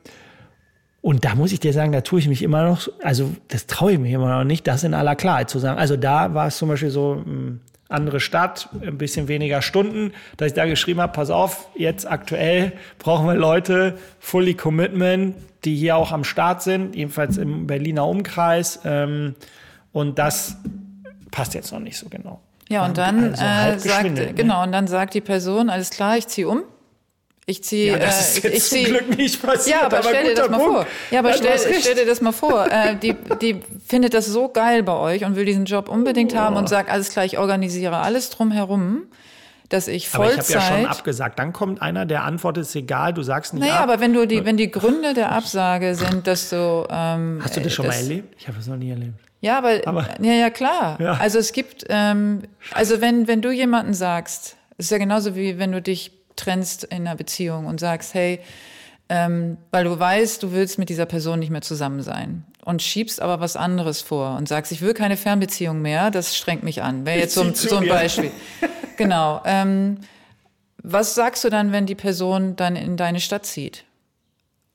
[1.01, 3.93] und da muss ich dir sagen, da tue ich mich immer noch, also das traue
[3.93, 5.79] ich mir immer noch nicht, das in aller Klarheit zu sagen.
[5.79, 10.49] Also da war es zum Beispiel so, hm, andere Stadt, ein bisschen weniger Stunden, dass
[10.49, 15.35] ich da geschrieben habe, pass auf, jetzt aktuell brauchen wir Leute, fully commitment,
[15.65, 18.81] die hier auch am Start sind, jedenfalls im Berliner Umkreis.
[18.85, 19.35] Ähm,
[19.91, 20.57] und das
[21.31, 22.39] passt jetzt noch nicht so genau.
[22.69, 24.33] Ja, und dann also äh, sagt, ne?
[24.35, 26.61] genau, und dann sagt die Person, alles klar, ich ziehe um.
[27.45, 27.93] Ich ziehe.
[27.93, 29.77] Ja, das ist äh, jetzt ich zieh, zum Glück nicht passiert.
[29.77, 30.73] Ja, aber, aber stell dir das mal Punkt.
[30.73, 30.87] vor.
[31.11, 32.71] Ja, aber stell, stell, dir das mal vor.
[32.71, 36.37] äh, die, die findet das so geil bei euch und will diesen Job unbedingt oh.
[36.37, 39.07] haben und sagt, alles klar, ich organisiere alles drumherum
[39.69, 40.33] dass ich Vollzeit.
[40.33, 41.39] Aber ich habe ja schon abgesagt.
[41.39, 43.61] Dann kommt einer, der antwortet, ist egal, du sagst nicht.
[43.61, 43.83] Naja, ab.
[43.83, 46.87] aber wenn du die, wenn die Gründe der Absage sind, dass du.
[46.89, 48.35] Ähm, Hast du das schon das, mal erlebt?
[48.37, 49.13] Ich habe das noch nie erlebt.
[49.41, 50.99] Ja, aber, aber ja, ja, klar.
[50.99, 51.13] Ja.
[51.13, 52.41] Also es gibt, ähm,
[52.73, 57.07] also wenn, wenn du jemanden sagst, ist ja genauso wie wenn du dich trennst in
[57.07, 58.39] einer Beziehung und sagst, hey,
[59.09, 63.21] ähm, weil du weißt, du willst mit dieser Person nicht mehr zusammen sein und schiebst
[63.21, 67.05] aber was anderes vor und sagst, ich will keine Fernbeziehung mehr, das strengt mich an.
[67.05, 68.31] Wäre jetzt so, ein, so ein Beispiel.
[68.97, 69.41] genau.
[69.45, 69.97] Ähm,
[70.83, 73.85] was sagst du dann, wenn die Person dann in deine Stadt zieht?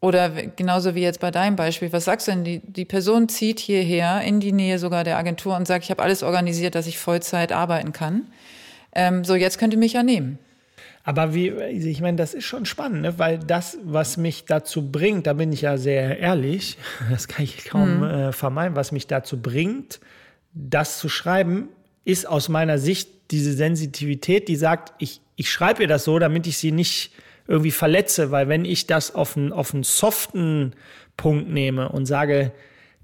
[0.00, 2.44] Oder genauso wie jetzt bei deinem Beispiel, was sagst du denn?
[2.44, 6.02] Die, die Person zieht hierher in die Nähe sogar der Agentur und sagt, ich habe
[6.02, 8.26] alles organisiert, dass ich Vollzeit arbeiten kann.
[8.94, 10.38] Ähm, so, jetzt könnt ihr mich ja nehmen.
[11.06, 13.18] Aber wie, ich meine, das ist schon spannend, ne?
[13.18, 16.78] weil das, was mich dazu bringt, da bin ich ja sehr ehrlich,
[17.10, 18.04] das kann ich kaum mhm.
[18.04, 20.00] äh, vermeiden, was mich dazu bringt,
[20.54, 21.68] das zu schreiben,
[22.04, 26.46] ist aus meiner Sicht diese Sensitivität, die sagt, ich, ich schreibe ihr das so, damit
[26.46, 27.12] ich sie nicht
[27.46, 30.72] irgendwie verletze, weil wenn ich das auf einen, auf einen soften
[31.16, 32.52] Punkt nehme und sage,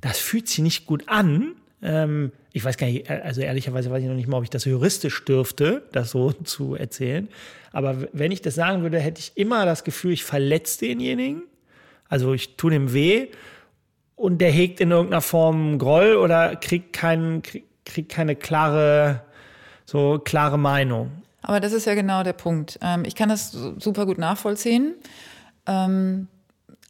[0.01, 1.53] das fühlt sich nicht gut an,
[1.83, 4.51] ähm, ich weiß gar nicht, äh, also ehrlicherweise weiß ich noch nicht mal, ob ich
[4.51, 7.29] das juristisch dürfte, das so zu erzählen.
[7.73, 11.43] Aber wenn ich das sagen würde, hätte ich immer das Gefühl, ich verletze denjenigen.
[12.09, 13.29] Also ich tue dem weh
[14.17, 17.43] und der hegt in irgendeiner Form Groll oder kriegt, kein,
[17.85, 19.23] kriegt keine klare,
[19.85, 21.11] so klare Meinung.
[21.43, 22.79] Aber das ist ja genau der Punkt.
[22.83, 24.97] Ähm, ich kann das super gut nachvollziehen.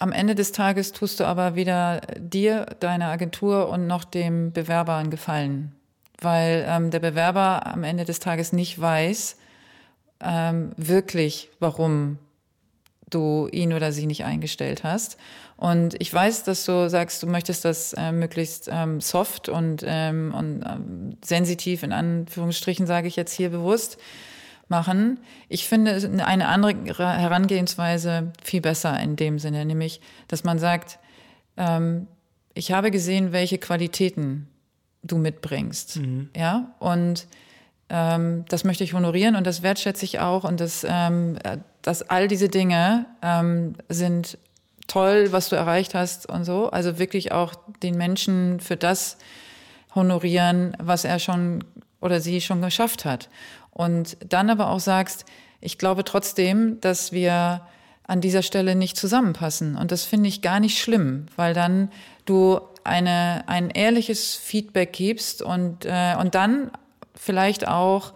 [0.00, 4.94] Am Ende des Tages tust du aber wieder dir, deiner Agentur und noch dem Bewerber
[4.94, 5.72] einen Gefallen.
[6.18, 9.36] Weil ähm, der Bewerber am Ende des Tages nicht weiß,
[10.22, 12.18] ähm, wirklich, warum
[13.10, 15.18] du ihn oder sie nicht eingestellt hast.
[15.58, 20.32] Und ich weiß, dass du sagst, du möchtest das äh, möglichst ähm, soft und, ähm,
[20.34, 23.98] und ähm, sensitiv, in Anführungsstrichen sage ich jetzt hier bewusst,
[24.70, 25.20] machen.
[25.48, 25.92] Ich finde
[26.24, 30.98] eine andere Herangehensweise viel besser in dem Sinne, nämlich, dass man sagt,
[31.56, 32.06] ähm,
[32.54, 34.48] ich habe gesehen, welche Qualitäten
[35.02, 36.30] du mitbringst, mhm.
[36.36, 37.26] ja, und
[37.88, 41.38] ähm, das möchte ich honorieren und das wertschätze ich auch und das, ähm,
[41.82, 44.38] dass all diese Dinge ähm, sind
[44.86, 46.70] toll, was du erreicht hast und so.
[46.70, 49.18] Also wirklich auch den Menschen für das
[49.94, 51.64] honorieren, was er schon
[52.00, 53.28] oder sie schon geschafft hat.
[53.72, 55.24] Und dann aber auch sagst,
[55.60, 57.62] ich glaube trotzdem, dass wir
[58.04, 59.76] an dieser Stelle nicht zusammenpassen.
[59.76, 61.90] Und das finde ich gar nicht schlimm, weil dann
[62.24, 66.72] du eine, ein ehrliches Feedback gibst und, äh, und dann
[67.14, 68.12] vielleicht auch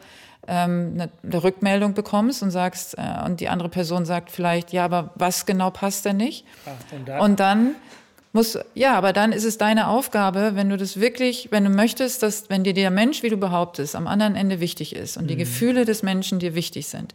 [0.49, 4.85] ähm, eine, eine Rückmeldung bekommst und sagst, äh, und die andere Person sagt vielleicht, ja,
[4.85, 6.45] aber was genau passt denn nicht?
[6.67, 7.21] Ach, und, dann?
[7.21, 7.75] und dann
[8.35, 12.23] muss, ja, aber dann ist es deine Aufgabe, wenn du das wirklich, wenn du möchtest,
[12.23, 15.29] dass, wenn dir der Mensch, wie du behauptest, am anderen Ende wichtig ist und mhm.
[15.29, 17.15] die Gefühle des Menschen dir wichtig sind,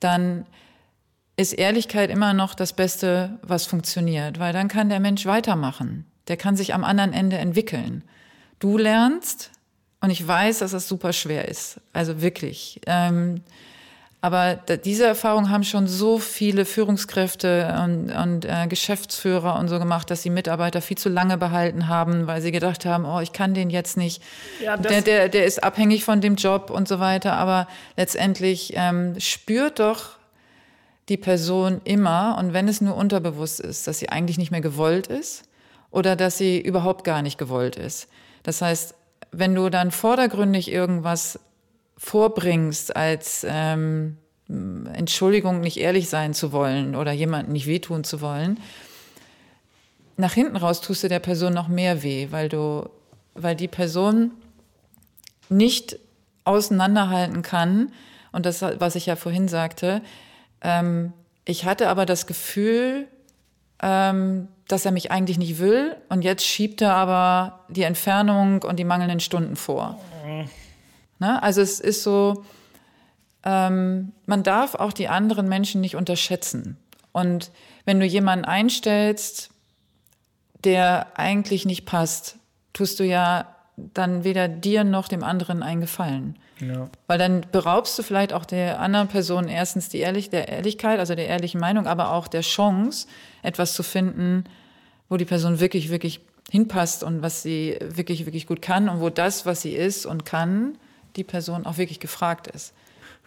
[0.00, 0.46] dann
[1.36, 6.06] ist Ehrlichkeit immer noch das Beste, was funktioniert, weil dann kann der Mensch weitermachen.
[6.28, 8.02] Der kann sich am anderen Ende entwickeln.
[8.58, 9.50] Du lernst,
[10.00, 11.80] und ich weiß, dass das super schwer ist.
[11.92, 12.80] Also wirklich.
[12.86, 13.42] Ähm,
[14.22, 20.10] aber diese Erfahrung haben schon so viele Führungskräfte und, und äh, Geschäftsführer und so gemacht,
[20.10, 23.54] dass sie Mitarbeiter viel zu lange behalten haben, weil sie gedacht haben, oh, ich kann
[23.54, 24.22] den jetzt nicht.
[24.60, 27.34] Ja, der, der, der ist abhängig von dem Job und so weiter.
[27.34, 30.16] Aber letztendlich ähm, spürt doch
[31.08, 35.06] die Person immer, und wenn es nur unterbewusst ist, dass sie eigentlich nicht mehr gewollt
[35.06, 35.44] ist
[35.90, 38.08] oder dass sie überhaupt gar nicht gewollt ist.
[38.42, 38.94] Das heißt,
[39.30, 41.38] wenn du dann vordergründig irgendwas
[41.96, 44.18] vorbringst als ähm,
[44.48, 48.60] Entschuldigung, nicht ehrlich sein zu wollen oder jemandem nicht wehtun zu wollen,
[50.16, 52.88] nach hinten raus tust du der Person noch mehr weh, weil du,
[53.34, 54.30] weil die Person
[55.48, 55.98] nicht
[56.44, 57.92] auseinanderhalten kann.
[58.32, 60.00] Und das, was ich ja vorhin sagte,
[60.62, 61.12] ähm,
[61.44, 63.08] ich hatte aber das Gefühl,
[63.82, 68.78] ähm, dass er mich eigentlich nicht will und jetzt schiebt er aber die Entfernung und
[68.78, 70.00] die mangelnden Stunden vor.
[71.18, 71.42] Ne?
[71.42, 72.44] Also es ist so,
[73.44, 76.76] ähm, man darf auch die anderen Menschen nicht unterschätzen.
[77.12, 77.50] Und
[77.84, 79.50] wenn du jemanden einstellst,
[80.64, 82.36] der eigentlich nicht passt,
[82.72, 86.36] tust du ja dann weder dir noch dem anderen einen Gefallen.
[86.60, 86.88] Ja.
[87.06, 91.14] Weil dann beraubst du vielleicht auch der anderen Person erstens die Ehrlich der Ehrlichkeit, also
[91.14, 93.06] der ehrlichen Meinung, aber auch der Chance,
[93.42, 94.44] etwas zu finden,
[95.08, 96.20] wo die Person wirklich, wirklich
[96.50, 100.24] hinpasst und was sie wirklich, wirklich gut kann und wo das, was sie ist und
[100.24, 100.78] kann,
[101.16, 102.74] die Person auch wirklich gefragt ist.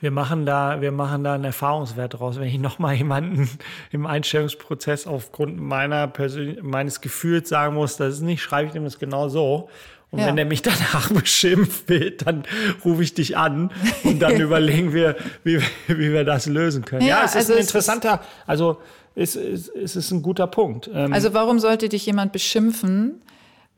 [0.01, 2.39] Wir machen da, wir machen da einen Erfahrungswert draus.
[2.39, 3.49] Wenn ich nochmal jemanden
[3.91, 8.85] im Einstellungsprozess aufgrund meiner Persön meines Gefühls sagen muss, das ist nicht, schreibe ich dem
[8.85, 9.69] das genau so.
[10.11, 10.27] Und ja.
[10.27, 12.43] wenn er mich danach beschimpft wird, dann
[12.83, 13.71] rufe ich dich an
[14.03, 17.01] und dann überlegen wir, wie, wie wir das lösen können.
[17.01, 18.77] Ja, ja es ist also ein interessanter, also
[19.15, 20.89] es, es, es ist ein guter Punkt.
[20.93, 23.21] Ähm also warum sollte dich jemand beschimpfen,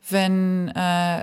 [0.08, 1.22] wenn, äh,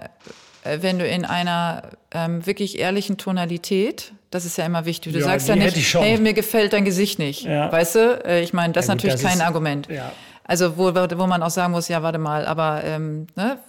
[0.63, 5.25] wenn du in einer ähm, wirklich ehrlichen Tonalität, das ist ja immer wichtig, du ja,
[5.25, 7.71] sagst ja nicht, hey, mir gefällt dein Gesicht nicht, ja.
[7.71, 8.21] weißt du?
[8.25, 9.87] Äh, ich meine, das ja, ist natürlich das kein ist, Argument.
[9.89, 10.11] Ja.
[10.43, 13.59] Also wo, wo man auch sagen muss, ja, warte mal, aber ähm, ne,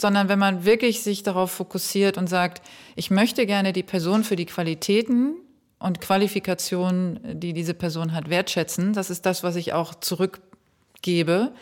[0.00, 2.62] sondern wenn man wirklich sich darauf fokussiert und sagt,
[2.96, 5.36] ich möchte gerne die Person für die Qualitäten
[5.78, 8.92] und Qualifikationen, die diese Person hat, wertschätzen.
[8.92, 11.52] Das ist das, was ich auch zurückgebe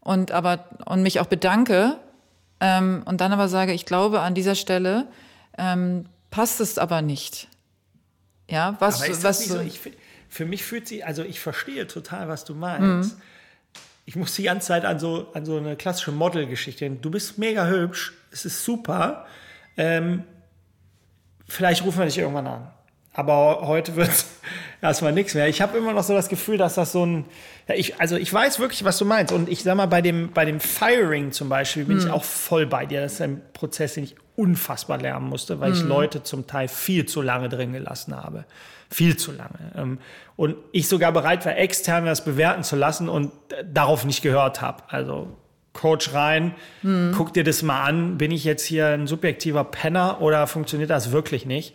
[0.00, 1.98] und aber und mich auch bedanke
[2.62, 5.08] ähm, und dann aber sage, ich glaube an dieser Stelle
[5.58, 7.48] ähm, passt es aber nicht.
[8.48, 9.60] Ja, was, aber was so?
[9.60, 9.80] ich,
[10.28, 13.16] für mich fühlt sie, also ich verstehe total, was du meinst.
[13.16, 13.22] Mhm
[14.04, 17.00] ich muss die ganze Zeit an so, an so eine klassische Model-Geschichte denken.
[17.02, 19.26] Du bist mega hübsch, es ist super.
[19.76, 20.24] Ähm,
[21.46, 22.70] vielleicht rufen wir dich irgendwann an.
[23.14, 24.24] Aber heute wird
[24.82, 25.48] erstmal nichts mehr.
[25.48, 27.24] Ich habe immer noch so das Gefühl, dass das so ein.
[27.68, 29.32] Ja, ich, also ich weiß wirklich, was du meinst.
[29.32, 32.06] Und ich sag mal, bei dem, bei dem Firing zum Beispiel bin hm.
[32.06, 33.00] ich auch voll bei dir.
[33.00, 35.78] Das ist ein Prozess, den ich unfassbar lernen musste, weil hm.
[35.78, 38.44] ich Leute zum Teil viel zu lange drin gelassen habe.
[38.90, 39.72] Viel zu lange.
[39.76, 39.98] Ähm,
[40.36, 43.30] und ich sogar bereit war, extern das bewerten zu lassen und
[43.64, 44.82] darauf nicht gehört habe.
[44.88, 45.36] Also
[45.74, 47.12] Coach rein, hm.
[47.14, 48.16] guck dir das mal an.
[48.16, 51.74] Bin ich jetzt hier ein subjektiver Penner oder funktioniert das wirklich nicht?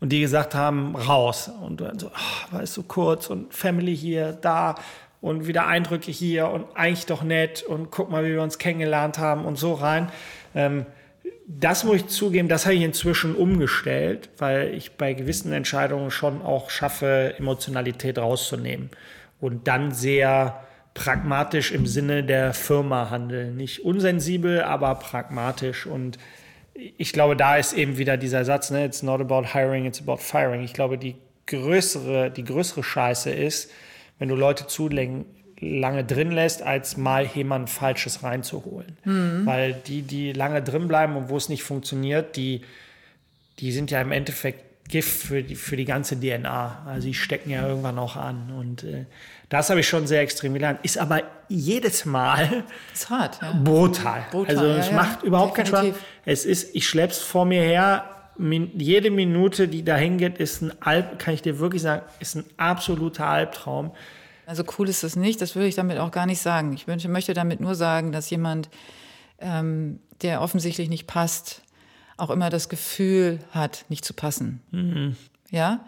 [0.00, 1.50] Und die gesagt haben, raus.
[1.60, 4.76] Und dann so, oh, war es so kurz und Family hier, da
[5.20, 9.18] und wieder Eindrücke hier und eigentlich doch nett und guck mal, wie wir uns kennengelernt
[9.18, 10.10] haben und so rein.
[10.54, 10.86] Ähm,
[11.46, 16.42] das muss ich zugeben, das habe ich inzwischen umgestellt, weil ich bei gewissen Entscheidungen schon
[16.42, 18.90] auch schaffe, Emotionalität rauszunehmen
[19.40, 20.60] und dann sehr
[20.92, 23.56] pragmatisch im Sinne der Firma handeln.
[23.56, 25.86] Nicht unsensibel, aber pragmatisch.
[25.86, 26.18] Und
[26.96, 30.18] ich glaube, da ist eben wieder dieser Satz, ne, it's not about hiring, it's about
[30.18, 30.62] firing.
[30.62, 33.70] Ich glaube, die größere, die größere Scheiße ist,
[34.18, 38.96] wenn du Leute zu lange drin lässt, als mal jemand Falsches reinzuholen.
[39.04, 39.42] Mhm.
[39.44, 42.62] Weil die, die lange drin bleiben und wo es nicht funktioniert, die,
[43.58, 46.84] die sind ja im Endeffekt Gift für die, für die ganze DNA.
[46.86, 48.50] Also die stecken ja irgendwann auch an.
[48.56, 49.04] Und äh,
[49.48, 50.80] das habe ich schon sehr extrem gelernt.
[50.82, 53.52] Ist aber jedes Mal ist hart, ja.
[53.52, 54.26] brutal.
[54.30, 54.56] brutal.
[54.56, 55.26] Also es ja, macht ja.
[55.26, 55.80] überhaupt Definitiv.
[55.80, 56.04] keinen Spaß.
[56.26, 58.04] Es ist, ich schlepp's vor mir her.
[58.36, 62.36] Min, jede Minute, die dahin geht, ist ein Alb, kann ich dir wirklich sagen, ist
[62.36, 63.92] ein absoluter Albtraum.
[64.46, 66.72] Also cool ist das nicht, das würde ich damit auch gar nicht sagen.
[66.72, 68.68] Ich wünsche, möchte damit nur sagen, dass jemand,
[69.40, 71.62] ähm, der offensichtlich nicht passt,
[72.16, 74.60] auch immer das Gefühl hat, nicht zu passen.
[74.70, 75.16] Mhm.
[75.50, 75.80] Ja?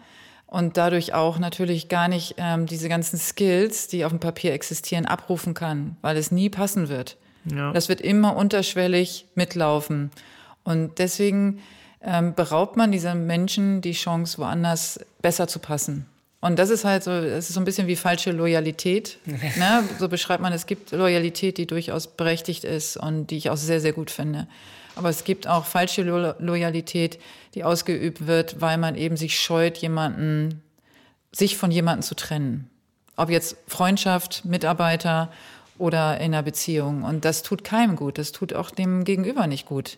[0.51, 5.05] Und dadurch auch natürlich gar nicht ähm, diese ganzen Skills, die auf dem Papier existieren,
[5.05, 7.15] abrufen kann, weil es nie passen wird.
[7.45, 7.71] Ja.
[7.71, 10.11] Das wird immer unterschwellig mitlaufen.
[10.65, 11.61] Und deswegen
[12.01, 16.05] ähm, beraubt man diesen Menschen die Chance, woanders besser zu passen.
[16.41, 19.19] Und das ist halt so, es ist so ein bisschen wie falsche Loyalität.
[19.25, 19.85] ne?
[19.99, 23.79] So beschreibt man, es gibt Loyalität, die durchaus berechtigt ist und die ich auch sehr,
[23.79, 24.47] sehr gut finde.
[24.95, 27.19] Aber es gibt auch falsche Lo Loyalität,
[27.53, 30.61] die ausgeübt wird, weil man eben sich scheut, jemanden,
[31.31, 32.69] sich von jemandem zu trennen.
[33.15, 35.31] Ob jetzt Freundschaft, Mitarbeiter
[35.77, 37.03] oder in einer Beziehung.
[37.03, 38.17] Und das tut keinem gut.
[38.17, 39.97] Das tut auch dem Gegenüber nicht gut.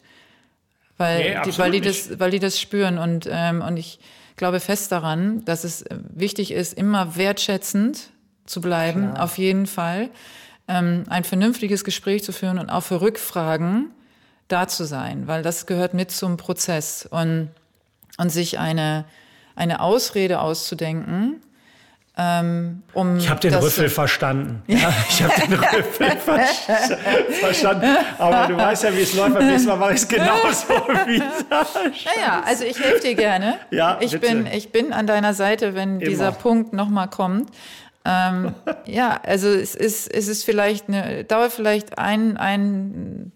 [0.98, 2.98] Weil, nee, die, weil, die, das, weil die das spüren.
[2.98, 4.00] Und, ähm, und ich,
[4.36, 8.10] glaube fest daran, dass es wichtig ist, immer wertschätzend
[8.46, 9.24] zu bleiben, Klar.
[9.24, 10.10] auf jeden Fall.
[10.68, 13.92] Ähm, ein vernünftiges Gespräch zu führen und auch für Rückfragen
[14.48, 17.08] da zu sein, weil das gehört mit zum Prozess.
[17.10, 17.50] Und,
[18.18, 19.06] und sich eine,
[19.56, 21.42] eine Ausrede auszudenken,
[22.16, 24.62] ähm, um ich habe den Rüffel verstanden.
[24.68, 26.12] Ja, ich habe den Rüffel
[27.40, 27.88] verstanden.
[28.20, 29.34] Aber du weißt ja, wie es läuft.
[29.34, 30.68] Beim nächsten Mal mache ich es genauso
[31.08, 33.56] wie Naja, also ich helfe dir gerne.
[33.72, 36.10] Ja, ich bin, ich bin an deiner Seite, wenn Immer.
[36.10, 37.50] dieser Punkt nochmal kommt.
[38.06, 38.54] Ähm,
[38.86, 43.32] ja, also es ist, es ist vielleicht eine, dauert vielleicht ein, ein,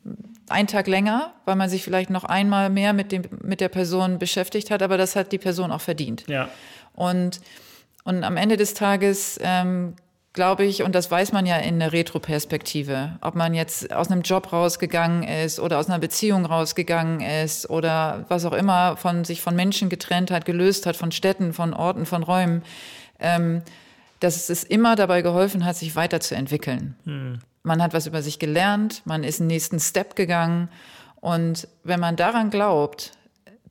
[0.49, 4.19] ein Tag länger, weil man sich vielleicht noch einmal mehr mit dem, mit der Person
[4.19, 6.24] beschäftigt hat, aber das hat die Person auch verdient.
[6.28, 6.49] Ja.
[6.94, 7.41] Und
[8.03, 9.95] und am Ende des Tages ähm,
[10.32, 14.22] glaube ich, und das weiß man ja in der Retroperspektive, ob man jetzt aus einem
[14.22, 19.41] Job rausgegangen ist oder aus einer Beziehung rausgegangen ist oder was auch immer von sich
[19.41, 22.61] von Menschen getrennt hat, gelöst hat, von Städten, von Orten, von Räumen,
[23.19, 23.61] ähm,
[24.22, 26.95] dass es immer dabei geholfen hat, sich weiterzuentwickeln.
[27.03, 27.40] Hm.
[27.68, 30.69] Man hat was über sich gelernt, man ist einen nächsten Step gegangen
[31.19, 33.11] und wenn man daran glaubt,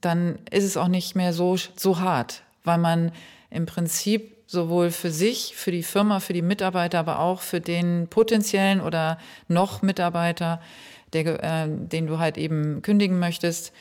[0.03, 3.11] dann ist es auch nicht mehr so, so hart, weil man
[3.49, 8.07] im Prinzip sowohl für sich, für die Firma, für die Mitarbeiter, aber auch für den
[8.09, 9.19] potenziellen oder
[9.49, 10.61] noch Mitarbeiter,
[11.15, 13.73] der, äh, den du halt eben kündigen möchtest,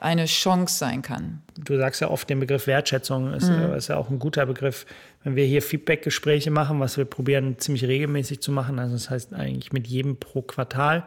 [0.00, 1.42] eine Chance sein kann.
[1.56, 3.72] Du sagst ja oft den Begriff Wertschätzung, ist, mhm.
[3.72, 4.84] ist ja auch ein guter Begriff.
[5.26, 9.34] Wenn wir hier Feedback-Gespräche machen, was wir probieren ziemlich regelmäßig zu machen, also das heißt
[9.34, 11.04] eigentlich mit jedem pro Quartal,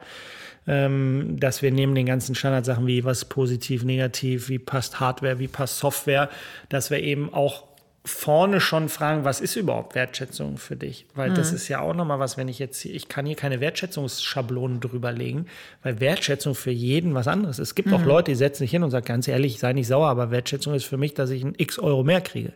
[0.68, 5.48] ähm, dass wir neben den ganzen Standardsachen wie was positiv, negativ, wie passt Hardware, wie
[5.48, 6.30] passt Software,
[6.68, 7.69] dass wir eben auch
[8.06, 11.06] vorne schon fragen, was ist überhaupt Wertschätzung für dich?
[11.16, 11.36] Weil mhm.
[11.36, 15.12] das ist ja auch nochmal was, wenn ich jetzt, ich kann hier keine Wertschätzungsschablonen drüber
[15.12, 15.48] legen,
[15.84, 17.70] weil Wertschätzung für jeden was anderes ist.
[17.70, 17.96] Es gibt mhm.
[17.96, 20.74] auch Leute, die setzen sich hin und sagen, ganz ehrlich, sei nicht sauer, aber Wertschätzung
[20.74, 22.54] ist für mich, dass ich ein x Euro mehr kriege.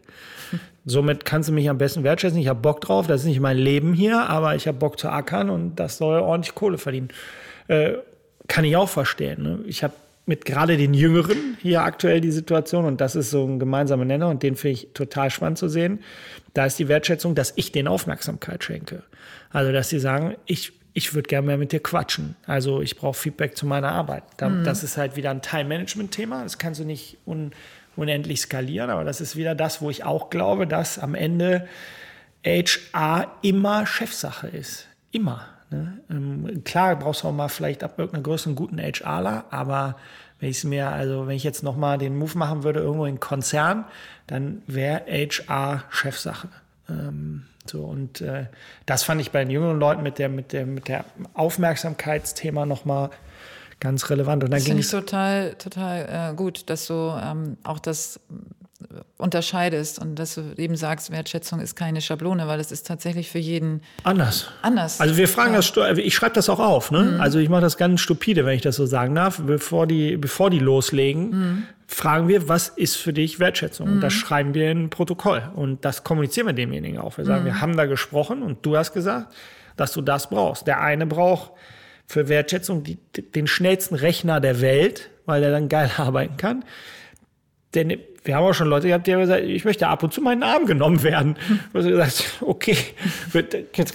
[0.52, 0.60] Mhm.
[0.86, 2.40] Somit kannst du mich am besten wertschätzen.
[2.40, 5.10] Ich habe Bock drauf, das ist nicht mein Leben hier, aber ich habe Bock zu
[5.10, 7.10] ackern und das soll ordentlich Kohle verdienen.
[7.68, 7.94] Äh,
[8.48, 9.44] kann ich auch verstehen.
[9.44, 9.60] Ne?
[9.66, 9.94] Ich habe
[10.26, 14.30] mit gerade den Jüngeren hier aktuell die Situation und das ist so ein gemeinsamer Nenner
[14.30, 16.00] und den finde ich total spannend zu sehen.
[16.54, 19.04] Da ist die Wertschätzung, dass ich denen Aufmerksamkeit schenke.
[19.50, 22.36] Also, dass sie sagen, ich, ich würde gerne mehr mit dir quatschen.
[22.46, 24.24] Also, ich brauche Feedback zu meiner Arbeit.
[24.38, 24.64] Da, mhm.
[24.64, 26.44] Das ist halt wieder ein Time-Management-Thema.
[26.44, 27.52] Das kannst du nicht un,
[27.96, 31.68] unendlich skalieren, aber das ist wieder das, wo ich auch glaube, dass am Ende
[32.46, 34.88] HR immer Chefsache ist.
[35.12, 35.53] Immer.
[35.74, 35.98] Ne?
[36.10, 39.98] Ähm, klar brauchst du auch mal vielleicht ab irgendeiner Größe einen guten HRler, aber
[40.40, 43.86] wenn ich mir, also wenn ich jetzt nochmal den Move machen würde, irgendwo in Konzern,
[44.28, 46.50] dann wäre HR Chefsache.
[46.90, 48.46] Ähm, so, und äh,
[48.86, 53.10] das fand ich bei den jüngeren Leuten mit der, mit der, mit der Aufmerksamkeitsthema nochmal
[53.80, 54.44] ganz relevant.
[54.44, 58.20] Und dann das finde ich total, total äh, gut, dass du ähm, auch das
[59.18, 63.40] unterscheidest und dass du eben sagst, Wertschätzung ist keine Schablone, weil es ist tatsächlich für
[63.40, 64.50] jeden anders.
[64.62, 65.00] Anders.
[65.00, 65.58] Also wir fragen ja.
[65.58, 66.92] das, ich schreibe das auch auf.
[66.92, 67.04] Ne?
[67.04, 67.22] Mhm.
[67.22, 69.42] Also ich mache das ganz stupide, wenn ich das so sagen darf.
[69.42, 71.64] Bevor die, bevor die loslegen, mhm.
[71.88, 73.88] fragen wir, was ist für dich Wertschätzung?
[73.88, 73.94] Mhm.
[73.94, 77.18] Und das schreiben wir in ein Protokoll und das kommunizieren wir demjenigen auch.
[77.18, 77.48] Wir sagen, mhm.
[77.48, 79.34] wir haben da gesprochen und du hast gesagt,
[79.76, 80.68] dass du das brauchst.
[80.68, 81.52] Der eine braucht
[82.08, 86.64] für Wertschätzung die, den schnellsten Rechner der Welt, weil er dann geil arbeiten kann.
[87.76, 90.22] Denn wir haben auch schon Leute gehabt, die haben gesagt, ich möchte ab und zu
[90.22, 91.36] meinen Arm genommen werden.
[91.74, 92.78] Also gesagt, okay,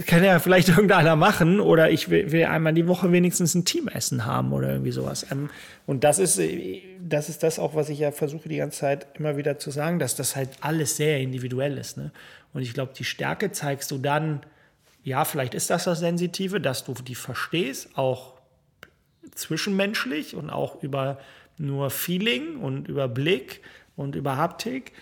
[0.07, 4.53] kann ja vielleicht irgendeiner machen oder ich will, einmal die Woche wenigstens ein Teamessen haben
[4.53, 5.27] oder irgendwie sowas.
[5.31, 5.49] Ähm,
[5.87, 6.41] und das ist,
[7.01, 9.99] das ist das auch, was ich ja versuche die ganze Zeit immer wieder zu sagen,
[9.99, 11.97] dass das halt alles sehr individuell ist.
[11.97, 12.11] Ne?
[12.53, 14.41] Und ich glaube, die Stärke zeigst du dann,
[15.05, 18.35] ja, vielleicht ist das das Sensitive, dass du die verstehst, auch
[19.35, 21.19] zwischenmenschlich und auch über
[21.59, 23.63] nur Feeling und über Blick
[23.97, 24.93] und über Haptik,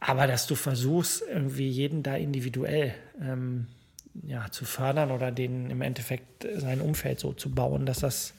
[0.00, 3.66] aber dass du versuchst, irgendwie jeden da individuell ähm,
[4.26, 8.34] ja, zu fördern oder den im Endeffekt sein Umfeld so zu bauen, dass das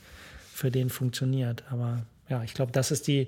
[0.53, 1.64] für den funktioniert.
[1.72, 3.27] Aber ja, ich glaube, das ist die,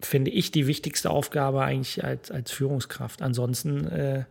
[0.00, 3.22] finde ich, die wichtigste Aufgabe eigentlich als, als Führungskraft.
[3.22, 4.24] Ansonsten äh,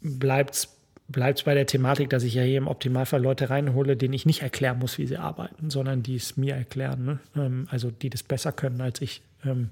[0.00, 0.75] bleibt es
[1.08, 4.26] bleibt es bei der Thematik, dass ich ja hier im Optimalfall Leute reinhole, denen ich
[4.26, 7.04] nicht erklären muss, wie sie arbeiten, sondern die es mir erklären.
[7.04, 7.18] Ne?
[7.36, 9.22] Ähm, also die das besser können als ich.
[9.44, 9.70] Ähm,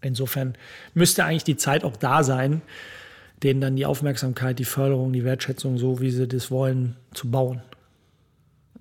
[0.00, 0.54] insofern
[0.94, 2.62] müsste eigentlich die Zeit auch da sein,
[3.42, 7.62] denen dann die Aufmerksamkeit, die Förderung, die Wertschätzung, so wie sie das wollen, zu bauen.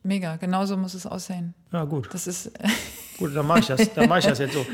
[0.03, 1.53] Mega, genauso muss es aussehen.
[1.71, 2.09] Ja, gut.
[2.13, 2.51] Das ist.
[3.17, 3.93] gut, dann mache ich das.
[3.93, 4.65] Dann mache ich das jetzt so.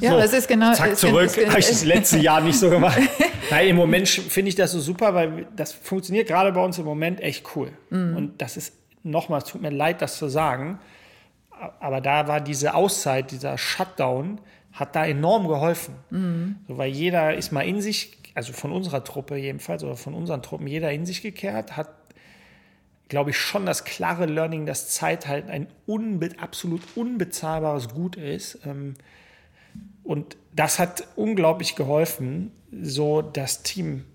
[0.00, 0.72] ja, so, es ist genau.
[0.74, 1.30] Zack, zurück.
[1.48, 2.98] Habe ich das letzte Jahr nicht so gemacht.
[3.50, 6.84] Nein, im Moment finde ich das so super, weil das funktioniert gerade bei uns im
[6.84, 7.70] Moment echt cool.
[7.90, 8.16] Mhm.
[8.16, 10.78] Und das ist, nochmal, es tut mir leid, das zu sagen,
[11.80, 14.40] aber da war diese Auszeit, dieser Shutdown,
[14.72, 15.94] hat da enorm geholfen.
[16.10, 16.56] Mhm.
[16.66, 20.42] So, weil jeder ist mal in sich, also von unserer Truppe jedenfalls, oder von unseren
[20.42, 22.01] Truppen, jeder in sich gekehrt, hat
[23.12, 28.60] glaube ich, schon das klare Learning, dass Zeit halt ein unbe absolut unbezahlbares Gut ist.
[28.64, 28.94] Ähm,
[30.02, 34.06] und das hat unglaublich geholfen, so das Team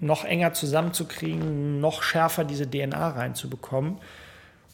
[0.00, 3.98] noch enger zusammenzukriegen, noch schärfer diese DNA reinzubekommen.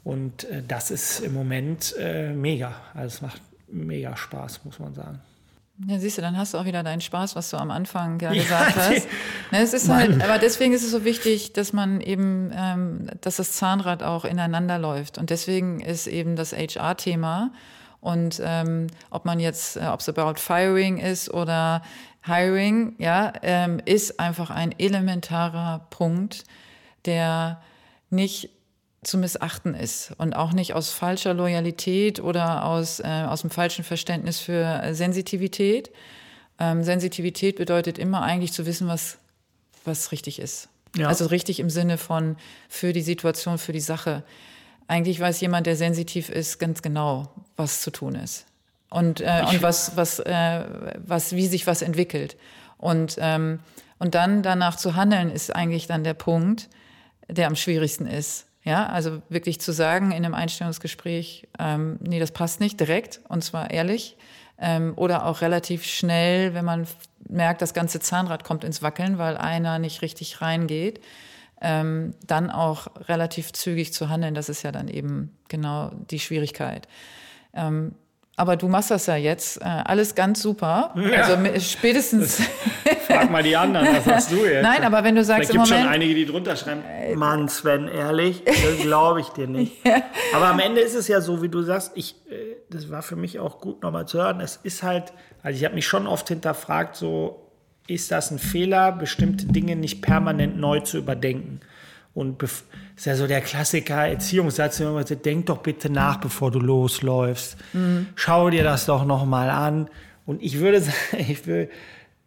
[0.02, 2.74] Und äh, das ist im Moment äh, mega.
[2.94, 5.20] Also es macht mega Spaß, muss man sagen.
[5.86, 8.32] Ja, siehst du, dann hast du auch wieder deinen Spaß, was du am Anfang ja
[8.32, 9.08] gesagt ja, hast.
[9.50, 13.36] Ne, es ist halt, aber deswegen ist es so wichtig, dass man eben, ähm, dass
[13.36, 15.18] das Zahnrad auch ineinander läuft.
[15.18, 17.50] Und deswegen ist eben das HR-Thema
[18.02, 21.82] und ähm, ob man jetzt, äh, ob es about Firing ist oder
[22.24, 26.44] Hiring, ja, ähm, ist einfach ein elementarer Punkt,
[27.04, 27.60] der
[28.10, 28.50] nicht
[29.02, 33.84] zu missachten ist und auch nicht aus falscher Loyalität oder aus, äh, aus dem falschen
[33.84, 35.90] Verständnis für Sensitivität.
[36.58, 39.18] Ähm, Sensitivität bedeutet immer eigentlich zu wissen, was,
[39.84, 40.68] was richtig ist.
[40.96, 41.08] Ja.
[41.08, 42.36] Also richtig im Sinne von
[42.68, 44.22] für die Situation, für die Sache.
[44.86, 48.46] Eigentlich weiß jemand, der sensitiv ist, ganz genau, was zu tun ist.
[48.88, 50.64] Und, äh, und was, was, äh,
[51.04, 52.36] was, wie sich was entwickelt.
[52.78, 53.60] Und, ähm,
[53.98, 56.68] und dann danach zu handeln, ist eigentlich dann der Punkt,
[57.28, 58.46] der am schwierigsten ist.
[58.64, 63.42] Ja, also wirklich zu sagen in einem Einstellungsgespräch, ähm, nee, das passt nicht direkt und
[63.42, 64.16] zwar ehrlich.
[64.58, 66.86] Ähm, oder auch relativ schnell, wenn man
[67.28, 71.00] merkt, das ganze Zahnrad kommt ins Wackeln, weil einer nicht richtig reingeht,
[71.60, 76.86] ähm, dann auch relativ zügig zu handeln, das ist ja dann eben genau die Schwierigkeit.
[77.54, 77.94] Ähm,
[78.36, 79.60] aber du machst das ja jetzt.
[79.60, 80.94] Äh, alles ganz super.
[80.96, 81.22] Ja.
[81.22, 82.40] Also spätestens.
[83.12, 84.62] frag mal die anderen, was sagst du jetzt?
[84.62, 87.88] Nein, aber wenn du sagst, es gibt schon einige, die drunter schreiben, äh, Mann, Sven,
[87.88, 89.84] ehrlich, das glaube ich dir nicht.
[89.84, 90.02] ja.
[90.34, 93.16] Aber am Ende ist es ja so, wie du sagst, ich, äh, das war für
[93.16, 94.40] mich auch gut nochmal zu hören.
[94.40, 95.12] Es ist halt,
[95.42, 97.42] also ich habe mich schon oft hinterfragt, so,
[97.86, 101.60] ist das ein Fehler, bestimmte Dinge nicht permanent neu zu überdenken?
[102.14, 106.50] Und ist ja so der Klassiker Erziehungssatz, wenn man sagt, denk doch bitte nach, bevor
[106.50, 107.56] du losläufst.
[107.72, 108.08] Mhm.
[108.14, 109.88] Schau dir das doch nochmal an.
[110.26, 110.82] Und ich würde,
[111.18, 111.70] ich will,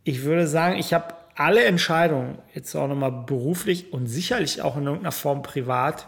[0.06, 4.84] ich würde sagen, ich habe alle Entscheidungen, jetzt auch nochmal beruflich und sicherlich auch in
[4.84, 6.08] irgendeiner Form privat,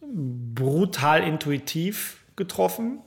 [0.00, 3.00] brutal intuitiv getroffen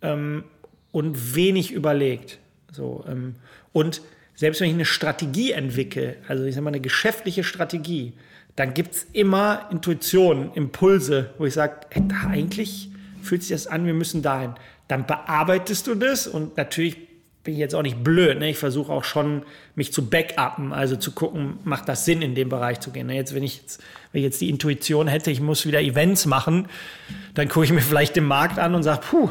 [0.00, 0.44] ähm,
[0.90, 2.38] und wenig überlegt.
[2.72, 3.36] So, ähm,
[3.72, 4.02] und
[4.34, 8.14] selbst wenn ich eine Strategie entwickle, also ich sage mal eine geschäftliche Strategie,
[8.56, 11.86] dann gibt es immer Intuitionen, Impulse, wo ich sage,
[12.28, 12.90] eigentlich
[13.22, 14.54] fühlt sich das an, wir müssen dahin.
[14.88, 17.11] Dann bearbeitest du das und natürlich
[17.44, 18.38] bin jetzt auch nicht blöd.
[18.38, 18.50] Ne?
[18.50, 19.42] Ich versuche auch schon,
[19.74, 23.08] mich zu backuppen, also zu gucken, macht das Sinn, in den Bereich zu gehen.
[23.08, 23.16] Ne?
[23.16, 23.82] Jetzt, wenn ich jetzt,
[24.12, 26.68] wenn ich jetzt die Intuition hätte, ich muss wieder Events machen,
[27.34, 29.30] dann gucke ich mir vielleicht den Markt an und sage, puh,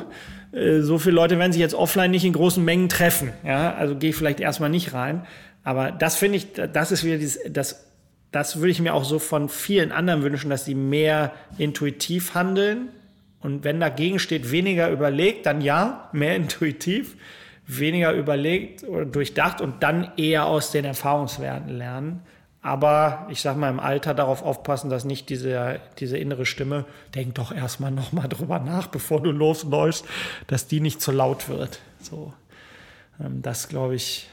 [0.51, 3.31] äh, so viele Leute werden sich jetzt offline nicht in großen Mengen treffen.
[3.45, 5.25] Ja, also gehe ich vielleicht erstmal nicht rein.
[5.63, 7.85] Aber das finde ich, das ist wieder dieses, das,
[8.31, 12.89] das würde ich mir auch so von vielen anderen wünschen, dass die mehr intuitiv handeln.
[13.39, 17.15] Und wenn dagegen steht, weniger überlegt, dann ja, mehr intuitiv,
[17.67, 22.21] weniger überlegt oder durchdacht und dann eher aus den Erfahrungswerten lernen.
[22.63, 26.85] Aber ich sag mal, im Alter darauf aufpassen, dass nicht diese, diese innere Stimme,
[27.15, 30.05] denk doch erstmal nochmal drüber nach, bevor du losläufst,
[30.47, 31.79] dass die nicht zu laut wird.
[31.99, 32.33] So,
[33.19, 34.29] ähm, das glaube ich,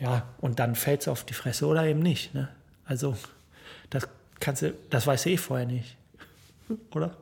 [0.00, 2.34] ja, und dann fällt es auf die Fresse oder eben nicht.
[2.34, 2.48] Ne?
[2.84, 3.16] Also,
[3.90, 4.08] das
[4.38, 5.96] kannst du, das weiß ich vorher nicht.
[6.94, 7.16] Oder?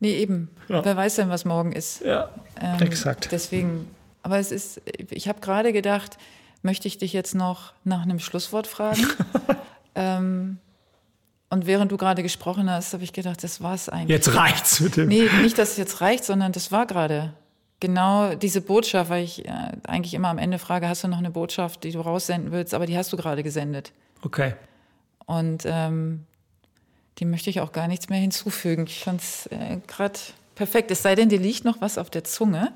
[0.00, 0.50] Nee, eben.
[0.68, 0.84] Ja.
[0.84, 2.00] Wer weiß denn, was morgen ist?
[2.00, 2.30] Ja,
[2.60, 3.28] ähm, exakt.
[3.30, 3.88] Deswegen,
[4.22, 4.80] aber es ist,
[5.10, 6.18] ich habe gerade gedacht,
[6.62, 9.06] möchte ich dich jetzt noch nach einem Schlusswort fragen.
[9.94, 10.58] ähm,
[11.50, 14.08] und während du gerade gesprochen hast, habe ich gedacht, das war es eigentlich.
[14.08, 15.08] Jetzt reicht's mit dem.
[15.08, 17.34] Nee, nicht, dass es jetzt reicht, sondern das war gerade
[17.78, 21.30] genau diese Botschaft, weil ich äh, eigentlich immer am Ende frage, hast du noch eine
[21.30, 22.72] Botschaft, die du raussenden willst?
[22.72, 23.92] Aber die hast du gerade gesendet.
[24.22, 24.54] Okay.
[25.26, 26.24] Und ähm,
[27.18, 28.86] die möchte ich auch gar nichts mehr hinzufügen.
[28.86, 30.18] Ich fand es äh, gerade
[30.54, 30.90] perfekt.
[30.90, 32.72] Es sei denn, dir liegt noch was auf der Zunge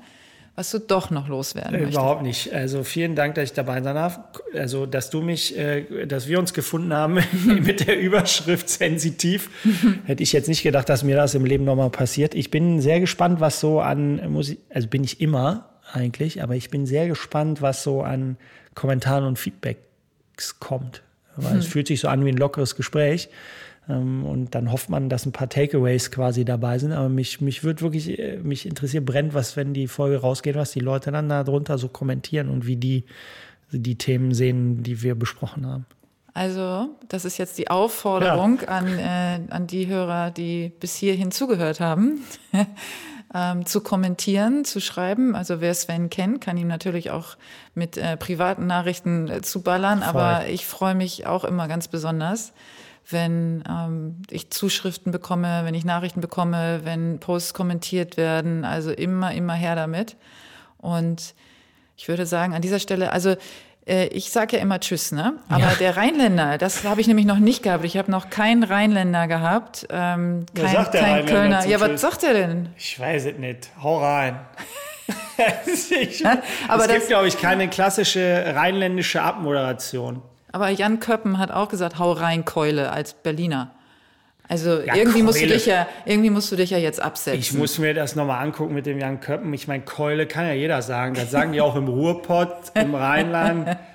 [0.57, 1.97] was du doch noch loswerden äh, möchtest.
[1.99, 2.51] Überhaupt nicht.
[2.51, 4.19] Also vielen Dank, dass ich dabei sein darf.
[4.55, 9.51] Also, dass du mich, äh, dass wir uns gefunden haben mit der Überschrift sensitiv.
[10.05, 12.33] Hätte ich jetzt nicht gedacht, dass mir das im Leben nochmal passiert.
[12.33, 16.71] Ich bin sehr gespannt, was so an Musik, also bin ich immer eigentlich, aber ich
[16.71, 18.35] bin sehr gespannt, was so an
[18.73, 21.03] Kommentaren und Feedbacks kommt.
[21.35, 21.59] Weil hm.
[21.59, 23.29] es fühlt sich so an wie ein lockeres Gespräch.
[23.89, 26.91] Ähm, und dann hofft man, dass ein paar Takeaways quasi dabei sind.
[26.91, 30.71] Aber mich, mich wird wirklich, äh, mich interessiert brennt, was, wenn die Folge rausgeht, was
[30.71, 33.05] die Leute dann da drunter so kommentieren und wie die
[33.71, 35.85] die Themen sehen, die wir besprochen haben.
[36.33, 38.67] Also, das ist jetzt die Aufforderung ja.
[38.67, 42.21] an, äh, an die Hörer, die bis hierhin zugehört haben,
[43.33, 45.35] ähm, zu kommentieren, zu schreiben.
[45.35, 47.37] Also, wer Sven kennt, kann ihm natürlich auch
[47.73, 49.99] mit äh, privaten Nachrichten äh, zuballern.
[49.99, 50.07] Voll.
[50.09, 52.53] Aber ich freue mich auch immer ganz besonders,
[53.09, 58.65] wenn ähm, ich Zuschriften bekomme, wenn ich Nachrichten bekomme, wenn Posts kommentiert werden.
[58.65, 60.15] Also immer, immer her damit.
[60.77, 61.33] Und
[61.95, 63.35] ich würde sagen, an dieser Stelle, also
[63.87, 65.33] äh, ich sage ja immer Tschüss, ne?
[65.49, 65.75] Aber ja.
[65.79, 67.85] der Rheinländer, das habe ich nämlich noch nicht gehabt.
[67.85, 69.87] Ich habe noch keinen Rheinländer gehabt.
[69.89, 71.65] Ähm, kein, was sagt der kein Kölner.
[71.65, 72.69] Ja, was sagt er denn?
[72.77, 73.69] Ich weiß es nicht.
[73.81, 74.39] Hau rein.
[76.01, 76.25] ich,
[76.67, 80.21] Aber es gibt, glaube ich, keine klassische rheinländische Abmoderation.
[80.51, 83.71] Aber Jan Köppen hat auch gesagt, hau rein Keule als Berliner.
[84.49, 87.39] Also ja, irgendwie musst du dich ja, irgendwie musst du dich ja jetzt absetzen.
[87.39, 89.53] Ich muss mir das nochmal angucken mit dem Jan Köppen.
[89.53, 91.15] Ich meine, Keule kann ja jeder sagen.
[91.15, 93.77] Das sagen die auch im Ruhrpott, im Rheinland.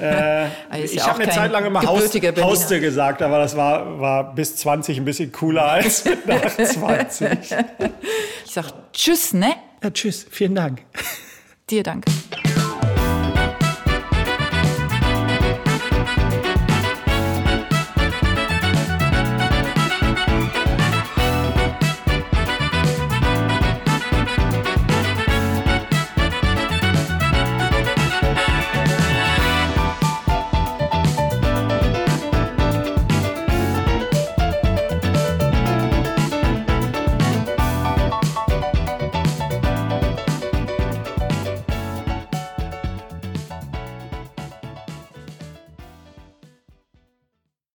[0.00, 0.46] Äh,
[0.82, 4.56] ich ja habe eine Zeit lang immer Haus, Hauste gesagt, aber das war, war bis
[4.56, 7.38] 20 ein bisschen cooler als nach 20.
[8.44, 9.54] Ich sag Tschüss, ne?
[9.82, 10.26] Ja, tschüss.
[10.30, 10.82] Vielen Dank.
[11.68, 12.10] Dir danke.